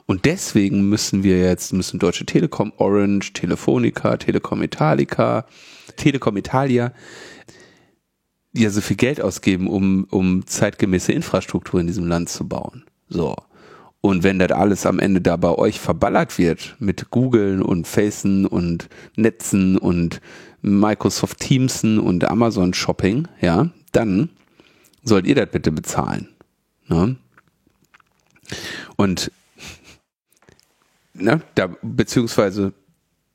Und 0.05 0.25
deswegen 0.25 0.89
müssen 0.89 1.23
wir 1.23 1.39
jetzt, 1.39 1.73
müssen 1.73 1.99
Deutsche 1.99 2.25
Telekom, 2.25 2.73
Orange, 2.77 3.33
Telefonica, 3.33 4.17
Telekom 4.17 4.61
Italica, 4.61 5.45
Telekom 5.95 6.37
Italia, 6.37 6.93
ja 8.53 8.69
so 8.69 8.81
viel 8.81 8.97
Geld 8.97 9.21
ausgeben, 9.21 9.67
um, 9.67 10.05
um 10.09 10.45
zeitgemäße 10.45 11.11
Infrastruktur 11.11 11.79
in 11.79 11.87
diesem 11.87 12.07
Land 12.07 12.29
zu 12.29 12.47
bauen. 12.47 12.83
So. 13.07 13.35
Und 14.01 14.23
wenn 14.23 14.39
das 14.39 14.51
alles 14.51 14.87
am 14.87 14.97
Ende 14.97 15.21
da 15.21 15.37
bei 15.37 15.53
euch 15.53 15.79
verballert 15.79 16.39
wird 16.39 16.75
mit 16.79 17.11
Googlen 17.11 17.61
und 17.61 17.87
Facen 17.87 18.47
und 18.47 18.89
Netzen 19.15 19.77
und 19.77 20.21
Microsoft 20.63 21.39
Teamsen 21.39 21.99
und 21.99 22.23
Amazon 22.23 22.73
Shopping, 22.73 23.27
ja, 23.41 23.69
dann 23.91 24.29
sollt 25.03 25.27
ihr 25.27 25.35
das 25.35 25.49
bitte 25.51 25.71
bezahlen. 25.71 26.29
Ne? 26.87 27.15
Und 28.95 29.31
ne, 31.13 31.41
da, 31.55 31.69
beziehungsweise, 31.83 32.73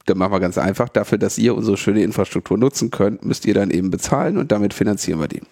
da 0.06 0.14
machen 0.14 0.32
wir 0.32 0.40
ganz 0.40 0.58
einfach, 0.58 0.88
dafür, 0.88 1.18
dass 1.18 1.38
ihr 1.38 1.54
unsere 1.54 1.76
schöne 1.76 2.02
Infrastruktur 2.02 2.58
nutzen 2.58 2.90
könnt, 2.90 3.24
müsst 3.24 3.46
ihr 3.46 3.54
dann 3.54 3.70
eben 3.70 3.90
bezahlen 3.90 4.36
und 4.36 4.52
damit 4.52 4.74
finanzieren 4.74 5.20
wir 5.20 5.28
die. 5.28 5.42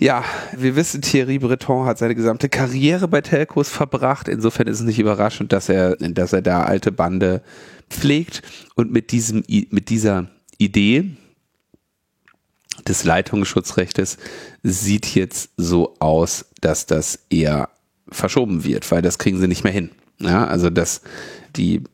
Ja, 0.00 0.24
wir 0.56 0.76
wissen, 0.76 1.02
Thierry 1.02 1.38
Breton 1.38 1.84
hat 1.84 1.98
seine 1.98 2.14
gesamte 2.14 2.48
Karriere 2.48 3.06
bei 3.06 3.20
Telcos 3.20 3.68
verbracht. 3.68 4.28
Insofern 4.28 4.66
ist 4.66 4.80
es 4.80 4.86
nicht 4.86 4.98
überraschend, 4.98 5.52
dass 5.52 5.68
er, 5.68 5.96
dass 5.96 6.32
er 6.32 6.40
da 6.40 6.62
alte 6.62 6.90
Bande 6.90 7.42
pflegt 7.90 8.40
und 8.76 8.90
mit 8.90 9.12
diesem, 9.12 9.44
mit 9.46 9.90
dieser 9.90 10.30
Idee 10.56 11.10
des 12.88 13.04
Leitungsschutzrechtes 13.04 14.16
sieht 14.62 15.14
jetzt 15.14 15.50
so 15.58 15.96
aus, 15.98 16.46
dass 16.62 16.86
das 16.86 17.26
eher 17.28 17.68
verschoben 18.08 18.64
wird, 18.64 18.90
weil 18.90 19.02
das 19.02 19.18
kriegen 19.18 19.38
sie 19.38 19.48
nicht 19.48 19.64
mehr 19.64 19.72
hin. 19.72 19.90
Ja, 20.18 20.46
also 20.46 20.70
dass 20.70 21.02
die 21.56 21.84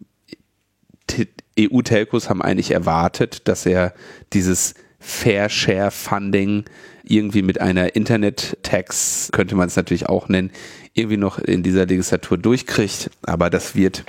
EU-Telcos 1.58 2.30
haben 2.30 2.40
eigentlich 2.40 2.70
erwartet, 2.70 3.48
dass 3.48 3.66
er 3.66 3.94
dieses 4.32 4.74
Fair 5.06 5.48
Share 5.48 5.92
Funding 5.92 6.64
irgendwie 7.04 7.42
mit 7.42 7.60
einer 7.60 7.94
Internet-Tax, 7.94 9.30
könnte 9.32 9.54
man 9.54 9.68
es 9.68 9.76
natürlich 9.76 10.08
auch 10.08 10.28
nennen, 10.28 10.50
irgendwie 10.94 11.16
noch 11.16 11.38
in 11.38 11.62
dieser 11.62 11.86
Legislatur 11.86 12.36
durchkriegt. 12.36 13.12
Aber 13.22 13.48
das 13.48 13.76
wird, 13.76 14.04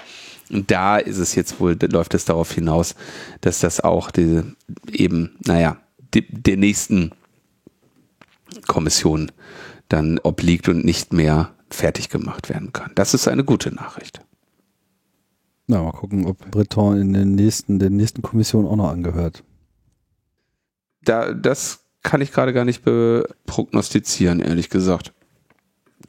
da 0.50 0.98
ist 0.98 1.20
es 1.20 1.36
jetzt 1.36 1.60
wohl, 1.60 1.78
läuft 1.91 2.16
es 2.16 2.26
darauf 2.26 2.52
hinaus, 2.52 2.95
dass 3.41 3.60
das 3.60 3.80
auch 3.80 4.10
diese 4.10 4.56
eben, 4.91 5.38
naja, 5.45 5.78
die, 6.16 6.26
der 6.28 6.58
nächsten 6.58 7.12
Kommission 8.66 9.32
dann 9.89 10.18
obliegt 10.24 10.68
und 10.68 10.84
nicht 10.84 11.14
mehr 11.14 11.54
fertig 11.70 12.10
gemacht 12.10 12.50
werden 12.50 12.74
kann. 12.74 12.91
Das 12.95 13.14
ist 13.14 13.28
eine 13.28 13.43
gute 13.43 13.72
Nachricht. 13.72 14.22
Na, 15.68 15.84
mal 15.84 15.91
gucken, 15.91 16.26
ob 16.26 16.50
Breton 16.50 17.00
in 17.00 17.14
den 17.14 17.36
nächsten, 17.36 17.78
der 17.78 17.91
nächsten 17.91 18.24
Kommission 18.24 18.66
auch 18.66 18.78
noch 18.78 18.89
angehört. 18.89 19.43
Da, 21.08 21.34
das 21.34 21.80
kann 22.03 22.22
ich 22.22 22.32
gerade 22.32 22.53
gar 22.53 22.66
nicht 22.66 22.84
prognostizieren, 23.45 24.39
ehrlich 24.39 24.70
gesagt. 24.70 25.14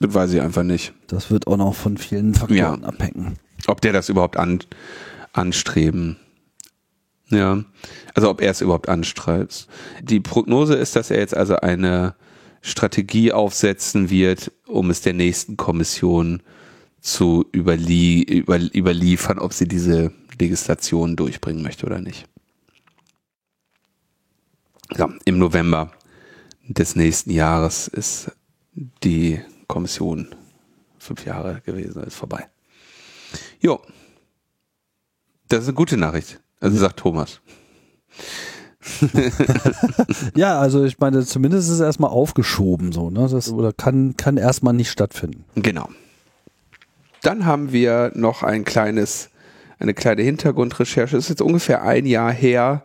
Das 0.01 0.14
weiß 0.14 0.32
ich 0.32 0.40
einfach 0.40 0.62
nicht. 0.62 0.92
Das 1.09 1.30
wird 1.30 1.46
auch 1.46 1.57
noch 1.57 1.74
von 1.74 1.96
vielen 1.96 2.34
Faktoren 2.34 2.57
Ja. 2.57 2.88
abhängen. 2.88 3.38
Ob 3.66 3.80
der 3.80 3.92
das 3.92 4.09
überhaupt 4.09 4.36
an, 4.36 4.61
anstreben. 5.32 6.16
Ja. 7.30 7.64
Also 8.14 8.30
ob 8.30 8.40
er 8.40 8.51
es 8.53 8.61
überhaupt 8.61 8.88
anstreibt. 8.88 9.66
Die 10.03 10.20
Prognose 10.20 10.74
ist, 10.74 10.96
dass 10.96 11.11
er 11.11 11.18
jetzt 11.18 11.36
also 11.36 11.57
eine 11.57 12.14
Strategie 12.62 13.32
aufsetzen 13.32 14.11
wird, 14.11 14.53
um 14.66 14.90
es 14.90 15.01
der 15.03 15.12
nächsten 15.14 15.57
Kommission 15.57 16.42
zu 17.01 17.44
überlie 17.53 18.22
über 18.22 18.59
überliefern, 18.59 19.38
ob 19.38 19.53
sie 19.53 19.68
diese 19.68 20.12
Legislation 20.40 21.16
durchbringen 21.16 21.62
möchte 21.62 21.86
oder 21.86 22.01
nicht. 22.01 22.26
Ja, 24.97 25.09
im 25.24 25.39
November 25.39 25.91
des 26.66 26.97
nächsten 26.97 27.30
Jahres 27.30 27.89
ist 27.89 28.30
die 29.03 29.41
Kommission 29.66 30.34
fünf 30.99 31.24
Jahre 31.24 31.62
gewesen, 31.64 32.03
ist 32.05 32.16
vorbei. 32.16 32.47
Jo. 33.61 33.80
Das 35.49 35.61
ist 35.61 35.68
eine 35.68 35.74
gute 35.74 35.97
Nachricht. 35.97 36.41
Also 36.61 36.76
sagt 36.78 36.99
Thomas. 36.99 37.41
Ja, 40.34 40.59
also 40.59 40.84
ich 40.84 40.99
meine, 40.99 41.24
zumindest 41.24 41.68
ist 41.68 41.74
es 41.74 41.80
erstmal 41.80 42.11
aufgeschoben 42.11 42.93
so, 42.93 43.11
ne? 43.11 43.28
Das 43.30 43.51
oder 43.53 43.72
kann, 43.72 44.16
kann 44.16 44.36
erstmal 44.36 44.72
nicht 44.72 44.91
stattfinden. 44.91 45.45
Genau. 45.57 45.89
Dann 47.22 47.45
haben 47.45 47.72
wir 47.72 48.12
noch 48.14 48.43
ein 48.43 48.64
kleines, 48.64 49.30
eine 49.78 49.95
kleine 49.95 50.22
Hintergrundrecherche. 50.22 51.16
Es 51.16 51.24
ist 51.24 51.30
jetzt 51.30 51.43
ungefähr 51.43 51.82
ein 51.82 52.07
Jahr 52.07 52.32
her. 52.32 52.82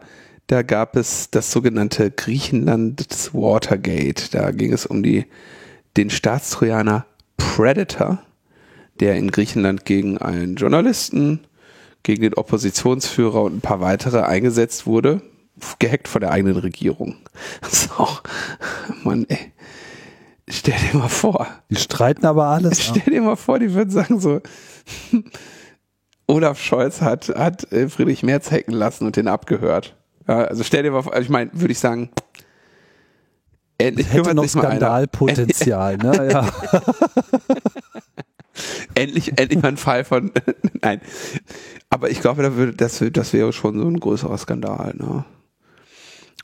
Da 0.47 0.61
gab 0.61 0.95
es 0.95 1.29
das 1.31 1.51
sogenannte 1.51 2.11
Griechenland 2.11 3.33
Watergate. 3.33 4.33
Da 4.33 4.51
ging 4.51 4.73
es 4.73 4.85
um 4.85 5.01
die, 5.01 5.25
den 5.95 6.09
Staatstrojaner 6.09 7.05
Predator, 7.37 8.21
der 8.99 9.15
in 9.15 9.31
Griechenland 9.31 9.85
gegen 9.85 10.17
einen 10.17 10.55
Journalisten, 10.55 11.41
gegen 12.03 12.21
den 12.21 12.33
Oppositionsführer 12.33 13.41
und 13.41 13.55
ein 13.55 13.61
paar 13.61 13.79
weitere 13.79 14.21
eingesetzt 14.21 14.85
wurde. 14.85 15.21
Gehackt 15.79 16.07
von 16.07 16.21
der 16.21 16.31
eigenen 16.31 16.57
Regierung. 16.57 17.17
Das 17.61 17.73
ist 17.73 17.99
auch, 17.99 18.23
Mann, 19.03 19.25
ey. 19.29 19.51
Stell 20.49 20.75
dir 20.91 20.97
mal 20.97 21.09
vor. 21.09 21.47
Die 21.69 21.77
streiten 21.77 22.25
aber 22.25 22.47
alles. 22.47 22.81
Stell 22.83 23.13
dir 23.13 23.21
mal 23.21 23.37
vor, 23.37 23.59
die 23.59 23.73
würden 23.73 23.89
sagen 23.89 24.19
so, 24.19 24.41
Olaf 26.27 26.61
Scholz 26.61 27.01
hat, 27.01 27.29
hat 27.29 27.71
äh, 27.71 27.87
Friedrich 27.87 28.23
Merz 28.23 28.51
hacken 28.51 28.73
lassen 28.73 29.05
und 29.05 29.15
den 29.15 29.27
abgehört. 29.27 29.95
Ja, 30.27 30.45
also 30.45 30.63
stell 30.63 30.83
dir 30.83 30.91
mal 30.91 31.03
vor, 31.03 31.13
also 31.13 31.23
ich 31.23 31.29
meine, 31.29 31.51
würde 31.53 31.71
ich 31.71 31.79
sagen, 31.79 32.09
Endlich 33.77 34.07
Hätte 34.07 34.21
kümmert 34.21 34.35
noch. 34.35 34.47
Skandalpotenzial, 34.47 35.97
ne? 35.97 36.29
Ja. 36.31 36.49
endlich, 38.95 39.37
endlich 39.37 39.61
mal 39.61 39.69
ein 39.69 39.77
Fall 39.77 40.03
von, 40.03 40.31
nein. 40.81 41.01
Aber 41.89 42.09
ich 42.09 42.21
glaube, 42.21 42.43
da 42.43 42.55
würde, 42.55 42.73
das, 42.73 43.03
das 43.11 43.33
wäre 43.33 43.51
schon 43.51 43.79
so 43.79 43.87
ein 43.87 43.99
größerer 43.99 44.37
Skandal, 44.37 44.93
ne? 44.95 45.25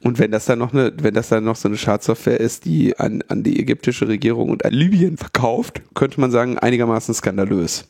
Und 0.01 0.17
wenn 0.17 0.31
das 0.31 0.45
dann 0.45 0.59
noch 0.59 0.73
eine, 0.73 0.93
wenn 1.01 1.13
das 1.13 1.27
dann 1.27 1.43
noch 1.43 1.57
so 1.57 1.67
eine 1.67 1.77
Schadsoftware 1.77 2.39
ist, 2.39 2.63
die 2.63 2.97
an, 2.97 3.21
an 3.27 3.43
die 3.43 3.59
ägyptische 3.59 4.07
Regierung 4.07 4.49
und 4.49 4.63
an 4.63 4.71
Libyen 4.71 5.17
verkauft, 5.17 5.81
könnte 5.93 6.21
man 6.21 6.31
sagen, 6.31 6.57
einigermaßen 6.57 7.13
skandalös. 7.13 7.85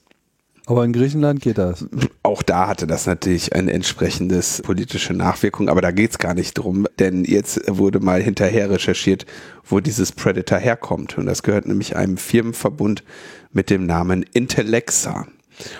Aber 0.70 0.86
in 0.86 0.94
Griechenland 0.94 1.42
geht 1.42 1.58
das. 1.58 1.84
Auch 2.22 2.44
da 2.44 2.68
hatte 2.68 2.86
das 2.86 3.08
natürlich 3.08 3.56
ein 3.56 3.70
entsprechendes 3.70 4.62
politische 4.62 5.16
Nachwirkung, 5.16 5.68
aber 5.68 5.82
da 5.82 5.90
geht's 5.90 6.20
gar 6.20 6.36
nicht 6.36 6.54
drum, 6.54 6.86
denn 7.00 7.26
jetzt 7.26 7.60
wurde 7.68 8.00
mal 8.00 8.22
hinterher 8.22 8.70
recherchiert, 8.70 9.26
wo 9.66 9.80
dieses 9.80 10.12
Predator 10.12 10.60
herkommt. 10.60 11.18
Und 11.18 11.26
das 11.26 11.42
gehört 11.42 11.66
nämlich 11.66 11.96
einem 11.96 12.18
Firmenverbund 12.18 13.04
mit 13.52 13.72
dem 13.72 13.88
Namen 13.88 14.24
Intellexa. 14.34 15.26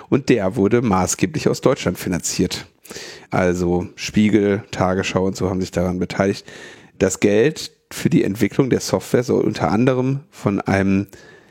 Und 0.08 0.28
der 0.28 0.56
wurde 0.56 0.82
maßgeblich 0.82 1.48
aus 1.48 1.60
Deutschland 1.60 1.96
finanziert. 1.96 2.66
Also 3.30 3.86
Spiegel, 3.94 4.64
Tagesschau 4.72 5.24
und 5.24 5.36
so 5.36 5.50
haben 5.50 5.60
sich 5.60 5.70
daran 5.70 6.00
beteiligt. 6.00 6.44
Das 6.98 7.20
Geld 7.20 7.70
für 7.92 8.10
die 8.10 8.24
Entwicklung 8.24 8.70
der 8.70 8.80
Software 8.80 9.22
soll 9.22 9.44
unter 9.44 9.70
anderem 9.70 10.24
von 10.30 10.60
einem 10.60 11.06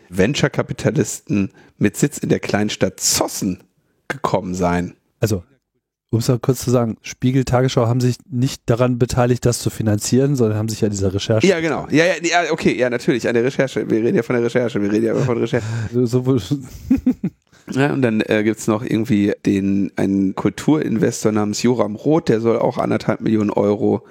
Venture-Kapitalisten 0.09 1.51
mit 1.77 1.97
Sitz 1.97 2.17
in 2.17 2.29
der 2.29 2.39
Kleinstadt 2.39 2.99
Zossen 2.99 3.63
gekommen 4.07 4.55
sein. 4.55 4.95
Also, 5.19 5.43
um 6.11 6.19
es 6.19 6.27
mal 6.27 6.39
kurz 6.39 6.61
zu 6.61 6.71
sagen, 6.71 6.97
Spiegel, 7.01 7.45
Tagesschau 7.45 7.85
haben 7.85 8.01
sich 8.01 8.15
nicht 8.29 8.63
daran 8.65 8.97
beteiligt, 8.97 9.45
das 9.45 9.59
zu 9.59 9.69
finanzieren, 9.69 10.35
sondern 10.35 10.57
haben 10.57 10.69
sich 10.69 10.81
ja 10.81 10.89
dieser 10.89 11.13
Recherche. 11.13 11.45
Ja, 11.45 11.59
genau. 11.59 11.87
Ja, 11.91 12.05
ja, 12.05 12.13
ja, 12.23 12.51
okay, 12.51 12.75
ja, 12.75 12.89
natürlich, 12.89 13.27
an 13.27 13.35
der 13.35 13.43
Recherche. 13.43 13.89
Wir 13.89 14.03
reden 14.03 14.15
ja 14.15 14.23
von 14.23 14.35
der 14.35 14.43
Recherche, 14.43 14.81
wir 14.81 14.91
reden 14.91 15.05
ja 15.05 15.15
von 15.15 15.37
Recherche. 15.37 15.65
Sowohl, 16.05 16.41
Ja, 17.71 17.93
und 17.93 18.01
dann 18.01 18.21
äh, 18.21 18.43
gibt's 18.43 18.67
noch 18.67 18.83
irgendwie 18.83 19.33
den 19.45 19.91
einen 19.95 20.35
Kulturinvestor 20.35 21.31
namens 21.31 21.61
Joram 21.61 21.95
Roth, 21.95 22.29
der 22.29 22.41
soll 22.41 22.57
auch 22.57 22.77
anderthalb 22.77 23.21
Millionen 23.21 23.51
Euro 23.51 24.05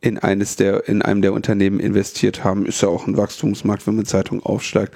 in 0.00 0.18
eines 0.18 0.56
der, 0.56 0.88
in 0.88 1.02
einem 1.02 1.22
der 1.22 1.32
Unternehmen 1.32 1.80
investiert 1.80 2.44
haben. 2.44 2.66
Ist 2.66 2.82
ja 2.82 2.88
auch 2.88 3.06
ein 3.06 3.16
Wachstumsmarkt, 3.16 3.86
wenn 3.86 3.96
man 3.96 4.06
Zeitung 4.06 4.42
aufschlägt. 4.42 4.94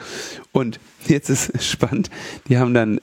Und 0.52 0.80
jetzt 1.06 1.28
ist 1.28 1.62
spannend, 1.62 2.10
die 2.48 2.58
haben 2.58 2.74
dann 2.74 3.00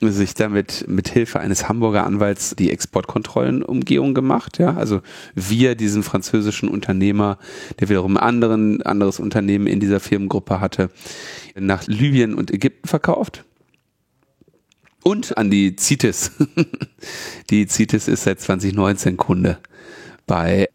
sich 0.00 0.34
damit 0.34 0.86
mit 0.88 1.08
Hilfe 1.08 1.40
eines 1.40 1.68
Hamburger 1.68 2.04
Anwalts 2.04 2.54
die 2.58 2.70
Exportkontrollenumgehung 2.70 4.12
gemacht, 4.12 4.58
ja, 4.58 4.74
also 4.74 5.00
wir 5.34 5.76
diesen 5.76 6.02
französischen 6.02 6.68
Unternehmer, 6.68 7.38
der 7.80 7.88
wiederum 7.88 8.16
anderen, 8.16 8.82
anderes 8.82 9.18
Unternehmen 9.20 9.66
in 9.66 9.80
dieser 9.80 10.00
Firmengruppe 10.00 10.60
hatte, 10.60 10.90
nach 11.54 11.86
Libyen 11.86 12.34
und 12.34 12.50
Ägypten 12.50 12.88
verkauft 12.88 13.44
und 15.04 15.36
an 15.38 15.50
die 15.50 15.76
CITES. 15.76 16.32
die 17.50 17.66
CITES 17.66 18.08
ist 18.08 18.24
seit 18.24 18.40
2019 18.40 19.16
Kunde 19.16 19.58
bei 20.26 20.68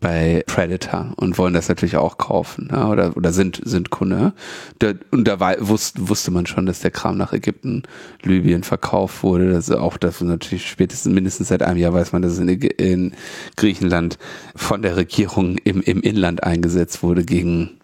bei 0.00 0.42
Predator 0.46 1.12
und 1.16 1.38
wollen 1.38 1.54
das 1.54 1.68
natürlich 1.68 1.96
auch 1.96 2.18
kaufen 2.18 2.68
ja, 2.70 2.88
oder 2.88 3.16
oder 3.16 3.32
sind 3.32 3.60
sind 3.64 3.90
Kunde. 3.90 4.32
Da, 4.78 4.92
und 5.10 5.26
da 5.26 5.40
war, 5.40 5.56
wusste, 5.66 6.08
wusste 6.08 6.30
man 6.30 6.46
schon, 6.46 6.66
dass 6.66 6.80
der 6.80 6.90
Kram 6.90 7.16
nach 7.16 7.32
Ägypten, 7.32 7.82
Libyen 8.22 8.62
verkauft 8.62 9.22
wurde. 9.22 9.50
Das 9.52 9.70
auch 9.70 9.96
das 9.96 10.20
natürlich 10.20 10.68
spätestens 10.68 11.12
mindestens 11.12 11.48
seit 11.48 11.62
einem 11.62 11.78
Jahr 11.78 11.94
weiß 11.94 12.12
man, 12.12 12.22
dass 12.22 12.32
es 12.32 12.38
in, 12.38 12.48
in 12.48 13.12
Griechenland 13.56 14.18
von 14.54 14.82
der 14.82 14.96
Regierung 14.96 15.58
im 15.58 15.80
im 15.80 16.02
Inland 16.02 16.42
eingesetzt 16.42 17.02
wurde 17.02 17.24
gegen 17.24 17.78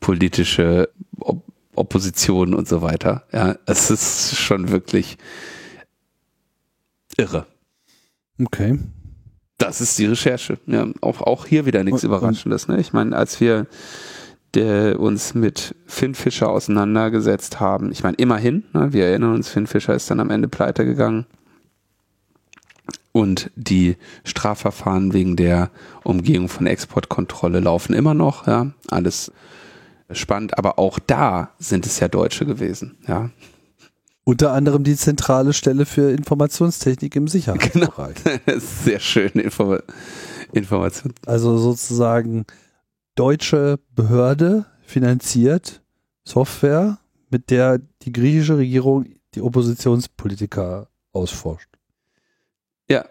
politische 0.00 0.88
Op 1.20 1.42
Opposition 1.76 2.54
und 2.54 2.66
so 2.66 2.80
weiter. 2.80 3.24
Ja, 3.34 3.56
es 3.66 3.90
ist 3.90 4.34
schon 4.36 4.70
wirklich 4.70 5.18
irre. 7.18 7.46
okay. 8.40 8.78
Das 9.58 9.80
ist 9.80 9.98
die 9.98 10.06
Recherche. 10.06 10.58
Ja, 10.66 10.86
auch, 11.00 11.20
auch 11.22 11.46
hier 11.46 11.66
wieder 11.66 11.82
nichts 11.82 12.04
Überraschendes. 12.04 12.68
Ne? 12.68 12.78
Ich 12.78 12.92
meine, 12.92 13.16
als 13.16 13.40
wir 13.40 13.66
der, 14.54 15.00
uns 15.00 15.34
mit 15.34 15.74
Finn 15.86 16.14
Fischer 16.14 16.48
auseinandergesetzt 16.50 17.60
haben, 17.60 17.90
ich 17.90 18.02
meine, 18.02 18.16
immerhin, 18.16 18.64
ne, 18.72 18.92
wir 18.92 19.06
erinnern 19.06 19.34
uns, 19.34 19.48
Finn 19.48 19.66
Fischer 19.66 19.94
ist 19.94 20.10
dann 20.10 20.20
am 20.20 20.30
Ende 20.30 20.48
pleite 20.48 20.84
gegangen. 20.84 21.26
Und 23.12 23.50
die 23.56 23.96
Strafverfahren 24.24 25.14
wegen 25.14 25.36
der 25.36 25.70
Umgehung 26.04 26.50
von 26.50 26.66
Exportkontrolle 26.66 27.60
laufen 27.60 27.94
immer 27.94 28.12
noch, 28.12 28.46
ja. 28.46 28.72
Alles 28.88 29.32
spannend, 30.10 30.58
aber 30.58 30.78
auch 30.78 30.98
da 30.98 31.50
sind 31.58 31.86
es 31.86 31.98
ja 31.98 32.08
Deutsche 32.08 32.44
gewesen, 32.44 32.96
ja. 33.08 33.30
Unter 34.28 34.52
anderem 34.52 34.82
die 34.82 34.96
zentrale 34.96 35.52
Stelle 35.52 35.86
für 35.86 36.10
Informationstechnik 36.10 37.14
im 37.14 37.28
Sicherheitsbereich. 37.28 38.16
Genau. 38.24 38.58
Sehr 38.84 38.98
schön, 38.98 39.30
Inform 39.34 39.78
Information. 40.52 41.14
Also 41.26 41.56
sozusagen 41.58 42.44
deutsche 43.14 43.78
Behörde 43.94 44.66
finanziert 44.82 45.80
Software, 46.24 46.98
mit 47.30 47.50
der 47.50 47.80
die 48.02 48.10
griechische 48.10 48.58
Regierung 48.58 49.06
die 49.36 49.42
Oppositionspolitiker 49.42 50.88
ausforscht. 51.12 51.68
Ja. 52.90 53.04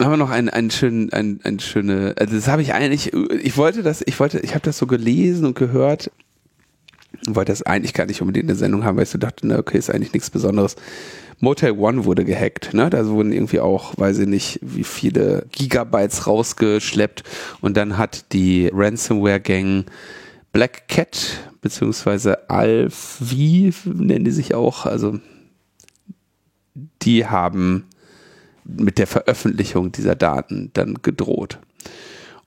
Haben 0.00 0.12
wir 0.12 0.16
noch 0.16 0.30
einen, 0.30 0.48
einen 0.48 0.70
schönen, 0.70 1.12
einen, 1.12 1.42
einen 1.44 1.60
schöne, 1.60 2.14
also 2.18 2.34
das 2.34 2.48
habe 2.48 2.62
ich 2.62 2.72
eigentlich, 2.72 3.12
ich 3.12 3.58
wollte 3.58 3.82
das, 3.82 4.02
ich 4.06 4.18
wollte, 4.18 4.40
ich 4.40 4.54
habe 4.54 4.64
das 4.64 4.78
so 4.78 4.86
gelesen 4.86 5.44
und 5.44 5.56
gehört, 5.56 6.10
wollte 7.28 7.52
das 7.52 7.62
eigentlich 7.62 7.94
gar 7.94 8.06
nicht 8.06 8.20
unbedingt 8.20 8.48
eine 8.48 8.56
Sendung 8.56 8.84
haben, 8.84 8.96
weil 8.96 9.04
ich 9.04 9.10
so 9.10 9.18
dachte, 9.18 9.46
na 9.46 9.58
okay, 9.58 9.78
ist 9.78 9.90
eigentlich 9.90 10.12
nichts 10.12 10.30
Besonderes. 10.30 10.76
Motel 11.40 11.72
One 11.72 12.04
wurde 12.04 12.24
gehackt, 12.24 12.74
ne? 12.74 12.90
Da 12.90 13.06
wurden 13.06 13.32
irgendwie 13.32 13.60
auch, 13.60 13.96
weiß 13.96 14.18
ich 14.20 14.28
nicht, 14.28 14.58
wie 14.62 14.84
viele 14.84 15.46
Gigabytes 15.52 16.26
rausgeschleppt 16.26 17.24
und 17.60 17.76
dann 17.76 17.98
hat 17.98 18.32
die 18.32 18.70
Ransomware-Gang 18.72 19.86
Black 20.52 20.88
Cat 20.88 21.50
beziehungsweise 21.60 22.48
Alf, 22.48 23.16
wie 23.20 23.72
nennen 23.84 24.24
die 24.24 24.30
sich 24.30 24.54
auch, 24.54 24.86
also 24.86 25.18
die 27.02 27.26
haben 27.26 27.86
mit 28.64 28.98
der 28.98 29.06
Veröffentlichung 29.06 29.92
dieser 29.92 30.14
Daten 30.14 30.70
dann 30.72 30.94
gedroht. 31.02 31.58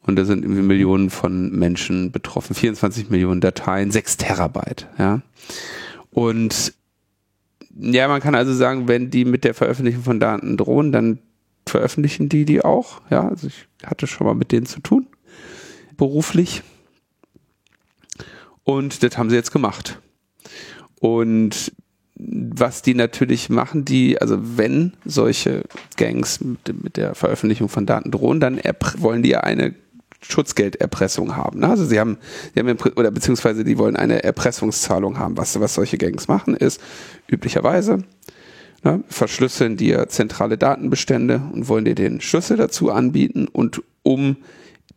Und 0.07 0.15
da 0.15 0.25
sind 0.25 0.43
irgendwie 0.43 0.61
Millionen 0.61 1.09
von 1.09 1.51
Menschen 1.51 2.11
betroffen. 2.11 2.55
24 2.55 3.09
Millionen 3.09 3.41
Dateien, 3.41 3.91
6 3.91 4.17
Terabyte, 4.17 4.87
ja. 4.97 5.21
Und 6.11 6.73
ja, 7.79 8.07
man 8.07 8.21
kann 8.21 8.33
also 8.33 8.53
sagen, 8.53 8.87
wenn 8.87 9.11
die 9.11 9.25
mit 9.25 9.43
der 9.43 9.53
Veröffentlichung 9.53 10.03
von 10.03 10.19
Daten 10.19 10.57
drohen, 10.57 10.91
dann 10.91 11.19
veröffentlichen 11.67 12.29
die 12.29 12.45
die 12.45 12.63
auch. 12.63 13.01
Ja, 13.09 13.27
also 13.27 13.47
ich 13.47 13.67
hatte 13.85 14.07
schon 14.07 14.25
mal 14.25 14.33
mit 14.33 14.51
denen 14.51 14.65
zu 14.65 14.79
tun, 14.79 15.07
beruflich. 15.97 16.63
Und 18.63 19.03
das 19.03 19.17
haben 19.17 19.29
sie 19.29 19.35
jetzt 19.35 19.51
gemacht. 19.51 19.99
Und 20.99 21.73
was 22.15 22.81
die 22.81 22.95
natürlich 22.95 23.49
machen, 23.49 23.85
die, 23.85 24.19
also 24.19 24.37
wenn 24.57 24.93
solche 25.05 25.63
Gangs 25.97 26.41
mit, 26.41 26.83
mit 26.83 26.97
der 26.97 27.13
Veröffentlichung 27.13 27.69
von 27.69 27.85
Daten 27.85 28.09
drohen, 28.09 28.39
dann 28.39 28.59
wollen 28.97 29.21
die 29.21 29.29
ja 29.29 29.41
eine 29.41 29.75
Schutzgelderpressung 30.21 31.35
haben. 31.35 31.63
Also 31.63 31.85
sie 31.85 31.99
haben, 31.99 32.17
sie 32.53 32.59
haben 32.59 32.77
oder 32.95 33.11
beziehungsweise 33.11 33.63
die 33.63 33.77
wollen 33.77 33.95
eine 33.95 34.23
Erpressungszahlung 34.23 35.19
haben. 35.19 35.37
Was, 35.37 35.59
was 35.59 35.75
solche 35.75 35.97
Gangs 35.97 36.27
machen, 36.27 36.55
ist 36.55 36.81
üblicherweise 37.27 37.99
ne, 38.83 39.03
verschlüsseln 39.07 39.77
dir 39.77 40.07
zentrale 40.09 40.57
Datenbestände 40.57 41.41
und 41.53 41.67
wollen 41.67 41.85
dir 41.85 41.95
den 41.95 42.21
Schlüssel 42.21 42.57
dazu 42.57 42.91
anbieten 42.91 43.47
und 43.47 43.81
um 44.03 44.37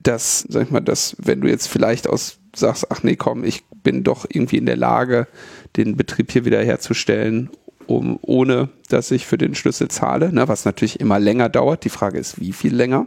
das, 0.02 0.46
sag 0.48 0.64
ich 0.64 0.70
mal, 0.70 0.80
das, 0.80 1.16
wenn 1.18 1.40
du 1.40 1.48
jetzt 1.48 1.66
vielleicht 1.66 2.08
aus 2.08 2.38
sagst, 2.56 2.90
ach 2.90 3.02
nee, 3.02 3.16
komm, 3.16 3.44
ich 3.44 3.64
bin 3.82 4.02
doch 4.02 4.26
irgendwie 4.28 4.56
in 4.56 4.66
der 4.66 4.76
Lage, 4.76 5.28
den 5.76 5.96
Betrieb 5.96 6.32
hier 6.32 6.44
wiederherzustellen, 6.44 7.50
um, 7.86 8.18
ohne 8.22 8.70
dass 8.88 9.10
ich 9.10 9.26
für 9.26 9.38
den 9.38 9.54
Schlüssel 9.54 9.88
zahle, 9.88 10.32
ne, 10.32 10.48
was 10.48 10.64
natürlich 10.64 11.00
immer 11.00 11.20
länger 11.20 11.48
dauert. 11.48 11.84
Die 11.84 11.90
Frage 11.90 12.18
ist, 12.18 12.40
wie 12.40 12.52
viel 12.52 12.74
länger? 12.74 13.06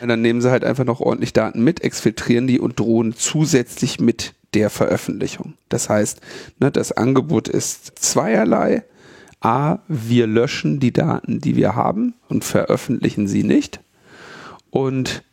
Und 0.00 0.08
dann 0.08 0.22
nehmen 0.22 0.40
sie 0.40 0.50
halt 0.50 0.64
einfach 0.64 0.84
noch 0.84 1.00
ordentlich 1.00 1.32
Daten 1.32 1.62
mit, 1.62 1.82
exfiltrieren 1.82 2.46
die 2.46 2.60
und 2.60 2.78
drohen 2.78 3.14
zusätzlich 3.14 4.00
mit 4.00 4.34
der 4.54 4.70
Veröffentlichung. 4.70 5.54
Das 5.68 5.88
heißt, 5.88 6.20
ne, 6.60 6.70
das 6.70 6.92
Angebot 6.92 7.48
ist 7.48 7.98
zweierlei. 7.98 8.84
A, 9.40 9.78
wir 9.88 10.26
löschen 10.26 10.78
die 10.78 10.92
Daten, 10.92 11.40
die 11.40 11.56
wir 11.56 11.74
haben 11.74 12.14
und 12.28 12.44
veröffentlichen 12.44 13.26
sie 13.26 13.42
nicht. 13.42 13.80
Und 14.70 15.24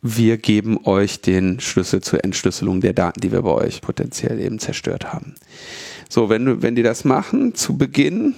wir 0.00 0.38
geben 0.38 0.78
euch 0.84 1.20
den 1.20 1.58
Schlüssel 1.58 2.00
zur 2.00 2.22
Entschlüsselung 2.22 2.80
der 2.80 2.92
Daten, 2.92 3.20
die 3.20 3.32
wir 3.32 3.42
bei 3.42 3.50
euch 3.50 3.80
potenziell 3.80 4.38
eben 4.38 4.60
zerstört 4.60 5.12
haben. 5.12 5.34
So, 6.08 6.28
wenn, 6.28 6.62
wenn 6.62 6.76
die 6.76 6.84
das 6.84 7.04
machen, 7.04 7.54
zu 7.54 7.76
Beginn 7.76 8.34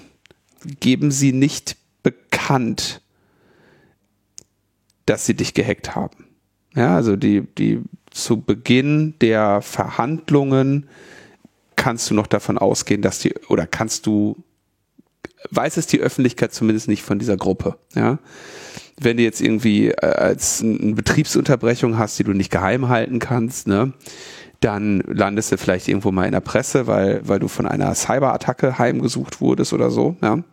geben 0.80 1.10
sie 1.10 1.32
nicht 1.32 1.76
bekannt, 2.02 2.99
dass 5.10 5.26
sie 5.26 5.34
dich 5.34 5.54
gehackt 5.54 5.96
haben. 5.96 6.26
Ja, 6.76 6.94
also 6.94 7.16
die, 7.16 7.42
die 7.58 7.82
zu 8.10 8.40
Beginn 8.40 9.14
der 9.20 9.60
Verhandlungen 9.60 10.88
kannst 11.74 12.10
du 12.10 12.14
noch 12.14 12.28
davon 12.28 12.58
ausgehen, 12.58 13.02
dass 13.02 13.18
die, 13.18 13.34
oder 13.48 13.66
kannst 13.66 14.06
du, 14.06 14.36
weiß 15.50 15.78
es 15.78 15.88
die 15.88 15.98
Öffentlichkeit 15.98 16.54
zumindest 16.54 16.86
nicht 16.86 17.02
von 17.02 17.18
dieser 17.18 17.36
Gruppe, 17.36 17.76
ja. 17.94 18.18
Wenn 19.02 19.16
du 19.16 19.22
jetzt 19.22 19.40
irgendwie 19.40 19.88
äh, 19.88 20.06
als 20.06 20.62
eine 20.62 20.94
Betriebsunterbrechung 20.94 21.96
hast, 21.98 22.18
die 22.18 22.24
du 22.24 22.32
nicht 22.32 22.52
geheim 22.52 22.88
halten 22.88 23.18
kannst, 23.18 23.66
ne, 23.66 23.94
dann 24.60 25.00
landest 25.06 25.50
du 25.50 25.56
vielleicht 25.56 25.88
irgendwo 25.88 26.12
mal 26.12 26.26
in 26.26 26.32
der 26.32 26.40
Presse, 26.40 26.86
weil, 26.86 27.26
weil 27.26 27.38
du 27.38 27.48
von 27.48 27.66
einer 27.66 27.94
Cyberattacke 27.94 28.78
heimgesucht 28.78 29.40
wurdest 29.40 29.72
oder 29.72 29.90
so, 29.90 30.16
ja. 30.22 30.44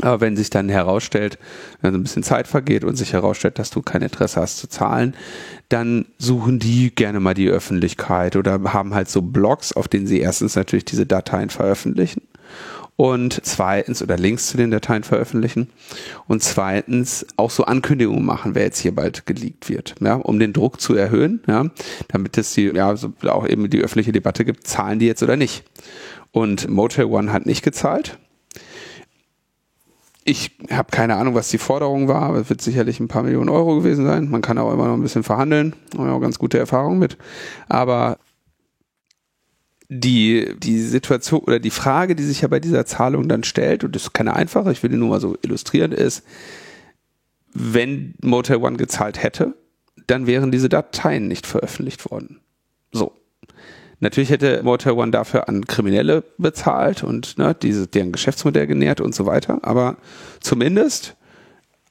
Aber 0.00 0.20
wenn 0.20 0.36
sich 0.36 0.50
dann 0.50 0.68
herausstellt, 0.68 1.38
wenn 1.80 1.92
so 1.92 1.98
ein 1.98 2.02
bisschen 2.02 2.22
Zeit 2.22 2.46
vergeht 2.46 2.84
und 2.84 2.96
sich 2.96 3.12
herausstellt, 3.12 3.58
dass 3.58 3.70
du 3.70 3.82
kein 3.82 4.02
Interesse 4.02 4.40
hast 4.40 4.58
zu 4.58 4.68
zahlen, 4.68 5.14
dann 5.68 6.06
suchen 6.18 6.58
die 6.58 6.94
gerne 6.94 7.20
mal 7.20 7.34
die 7.34 7.48
Öffentlichkeit 7.48 8.36
oder 8.36 8.60
haben 8.72 8.94
halt 8.94 9.08
so 9.08 9.22
Blogs, 9.22 9.72
auf 9.72 9.88
denen 9.88 10.06
sie 10.06 10.20
erstens 10.20 10.56
natürlich 10.56 10.84
diese 10.84 11.06
Dateien 11.06 11.50
veröffentlichen 11.50 12.22
und 12.98 13.40
zweitens 13.44 14.02
oder 14.02 14.16
Links 14.16 14.48
zu 14.48 14.56
den 14.56 14.72
Dateien 14.72 15.04
veröffentlichen 15.04 15.68
und 16.26 16.42
zweitens 16.42 17.24
auch 17.36 17.50
so 17.50 17.64
Ankündigungen 17.64 18.24
machen, 18.24 18.56
wer 18.56 18.64
jetzt 18.64 18.80
hier 18.80 18.92
bald 18.92 19.24
geleakt 19.24 19.68
wird, 19.68 19.94
ja, 20.00 20.14
um 20.14 20.40
den 20.40 20.52
Druck 20.52 20.80
zu 20.80 20.96
erhöhen, 20.96 21.40
ja, 21.46 21.66
damit 22.08 22.36
es 22.38 22.54
die 22.54 22.64
ja 22.64 22.96
so 22.96 23.12
auch 23.22 23.46
eben 23.46 23.70
die 23.70 23.82
öffentliche 23.82 24.10
Debatte 24.10 24.44
gibt, 24.44 24.66
zahlen 24.66 24.98
die 24.98 25.06
jetzt 25.06 25.22
oder 25.22 25.36
nicht. 25.36 25.62
Und 26.32 26.68
Motel 26.68 27.04
One 27.04 27.32
hat 27.32 27.46
nicht 27.46 27.62
gezahlt 27.62 28.18
ich 30.28 30.58
habe 30.70 30.90
keine 30.90 31.16
Ahnung, 31.16 31.34
was 31.34 31.48
die 31.48 31.58
Forderung 31.58 32.06
war, 32.06 32.22
aber 32.22 32.40
es 32.40 32.50
wird 32.50 32.60
sicherlich 32.60 33.00
ein 33.00 33.08
paar 33.08 33.22
Millionen 33.22 33.48
Euro 33.48 33.76
gewesen 33.76 34.04
sein. 34.04 34.28
Man 34.28 34.42
kann 34.42 34.58
auch 34.58 34.70
immer 34.70 34.86
noch 34.86 34.94
ein 34.94 35.02
bisschen 35.02 35.22
verhandeln, 35.22 35.74
haben 35.96 36.06
wir 36.06 36.12
auch 36.12 36.20
ganz 36.20 36.38
gute 36.38 36.58
Erfahrungen 36.58 36.98
mit. 36.98 37.16
Aber 37.66 38.18
die, 39.88 40.54
die 40.58 40.80
Situation 40.80 41.40
oder 41.40 41.58
die 41.58 41.70
Frage, 41.70 42.14
die 42.14 42.24
sich 42.24 42.42
ja 42.42 42.48
bei 42.48 42.60
dieser 42.60 42.84
Zahlung 42.84 43.26
dann 43.26 43.42
stellt, 43.42 43.84
und 43.84 43.96
das 43.96 44.02
ist 44.02 44.12
keine 44.12 44.36
einfache, 44.36 44.70
ich 44.70 44.82
will 44.82 44.90
die 44.90 44.98
nur 44.98 45.08
mal 45.08 45.20
so 45.20 45.34
illustrieren, 45.40 45.92
ist, 45.92 46.24
wenn 47.54 48.14
Motel 48.22 48.58
One 48.58 48.76
gezahlt 48.76 49.22
hätte, 49.22 49.54
dann 50.06 50.26
wären 50.26 50.52
diese 50.52 50.68
Dateien 50.68 51.26
nicht 51.26 51.46
veröffentlicht 51.46 52.10
worden. 52.10 52.40
So. 52.92 53.14
Natürlich 54.00 54.30
hätte 54.30 54.62
Motel 54.62 54.92
One 54.92 55.10
dafür 55.10 55.48
an 55.48 55.64
Kriminelle 55.66 56.22
bezahlt 56.38 57.02
und 57.02 57.36
ne, 57.36 57.54
diese, 57.54 57.88
deren 57.88 58.12
Geschäftsmodell 58.12 58.66
genährt 58.66 59.00
und 59.00 59.14
so 59.14 59.26
weiter. 59.26 59.58
Aber 59.62 59.96
zumindest 60.40 61.16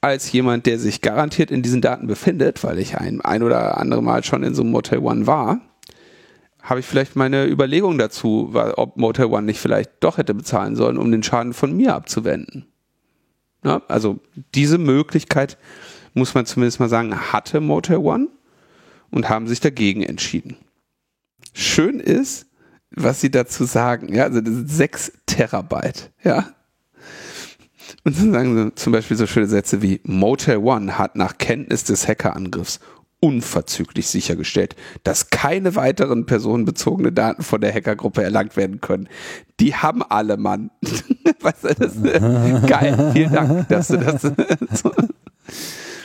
als 0.00 0.32
jemand, 0.32 0.66
der 0.66 0.78
sich 0.78 1.02
garantiert 1.02 1.50
in 1.50 1.62
diesen 1.62 1.82
Daten 1.82 2.06
befindet, 2.06 2.64
weil 2.64 2.78
ich 2.78 2.96
ein, 2.96 3.20
ein 3.20 3.42
oder 3.42 3.78
andere 3.78 4.02
Mal 4.02 4.24
schon 4.24 4.42
in 4.42 4.54
so 4.54 4.62
einem 4.62 4.70
Motel 4.70 5.00
One 5.00 5.26
war, 5.26 5.60
habe 6.62 6.80
ich 6.80 6.86
vielleicht 6.86 7.16
meine 7.16 7.46
Überlegung 7.46 7.98
dazu, 7.98 8.52
ob 8.76 8.96
Motel 8.96 9.26
One 9.26 9.42
nicht 9.42 9.60
vielleicht 9.60 9.90
doch 10.00 10.16
hätte 10.16 10.34
bezahlen 10.34 10.76
sollen, 10.76 10.98
um 10.98 11.10
den 11.10 11.22
Schaden 11.22 11.52
von 11.52 11.76
mir 11.76 11.94
abzuwenden. 11.94 12.66
Ja, 13.64 13.82
also 13.88 14.20
diese 14.54 14.78
Möglichkeit, 14.78 15.58
muss 16.14 16.34
man 16.34 16.46
zumindest 16.46 16.80
mal 16.80 16.88
sagen, 16.88 17.32
hatte 17.32 17.60
Motel 17.60 17.98
One 17.98 18.28
und 19.10 19.28
haben 19.28 19.46
sich 19.46 19.60
dagegen 19.60 20.02
entschieden 20.02 20.56
schön 21.54 22.00
ist, 22.00 22.46
was 22.90 23.20
sie 23.20 23.30
dazu 23.30 23.64
sagen. 23.64 24.14
Ja, 24.14 24.24
also 24.24 24.40
das 24.40 24.54
sind 24.54 24.70
sechs 24.70 25.12
Terabyte. 25.26 26.10
Ja. 26.22 26.48
Und 28.04 28.18
dann 28.18 28.32
sagen 28.32 28.56
sie 28.56 28.74
zum 28.74 28.92
Beispiel 28.92 29.16
so 29.16 29.26
schöne 29.26 29.46
Sätze 29.46 29.82
wie 29.82 30.00
Motel 30.04 30.58
One 30.58 30.98
hat 30.98 31.16
nach 31.16 31.38
Kenntnis 31.38 31.84
des 31.84 32.06
Hackerangriffs 32.06 32.80
unverzüglich 33.20 34.06
sichergestellt, 34.06 34.76
dass 35.02 35.30
keine 35.30 35.74
weiteren 35.74 36.26
personenbezogene 36.26 37.12
Daten 37.12 37.42
von 37.42 37.60
der 37.60 37.74
Hackergruppe 37.74 38.22
erlangt 38.22 38.56
werden 38.56 38.80
können. 38.80 39.08
Die 39.58 39.74
haben 39.74 40.02
alle, 40.02 40.36
Mann. 40.36 40.70
weißt 41.40 41.64
du, 41.64 41.74
das, 41.74 42.66
geil. 42.66 43.10
Vielen 43.12 43.32
Dank, 43.32 43.68
dass 43.68 43.88
du 43.88 43.98
das. 43.98 44.22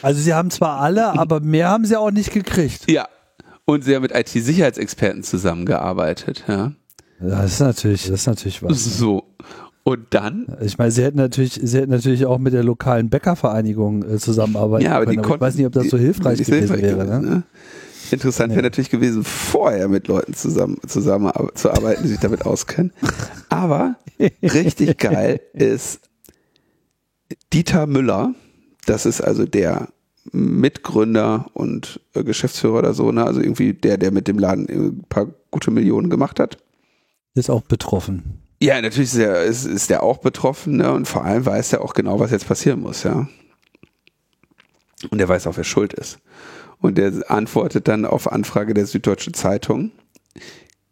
also 0.02 0.22
sie 0.22 0.34
haben 0.34 0.50
zwar 0.50 0.80
alle, 0.80 1.18
aber 1.20 1.40
mehr 1.40 1.70
haben 1.70 1.86
sie 1.86 2.00
auch 2.00 2.12
nicht 2.12 2.32
gekriegt. 2.32 2.90
Ja, 2.90 3.08
und 3.66 3.84
sie 3.84 3.96
haben 3.96 4.02
mit 4.02 4.14
IT-Sicherheitsexperten 4.14 5.24
zusammengearbeitet. 5.24 6.44
Ja. 6.48 6.74
Das 7.20 7.54
ist 7.54 7.60
natürlich, 7.60 8.08
das 8.08 8.22
ist 8.22 8.28
natürlich 8.28 8.62
was. 8.64 8.72
Ne? 8.72 8.76
So. 8.92 9.24
Und 9.84 10.14
dann? 10.14 10.48
Ich 10.62 10.78
meine, 10.78 10.92
sie 10.92 11.04
hätten 11.04 11.18
natürlich, 11.18 11.60
sie 11.62 11.78
hätten 11.78 11.92
natürlich 11.92 12.26
auch 12.26 12.38
mit 12.38 12.54
der 12.54 12.64
lokalen 12.64 13.10
Bäckervereinigung 13.10 14.04
äh, 14.04 14.18
zusammenarbeiten 14.18 14.86
ja, 14.86 14.96
aber 14.96 15.06
können. 15.06 15.18
Die 15.18 15.24
konnten, 15.24 15.44
ich 15.44 15.48
weiß 15.48 15.56
nicht, 15.56 15.66
ob 15.66 15.74
das 15.74 15.90
so 15.90 15.98
hilfreich 15.98 16.40
gewesen 16.40 16.82
wäre. 16.82 17.06
Ne? 17.06 17.22
ne? 17.22 17.44
Interessant 18.12 18.52
ja. 18.52 18.58
wäre 18.58 18.64
natürlich 18.64 18.90
gewesen, 18.90 19.24
vorher 19.24 19.88
mit 19.90 20.08
Leuten 20.08 20.34
zusammen, 20.34 20.78
zusammen 20.88 21.32
zu 21.56 21.72
arbeiten, 21.72 22.04
die 22.04 22.10
sich 22.10 22.20
damit 22.20 22.46
auskennen. 22.46 22.94
Aber 23.50 23.96
richtig 24.42 24.98
geil 24.98 25.42
ist 25.54 26.00
Dieter 27.52 27.88
Müller. 27.88 28.34
Das 28.86 29.06
ist 29.06 29.22
also 29.22 29.46
der 29.46 29.90
Mitgründer 30.34 31.46
und 31.54 32.02
äh, 32.14 32.24
Geschäftsführer 32.24 32.80
oder 32.80 32.94
so, 32.94 33.12
ne? 33.12 33.24
Also 33.24 33.40
irgendwie 33.40 33.74
der, 33.74 33.98
der 33.98 34.12
mit 34.12 34.28
dem 34.28 34.40
Laden 34.40 34.68
ein 34.68 35.06
paar 35.08 35.28
gute 35.52 35.72
Millionen 35.72 36.10
gemacht 36.10 36.40
hat. 36.40 36.58
Ist 37.36 37.50
auch 37.50 37.62
betroffen. 37.62 38.42
Ja, 38.62 38.82
natürlich 38.82 39.14
ist 39.14 39.20
er, 39.20 39.44
ist, 39.44 39.66
ist 39.66 39.90
der 39.90 40.04
auch 40.04 40.18
betroffen, 40.18 40.78
ne? 40.78 40.92
Und 40.92 41.08
vor 41.08 41.24
allem 41.24 41.46
weiß 41.46 41.74
er 41.74 41.82
auch 41.82 41.94
genau, 41.94 42.20
was 42.20 42.32
jetzt 42.32 42.48
passieren 42.48 42.82
muss, 42.82 43.04
ja. 43.04 43.28
Und 45.10 45.20
er 45.20 45.28
weiß 45.28 45.48
auch, 45.48 45.58
wer 45.58 45.64
schuld 45.64 45.94
ist. 45.94 46.20
Und 46.80 46.98
er 46.98 47.30
antwortet 47.30 47.88
dann 47.88 48.06
auf 48.06 48.32
Anfrage 48.32 48.74
der 48.74 48.86
Süddeutschen 48.86 49.34
Zeitung 49.34 49.92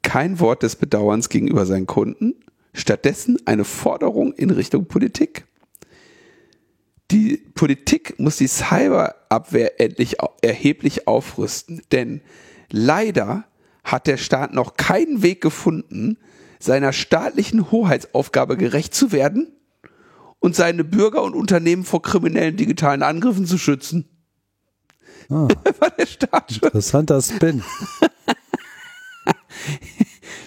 kein 0.03 0.39
Wort 0.39 0.63
des 0.63 0.75
Bedauerns 0.75 1.29
gegenüber 1.29 1.65
seinen 1.65 1.87
Kunden, 1.87 2.35
stattdessen 2.73 3.37
eine 3.45 3.63
Forderung 3.63 4.33
in 4.33 4.49
Richtung 4.49 4.85
Politik 4.85 5.45
die 7.11 7.37
Politik 7.55 8.17
muss 8.19 8.37
die 8.37 8.47
Cyberabwehr 8.47 9.79
endlich 9.79 10.17
erheblich 10.41 11.07
aufrüsten, 11.07 11.81
denn 11.91 12.21
leider 12.69 13.45
hat 13.83 14.07
der 14.07 14.17
Staat 14.17 14.53
noch 14.53 14.77
keinen 14.77 15.21
Weg 15.21 15.41
gefunden, 15.41 16.17
seiner 16.59 16.93
staatlichen 16.93 17.71
Hoheitsaufgabe 17.71 18.55
gerecht 18.55 18.93
zu 18.93 19.11
werden 19.11 19.51
und 20.39 20.55
seine 20.55 20.83
Bürger 20.83 21.23
und 21.23 21.33
Unternehmen 21.33 21.83
vor 21.83 22.01
kriminellen 22.01 22.55
digitalen 22.55 23.03
Angriffen 23.03 23.45
zu 23.45 23.57
schützen. 23.57 24.07
Ah, 25.29 25.47
war 25.79 25.89
der 25.91 26.05
Staat 26.05 26.51
schon. 26.51 26.63
Interessanter 26.63 27.21
Spin. 27.21 27.63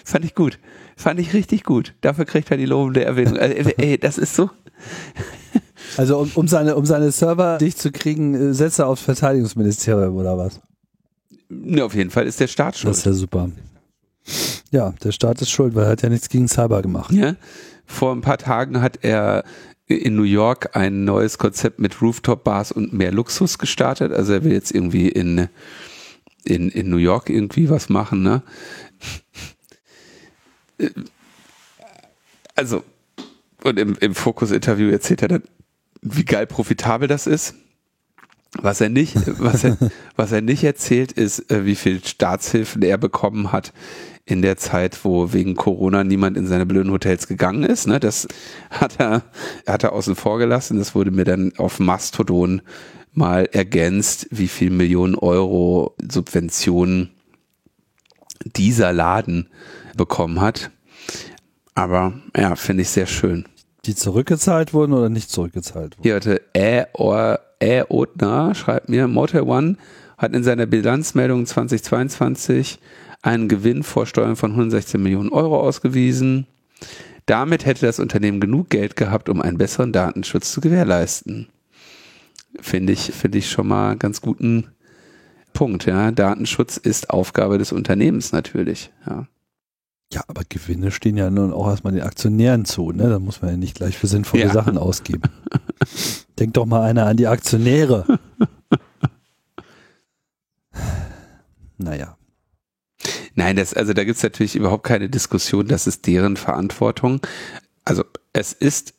Fand 0.03 0.25
ich 0.25 0.35
gut. 0.35 0.59
Fand 0.95 1.19
ich 1.19 1.33
richtig 1.33 1.63
gut. 1.63 1.93
Dafür 2.01 2.25
kriegt 2.25 2.49
er 2.51 2.57
die 2.57 2.65
lobende 2.65 3.03
Erwähnung. 3.03 3.35
Äh, 3.35 3.73
ey, 3.77 3.97
das 3.97 4.17
ist 4.17 4.35
so. 4.35 4.49
Also 5.97 6.17
um, 6.19 6.31
um, 6.35 6.47
seine, 6.47 6.75
um 6.75 6.85
seine 6.85 7.11
Server 7.11 7.57
dicht 7.57 7.79
zu 7.79 7.91
kriegen, 7.91 8.33
äh, 8.33 8.53
setzt 8.53 8.79
er 8.79 8.87
aufs 8.87 9.01
Verteidigungsministerium 9.01 10.15
oder 10.15 10.37
was? 10.37 10.59
Ja, 11.49 11.85
auf 11.85 11.95
jeden 11.95 12.09
Fall 12.09 12.25
ist 12.25 12.39
der 12.39 12.47
Staat 12.47 12.77
schuld. 12.77 12.91
Das 12.91 12.99
ist 12.99 13.05
ja 13.05 13.13
super. 13.13 13.49
Ja, 14.71 14.93
der 15.03 15.11
Staat 15.11 15.41
ist 15.41 15.51
schuld, 15.51 15.75
weil 15.75 15.85
er 15.85 15.91
hat 15.91 16.01
ja 16.01 16.09
nichts 16.09 16.29
gegen 16.29 16.47
Cyber 16.47 16.81
gemacht. 16.81 17.11
Ja. 17.11 17.35
Vor 17.85 18.11
ein 18.11 18.21
paar 18.21 18.37
Tagen 18.37 18.81
hat 18.81 18.99
er 19.03 19.43
in 19.87 20.15
New 20.15 20.23
York 20.23 20.75
ein 20.75 21.03
neues 21.03 21.37
Konzept 21.37 21.79
mit 21.79 22.01
Rooftop-Bars 22.01 22.71
und 22.71 22.93
mehr 22.93 23.11
Luxus 23.11 23.59
gestartet. 23.59 24.11
Also 24.11 24.33
er 24.33 24.43
will 24.43 24.51
jetzt 24.51 24.71
irgendwie 24.71 25.09
in, 25.09 25.47
in, 26.43 26.69
in 26.69 26.89
New 26.89 26.97
York 26.97 27.29
irgendwie 27.29 27.69
was 27.69 27.89
machen, 27.89 28.23
ne? 28.23 28.41
Also, 32.55 32.83
und 33.63 33.77
im, 33.77 33.95
im 33.99 34.15
Fokus-Interview 34.15 34.89
erzählt 34.89 35.21
er 35.21 35.27
dann, 35.27 35.43
wie 36.05 36.23
geil 36.23 36.47
profitabel 36.47 37.07
das 37.07 37.27
ist. 37.27 37.55
Was 38.61 38.79
er 38.79 38.89
nicht, 38.89 39.15
was 39.39 39.65
er, 39.65 39.77
was 40.15 40.31
er 40.31 40.41
nicht 40.41 40.63
erzählt, 40.63 41.11
ist, 41.11 41.51
äh, 41.51 41.65
wie 41.65 41.75
viel 41.75 42.03
Staatshilfen 42.03 42.81
er 42.83 42.97
bekommen 42.97 43.51
hat 43.51 43.73
in 44.25 44.41
der 44.41 44.57
Zeit, 44.57 45.03
wo 45.03 45.33
wegen 45.33 45.55
Corona 45.55 46.03
niemand 46.03 46.37
in 46.37 46.47
seine 46.47 46.65
blöden 46.65 46.91
Hotels 46.91 47.27
gegangen 47.27 47.63
ist. 47.63 47.85
Ne? 47.85 47.99
Das 47.99 48.27
hat 48.69 48.99
er, 48.99 49.23
hat 49.67 49.83
er 49.83 49.93
außen 49.93 50.15
vor 50.15 50.39
gelassen. 50.39 50.79
Das 50.79 50.95
wurde 50.95 51.11
mir 51.11 51.25
dann 51.25 51.53
auf 51.57 51.79
Mastodon 51.79 52.61
mal 53.11 53.45
ergänzt, 53.51 54.27
wie 54.31 54.47
viel 54.47 54.71
Millionen 54.71 55.15
Euro 55.15 55.95
Subventionen 56.09 57.11
dieser 58.45 58.93
Laden 58.93 59.49
bekommen 59.95 60.41
hat. 60.41 60.71
Aber 61.75 62.13
ja, 62.35 62.55
finde 62.55 62.83
ich 62.83 62.89
sehr 62.89 63.07
schön. 63.07 63.45
Die 63.85 63.95
zurückgezahlt 63.95 64.73
wurden 64.73 64.93
oder 64.93 65.09
nicht 65.09 65.29
zurückgezahlt 65.29 65.97
wurden? 65.97 66.03
Hier 66.03 66.15
hatte 66.15 66.41
Ä, 66.55 66.85
Or, 66.93 67.39
Ä 67.61 67.83
Otna, 67.87 68.55
schreibt 68.55 68.89
mir, 68.89 69.07
Motel 69.07 69.43
One 69.43 69.77
hat 70.17 70.33
in 70.33 70.43
seiner 70.43 70.65
Bilanzmeldung 70.65 71.45
2022 71.45 72.79
einen 73.21 73.47
Gewinn 73.47 73.83
vor 73.83 74.05
Steuern 74.05 74.35
von 74.35 74.51
116 74.51 75.01
Millionen 75.01 75.29
Euro 75.29 75.59
ausgewiesen. 75.59 76.47
Damit 77.25 77.65
hätte 77.65 77.85
das 77.85 77.99
Unternehmen 77.99 78.39
genug 78.39 78.69
Geld 78.69 78.95
gehabt, 78.95 79.29
um 79.29 79.41
einen 79.41 79.57
besseren 79.57 79.91
Datenschutz 79.91 80.51
zu 80.51 80.61
gewährleisten. 80.61 81.47
Finde 82.61 82.93
ich, 82.93 83.11
finde 83.11 83.39
ich 83.39 83.49
schon 83.49 83.67
mal 83.67 83.97
ganz 83.97 84.21
guten 84.21 84.67
Punkt, 85.53 85.85
ja. 85.85 86.11
Datenschutz 86.11 86.77
ist 86.77 87.09
Aufgabe 87.09 87.57
des 87.57 87.71
Unternehmens 87.71 88.31
natürlich, 88.31 88.91
ja. 89.07 89.27
Ja, 90.13 90.23
aber 90.27 90.43
Gewinne 90.47 90.91
stehen 90.91 91.17
ja 91.17 91.29
nun 91.29 91.51
auch 91.51 91.67
erstmal 91.67 91.93
den 91.93 92.03
Aktionären 92.03 92.65
zu, 92.65 92.91
ne? 92.91 93.09
Da 93.09 93.19
muss 93.19 93.41
man 93.41 93.51
ja 93.51 93.57
nicht 93.57 93.75
gleich 93.75 93.97
für 93.97 94.07
sinnvolle 94.07 94.43
ja. 94.43 94.53
Sachen 94.53 94.77
ausgeben. 94.77 95.23
Denkt 96.39 96.57
doch 96.57 96.65
mal 96.65 96.83
einer 96.83 97.05
an 97.05 97.17
die 97.17 97.27
Aktionäre. 97.27 98.05
naja. 101.77 102.17
Nein, 103.35 103.57
das, 103.57 103.73
also 103.73 103.93
da 103.93 104.03
gibt 104.03 104.17
es 104.17 104.23
natürlich 104.23 104.55
überhaupt 104.55 104.85
keine 104.85 105.09
Diskussion, 105.09 105.67
das 105.67 105.87
ist 105.87 106.07
deren 106.07 106.37
Verantwortung. 106.37 107.19
Also 107.83 108.03
es 108.31 108.53
ist, 108.53 108.93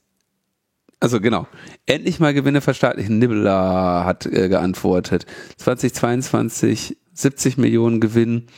also 1.01 1.21
genau, 1.21 1.47
endlich 1.87 2.21
mal 2.21 2.35
Gewinne 2.35 2.61
verstaatlichen. 2.61 3.19
Nibbler 3.19 4.05
hat 4.05 4.27
äh, 4.27 4.49
geantwortet. 4.49 5.25
2022 5.57 6.99
70 7.15 7.57
Millionen 7.57 8.01
Gewinn 8.01 8.49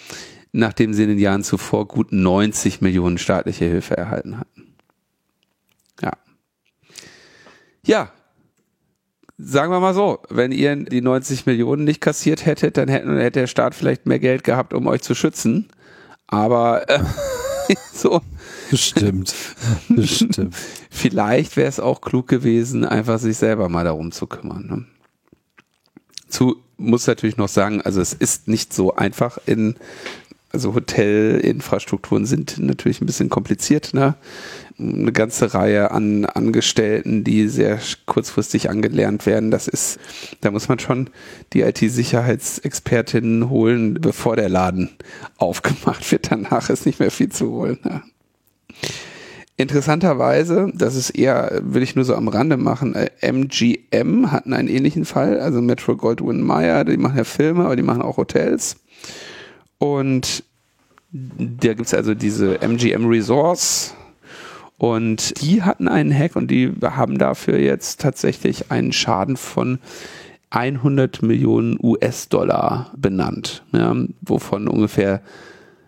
nachdem 0.52 0.94
sie 0.94 1.02
in 1.02 1.10
den 1.10 1.18
Jahren 1.18 1.44
zuvor 1.44 1.86
gut 1.86 2.12
90 2.12 2.80
Millionen 2.80 3.18
staatliche 3.18 3.64
Hilfe 3.64 3.96
erhalten 3.96 4.38
hatten. 4.38 4.74
Ja. 6.00 6.12
Ja. 7.84 8.12
Sagen 9.36 9.70
wir 9.70 9.78
mal 9.78 9.94
so, 9.94 10.20
wenn 10.30 10.50
ihr 10.50 10.74
die 10.74 11.00
90 11.00 11.46
Millionen 11.46 11.84
nicht 11.84 12.00
kassiert 12.00 12.44
hättet, 12.44 12.76
dann 12.76 12.88
hätte, 12.88 13.20
hätte 13.20 13.40
der 13.40 13.46
Staat 13.46 13.74
vielleicht 13.74 14.06
mehr 14.06 14.18
Geld 14.18 14.42
gehabt, 14.42 14.74
um 14.74 14.86
euch 14.88 15.02
zu 15.02 15.14
schützen. 15.14 15.68
Aber 16.26 16.88
äh, 16.88 16.98
so. 17.92 18.20
Bestimmt. 18.70 19.34
Bestimmt. 19.88 20.54
Vielleicht 20.90 21.56
wäre 21.56 21.68
es 21.68 21.80
auch 21.80 22.00
klug 22.00 22.28
gewesen, 22.28 22.84
einfach 22.84 23.18
sich 23.18 23.36
selber 23.36 23.68
mal 23.68 23.84
darum 23.84 24.12
zu 24.12 24.26
kümmern. 24.26 24.66
Ne? 24.66 24.86
Zu 26.28 26.62
muss 26.76 27.06
natürlich 27.06 27.36
noch 27.36 27.48
sagen, 27.48 27.80
also 27.82 28.00
es 28.00 28.12
ist 28.12 28.48
nicht 28.48 28.72
so 28.72 28.94
einfach 28.94 29.38
in 29.46 29.76
also 30.50 30.74
Hotelinfrastrukturen 30.74 32.24
sind 32.24 32.58
natürlich 32.58 33.00
ein 33.00 33.06
bisschen 33.06 33.28
kompliziert, 33.28 33.92
ne? 33.92 34.14
Eine 34.78 35.12
ganze 35.12 35.54
Reihe 35.54 35.90
an 35.90 36.24
Angestellten, 36.24 37.24
die 37.24 37.48
sehr 37.48 37.80
kurzfristig 38.06 38.70
angelernt 38.70 39.26
werden. 39.26 39.50
Das 39.50 39.66
ist, 39.66 39.98
da 40.40 40.52
muss 40.52 40.68
man 40.68 40.78
schon 40.78 41.10
die 41.52 41.62
IT-Sicherheitsexpertinnen 41.62 43.50
holen, 43.50 43.94
bevor 43.94 44.36
der 44.36 44.48
Laden 44.48 44.90
aufgemacht 45.36 46.10
wird. 46.12 46.30
Danach 46.30 46.70
ist 46.70 46.86
nicht 46.86 47.00
mehr 47.00 47.10
viel 47.10 47.30
zu 47.30 47.50
holen. 47.50 47.78
Ne? 47.82 48.02
Interessanterweise, 49.56 50.70
das 50.72 50.94
ist 50.94 51.10
eher, 51.10 51.60
will 51.64 51.82
ich 51.82 51.96
nur 51.96 52.04
so 52.04 52.14
am 52.14 52.28
Rande 52.28 52.56
machen, 52.56 52.94
MGM 53.20 54.24
äh, 54.24 54.26
hatten 54.28 54.52
einen 54.52 54.68
ähnlichen 54.68 55.04
Fall, 55.04 55.40
also 55.40 55.60
Metro 55.60 55.96
Goldwyn 55.96 56.40
Mayer, 56.40 56.84
die 56.84 56.96
machen 56.96 57.18
ja 57.18 57.24
Filme, 57.24 57.64
aber 57.64 57.74
die 57.74 57.82
machen 57.82 58.00
auch 58.00 58.18
Hotels. 58.18 58.76
Und 59.78 60.44
da 61.10 61.74
gibt 61.74 61.86
es 61.86 61.94
also 61.94 62.14
diese 62.14 62.60
MGM 62.60 63.06
Resource. 63.06 63.94
Und 64.76 65.42
die 65.42 65.62
hatten 65.62 65.88
einen 65.88 66.16
Hack 66.16 66.36
und 66.36 66.50
die 66.50 66.72
haben 66.82 67.18
dafür 67.18 67.58
jetzt 67.58 68.00
tatsächlich 68.00 68.70
einen 68.70 68.92
Schaden 68.92 69.36
von 69.36 69.80
100 70.50 71.22
Millionen 71.22 71.78
US-Dollar 71.82 72.92
benannt, 72.96 73.64
ja, 73.72 73.94
wovon 74.22 74.68
ungefähr, 74.68 75.20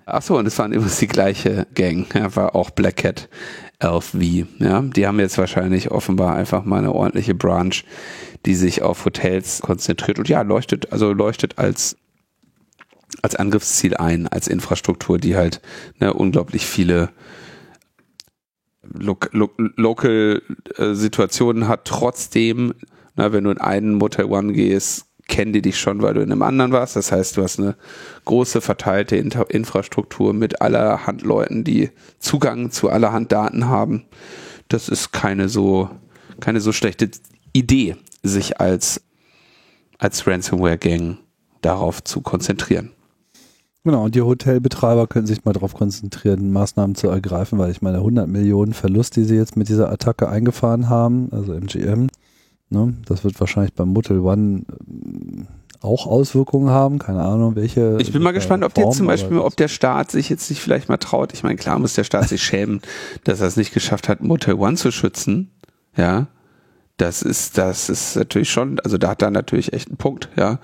ach 0.06 0.22
so, 0.22 0.36
und 0.36 0.46
es 0.46 0.58
waren 0.58 0.72
übrigens 0.72 0.98
die 0.98 1.06
gleiche 1.06 1.66
Gang, 1.74 2.06
ja, 2.14 2.34
war 2.36 2.54
auch 2.54 2.70
Black 2.70 2.96
Cat 2.96 3.28
LV, 3.82 4.14
ja, 4.58 4.82
die 4.82 5.06
haben 5.06 5.18
jetzt 5.18 5.38
wahrscheinlich 5.38 5.90
offenbar 5.90 6.34
einfach 6.34 6.64
mal 6.64 6.78
eine 6.78 6.92
ordentliche 6.92 7.34
Branch, 7.34 7.84
die 8.44 8.54
sich 8.54 8.82
auf 8.82 9.04
Hotels 9.04 9.62
konzentriert. 9.62 10.18
Und 10.18 10.28
ja, 10.28 10.42
leuchtet, 10.42 10.92
also 10.92 11.12
leuchtet 11.12 11.58
als 11.58 11.96
als 13.22 13.36
Angriffsziel 13.36 13.96
ein, 13.96 14.28
als 14.28 14.48
Infrastruktur, 14.48 15.18
die 15.18 15.36
halt 15.36 15.60
ne, 15.98 16.12
unglaublich 16.12 16.66
viele 16.66 17.10
lo 18.82 19.16
lo 19.32 19.50
local 19.76 20.42
äh, 20.76 20.94
Situationen 20.94 21.68
hat. 21.68 21.84
Trotzdem, 21.84 22.74
na, 23.14 23.32
wenn 23.32 23.44
du 23.44 23.50
in 23.50 23.58
einen 23.58 23.94
Motel 23.94 24.26
One 24.26 24.52
gehst, 24.52 25.06
kennen 25.28 25.52
die 25.52 25.62
dich 25.62 25.78
schon, 25.78 26.02
weil 26.02 26.14
du 26.14 26.20
in 26.20 26.32
einem 26.32 26.42
anderen 26.42 26.72
warst. 26.72 26.96
Das 26.96 27.12
heißt, 27.12 27.36
du 27.36 27.42
hast 27.42 27.58
eine 27.58 27.76
große 28.24 28.60
verteilte 28.60 29.16
Inter 29.16 29.48
Infrastruktur 29.48 30.34
mit 30.34 30.60
allerhand 30.60 31.22
Leuten, 31.22 31.64
die 31.64 31.90
Zugang 32.18 32.70
zu 32.70 32.90
allerhand 32.90 33.32
Daten 33.32 33.66
haben. 33.66 34.04
Das 34.68 34.88
ist 34.88 35.12
keine 35.12 35.48
so, 35.48 35.88
keine 36.40 36.60
so 36.60 36.72
schlechte 36.72 37.10
Idee, 37.52 37.96
sich 38.22 38.60
als, 38.60 39.02
als 39.98 40.26
Ransomware-Gang 40.26 41.18
darauf 41.62 42.02
zu 42.02 42.20
konzentrieren. 42.20 42.90
Genau, 43.82 44.04
und 44.04 44.14
die 44.14 44.20
Hotelbetreiber 44.20 45.06
können 45.06 45.26
sich 45.26 45.44
mal 45.44 45.54
darauf 45.54 45.72
konzentrieren, 45.72 46.52
Maßnahmen 46.52 46.94
zu 46.96 47.08
ergreifen, 47.08 47.58
weil 47.58 47.70
ich 47.70 47.80
meine 47.80 47.98
100 47.98 48.28
Millionen 48.28 48.74
Verlust, 48.74 49.16
die 49.16 49.24
sie 49.24 49.36
jetzt 49.36 49.56
mit 49.56 49.68
dieser 49.70 49.90
Attacke 49.90 50.28
eingefahren 50.28 50.90
haben, 50.90 51.28
also 51.32 51.54
MGM, 51.54 52.08
ne, 52.68 52.94
das 53.06 53.24
wird 53.24 53.40
wahrscheinlich 53.40 53.72
beim 53.72 53.88
Motel 53.88 54.18
One 54.18 54.64
äh, 54.86 55.44
auch 55.80 56.06
Auswirkungen 56.06 56.68
haben, 56.68 56.98
keine 56.98 57.22
Ahnung, 57.22 57.56
welche. 57.56 57.96
Ich 58.00 58.12
bin 58.12 58.22
mal 58.22 58.32
gespannt, 58.32 58.64
ob 58.64 58.74
Form, 58.74 58.84
der 58.84 58.92
zum 58.92 59.06
Beispiel, 59.06 59.38
ob 59.38 59.56
der 59.56 59.68
Staat 59.68 60.10
sich 60.10 60.28
jetzt 60.28 60.50
nicht 60.50 60.60
vielleicht 60.60 60.90
mal 60.90 60.98
traut. 60.98 61.32
Ich 61.32 61.42
meine, 61.42 61.56
klar 61.56 61.78
muss 61.78 61.94
der 61.94 62.04
Staat 62.04 62.28
sich 62.28 62.42
schämen, 62.42 62.82
dass 63.24 63.40
er 63.40 63.46
es 63.46 63.56
nicht 63.56 63.72
geschafft 63.72 64.10
hat, 64.10 64.22
Motel 64.22 64.56
One 64.56 64.76
zu 64.76 64.90
schützen, 64.90 65.50
ja, 65.96 66.26
das 67.00 67.22
ist, 67.22 67.56
das 67.56 67.88
ist 67.88 68.16
natürlich 68.16 68.50
schon, 68.50 68.78
also 68.80 68.98
da 68.98 69.08
hat 69.08 69.22
er 69.22 69.30
natürlich 69.30 69.72
echt 69.72 69.88
einen 69.88 69.96
Punkt, 69.96 70.28
ja. 70.36 70.58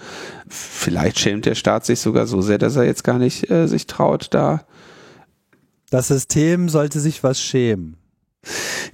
Vielleicht 0.49 1.19
schämt 1.19 1.47
der 1.47 1.55
Staat 1.55 1.87
sich 1.87 2.01
sogar 2.01 2.27
so 2.27 2.43
sehr, 2.43 2.59
dass 2.59 2.77
er 2.77 2.85
jetzt 2.85 3.05
gar 3.05 3.19
nicht 3.19 3.51
äh, 3.51 3.67
sich 3.67 3.87
traut, 3.87 4.29
da. 4.35 4.67
Das 5.91 6.09
System 6.09 6.69
sollte 6.69 7.01
sich 7.01 7.23
was 7.23 7.41
schämen. 7.41 7.97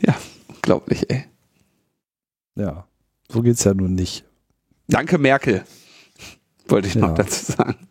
Ja, 0.01 0.14
unglaublich, 0.48 1.10
ey. 1.10 1.24
Ja, 2.55 2.86
so 3.28 3.43
geht's 3.43 3.64
ja 3.64 3.74
nun 3.74 3.94
nicht. 3.94 4.24
Danke, 4.86 5.19
Merkel. 5.19 5.64
Wollte 6.69 6.89
ich 6.89 6.94
ja. 6.94 7.01
noch 7.01 7.14
dazu 7.14 7.52
sagen. 7.52 7.89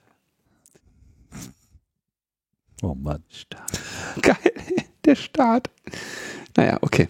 Oh 2.82 2.96
Mann. 2.96 3.24
Staat. 3.30 3.80
Geil, 4.22 4.54
der 5.06 5.16
Staat. 5.16 5.70
Naja, 6.56 6.78
okay. 6.82 7.10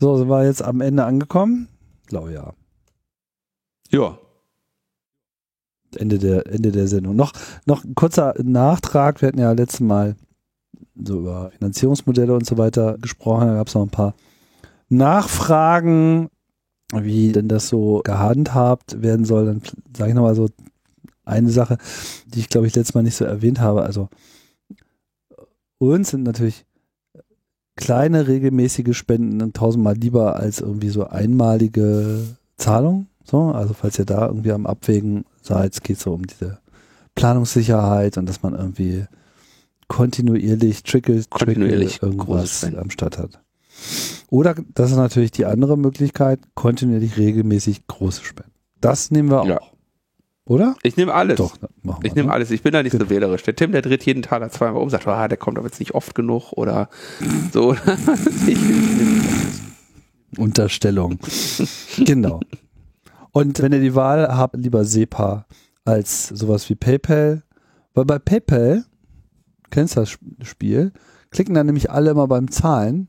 So, 0.00 0.16
sind 0.16 0.28
wir 0.28 0.44
jetzt 0.44 0.62
am 0.62 0.80
Ende 0.80 1.04
angekommen? 1.04 1.68
Glaube 2.06 2.32
ja. 2.32 2.54
Ja. 3.90 4.18
Ende 5.96 6.18
der, 6.18 6.46
Ende 6.46 6.70
der 6.70 6.86
Sendung. 6.86 7.16
Noch, 7.16 7.32
noch 7.66 7.84
ein 7.84 7.94
kurzer 7.94 8.34
Nachtrag. 8.42 9.20
Wir 9.20 9.28
hatten 9.28 9.40
ja 9.40 9.50
letztes 9.52 9.80
Mal 9.80 10.14
so 10.94 11.18
über 11.20 11.50
Finanzierungsmodelle 11.50 12.32
und 12.32 12.46
so 12.46 12.58
weiter 12.58 12.96
gesprochen. 12.98 13.48
Da 13.48 13.54
gab 13.54 13.66
es 13.66 13.74
noch 13.74 13.82
ein 13.82 13.90
paar 13.90 14.14
Nachfragen, 14.88 16.28
wie 16.94 17.32
denn 17.32 17.48
das 17.48 17.68
so 17.68 18.00
gehandhabt 18.04 19.02
werden 19.02 19.24
soll. 19.24 19.46
Dann 19.46 19.62
sage 19.96 20.10
ich 20.10 20.14
nochmal 20.14 20.36
so 20.36 20.48
eine 21.24 21.50
Sache, 21.50 21.76
die 22.26 22.40
ich 22.40 22.48
glaube 22.48 22.68
ich 22.68 22.76
letztes 22.76 22.94
Mal 22.94 23.02
nicht 23.02 23.16
so 23.16 23.24
erwähnt 23.24 23.58
habe. 23.60 23.82
Also 23.82 24.08
uns 25.78 26.10
sind 26.10 26.22
natürlich 26.22 26.66
kleine 27.78 28.26
regelmäßige 28.26 28.96
Spenden 28.96 29.52
tausendmal 29.52 29.94
lieber 29.94 30.36
als 30.36 30.60
irgendwie 30.60 30.88
so 30.90 31.06
einmalige 31.06 32.20
Zahlung. 32.56 33.06
So, 33.24 33.52
also 33.52 33.72
falls 33.72 33.98
ihr 33.98 34.04
da 34.04 34.26
irgendwie 34.26 34.52
am 34.52 34.66
Abwägen 34.66 35.24
seid, 35.42 35.82
geht 35.84 35.96
es 35.96 36.02
so 36.02 36.12
um 36.12 36.26
diese 36.26 36.58
Planungssicherheit 37.14 38.18
und 38.18 38.28
dass 38.28 38.42
man 38.42 38.54
irgendwie 38.54 39.04
kontinuierlich 39.86 40.82
trickle, 40.82 41.22
kontinuierlich 41.30 42.02
irgendwas 42.02 42.64
am 42.64 42.90
Start 42.90 43.16
hat. 43.16 43.40
Oder 44.28 44.56
das 44.74 44.90
ist 44.90 44.96
natürlich 44.96 45.30
die 45.30 45.46
andere 45.46 45.78
Möglichkeit, 45.78 46.40
kontinuierlich 46.54 47.16
regelmäßig 47.16 47.86
große 47.86 48.24
Spenden. 48.24 48.52
Das 48.80 49.10
nehmen 49.10 49.30
wir 49.30 49.42
auch. 49.42 49.46
Ja. 49.46 49.60
Oder? 50.48 50.76
Ich 50.82 50.96
nehme 50.96 51.12
alles. 51.12 51.36
Doch, 51.36 51.56
ich 52.02 52.14
nehme 52.14 52.32
alles. 52.32 52.50
Ich 52.50 52.62
bin 52.62 52.72
da 52.72 52.82
nicht 52.82 52.96
so 52.98 53.10
wählerisch. 53.10 53.42
Der 53.42 53.54
Tim, 53.54 53.70
der 53.70 53.82
dreht 53.82 54.04
jeden 54.06 54.22
Tag 54.22 54.50
zweimal 54.50 54.80
um, 54.80 54.88
sagt, 54.88 55.06
ah, 55.06 55.28
der 55.28 55.36
kommt 55.36 55.58
aber 55.58 55.66
jetzt 55.66 55.78
nicht 55.78 55.94
oft 55.94 56.14
genug 56.14 56.52
oder 56.52 56.88
so. 57.52 57.74
ich, 58.46 58.58
Unterstellung. 60.38 61.18
genau. 61.98 62.40
Und 63.32 63.60
wenn 63.60 63.72
ihr 63.72 63.80
die 63.80 63.94
Wahl 63.94 64.26
habt, 64.36 64.56
lieber 64.56 64.86
SEPA 64.86 65.46
als 65.84 66.28
sowas 66.28 66.68
wie 66.70 66.74
PayPal, 66.74 67.42
weil 67.92 68.06
bei 68.06 68.18
PayPal, 68.18 68.84
kennst 69.70 69.96
du 69.96 70.00
das 70.00 70.18
Spiel, 70.42 70.92
klicken 71.30 71.54
dann 71.54 71.66
nämlich 71.66 71.90
alle 71.90 72.10
immer 72.10 72.26
beim 72.26 72.50
Zahlen 72.50 73.08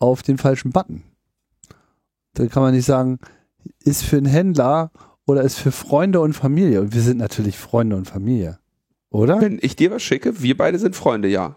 auf 0.00 0.22
den 0.22 0.38
falschen 0.38 0.72
Button. 0.72 1.04
Da 2.34 2.46
kann 2.46 2.64
man 2.64 2.74
nicht 2.74 2.84
sagen, 2.84 3.20
ist 3.78 4.02
für 4.02 4.16
einen 4.16 4.26
Händler 4.26 4.90
oder 5.26 5.42
ist 5.42 5.58
für 5.58 5.72
Freunde 5.72 6.20
und 6.20 6.32
Familie. 6.34 6.80
Und 6.80 6.94
wir 6.94 7.02
sind 7.02 7.18
natürlich 7.18 7.58
Freunde 7.58 7.96
und 7.96 8.06
Familie. 8.06 8.58
Oder? 9.10 9.40
Wenn 9.40 9.58
ich 9.62 9.76
dir 9.76 9.90
was 9.90 10.02
schicke, 10.02 10.42
wir 10.42 10.56
beide 10.56 10.78
sind 10.78 10.96
Freunde, 10.96 11.28
ja. 11.28 11.56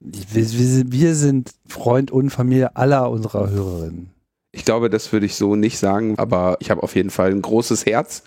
Wir, 0.00 0.50
wir, 0.52 0.92
wir 0.92 1.14
sind 1.14 1.52
Freund 1.66 2.10
und 2.10 2.30
Familie 2.30 2.76
aller 2.76 3.10
unserer 3.10 3.48
Hörerinnen. 3.48 4.10
Ich 4.52 4.64
glaube, 4.64 4.90
das 4.90 5.12
würde 5.12 5.26
ich 5.26 5.34
so 5.34 5.56
nicht 5.56 5.78
sagen, 5.78 6.18
aber 6.18 6.56
ich 6.60 6.70
habe 6.70 6.82
auf 6.82 6.94
jeden 6.94 7.10
Fall 7.10 7.30
ein 7.30 7.42
großes 7.42 7.86
Herz 7.86 8.22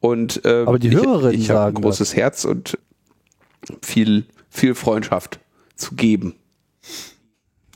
Und 0.00 0.42
ähm, 0.44 0.68
Aber 0.68 0.78
die 0.78 0.88
ich, 0.88 0.94
Hörerinnen 0.94 1.40
ich 1.40 1.50
habe 1.50 1.64
ein 1.64 1.74
großes 1.74 2.16
Herz 2.16 2.44
und 2.44 2.78
viel, 3.82 4.26
viel 4.50 4.74
Freundschaft 4.74 5.38
zu 5.76 5.94
geben. 5.94 6.34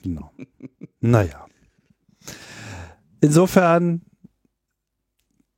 Genau. 0.02 0.30
Naja. 1.00 1.46
Insofern 3.20 4.00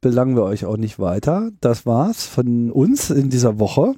belangen 0.00 0.36
wir 0.36 0.44
euch 0.44 0.64
auch 0.64 0.76
nicht 0.76 0.98
weiter. 0.98 1.50
Das 1.60 1.86
war's 1.86 2.26
von 2.26 2.70
uns 2.70 3.10
in 3.10 3.30
dieser 3.30 3.58
Woche. 3.58 3.94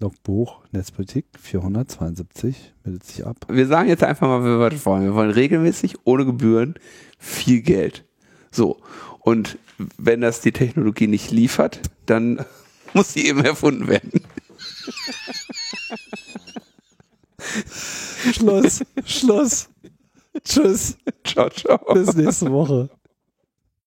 Logbuch 0.00 0.60
Netzpolitik 0.70 1.26
472 1.40 2.74
meldet 2.84 3.04
sich 3.04 3.26
ab. 3.26 3.36
Wir 3.48 3.66
sagen 3.66 3.88
jetzt 3.88 4.04
einfach 4.04 4.28
mal, 4.28 4.44
wir 4.44 4.58
wollen. 4.84 5.02
Wir 5.02 5.14
wollen 5.14 5.30
regelmäßig, 5.30 5.96
ohne 6.04 6.24
Gebühren, 6.24 6.74
viel 7.18 7.62
Geld. 7.62 8.04
So. 8.52 8.78
Und 9.20 9.58
wenn 9.96 10.20
das 10.20 10.40
die 10.40 10.52
Technologie 10.52 11.08
nicht 11.08 11.30
liefert, 11.30 11.80
dann 12.06 12.44
muss 12.94 13.12
sie 13.12 13.26
eben 13.26 13.44
erfunden 13.44 13.88
werden. 13.88 14.22
Schluss, 18.32 18.84
Schluss. 19.04 19.68
Tschüss. 20.44 20.96
Ciao, 21.24 21.50
ciao. 21.50 21.94
Bis 21.94 22.14
nächste 22.14 22.52
Woche. 22.52 22.88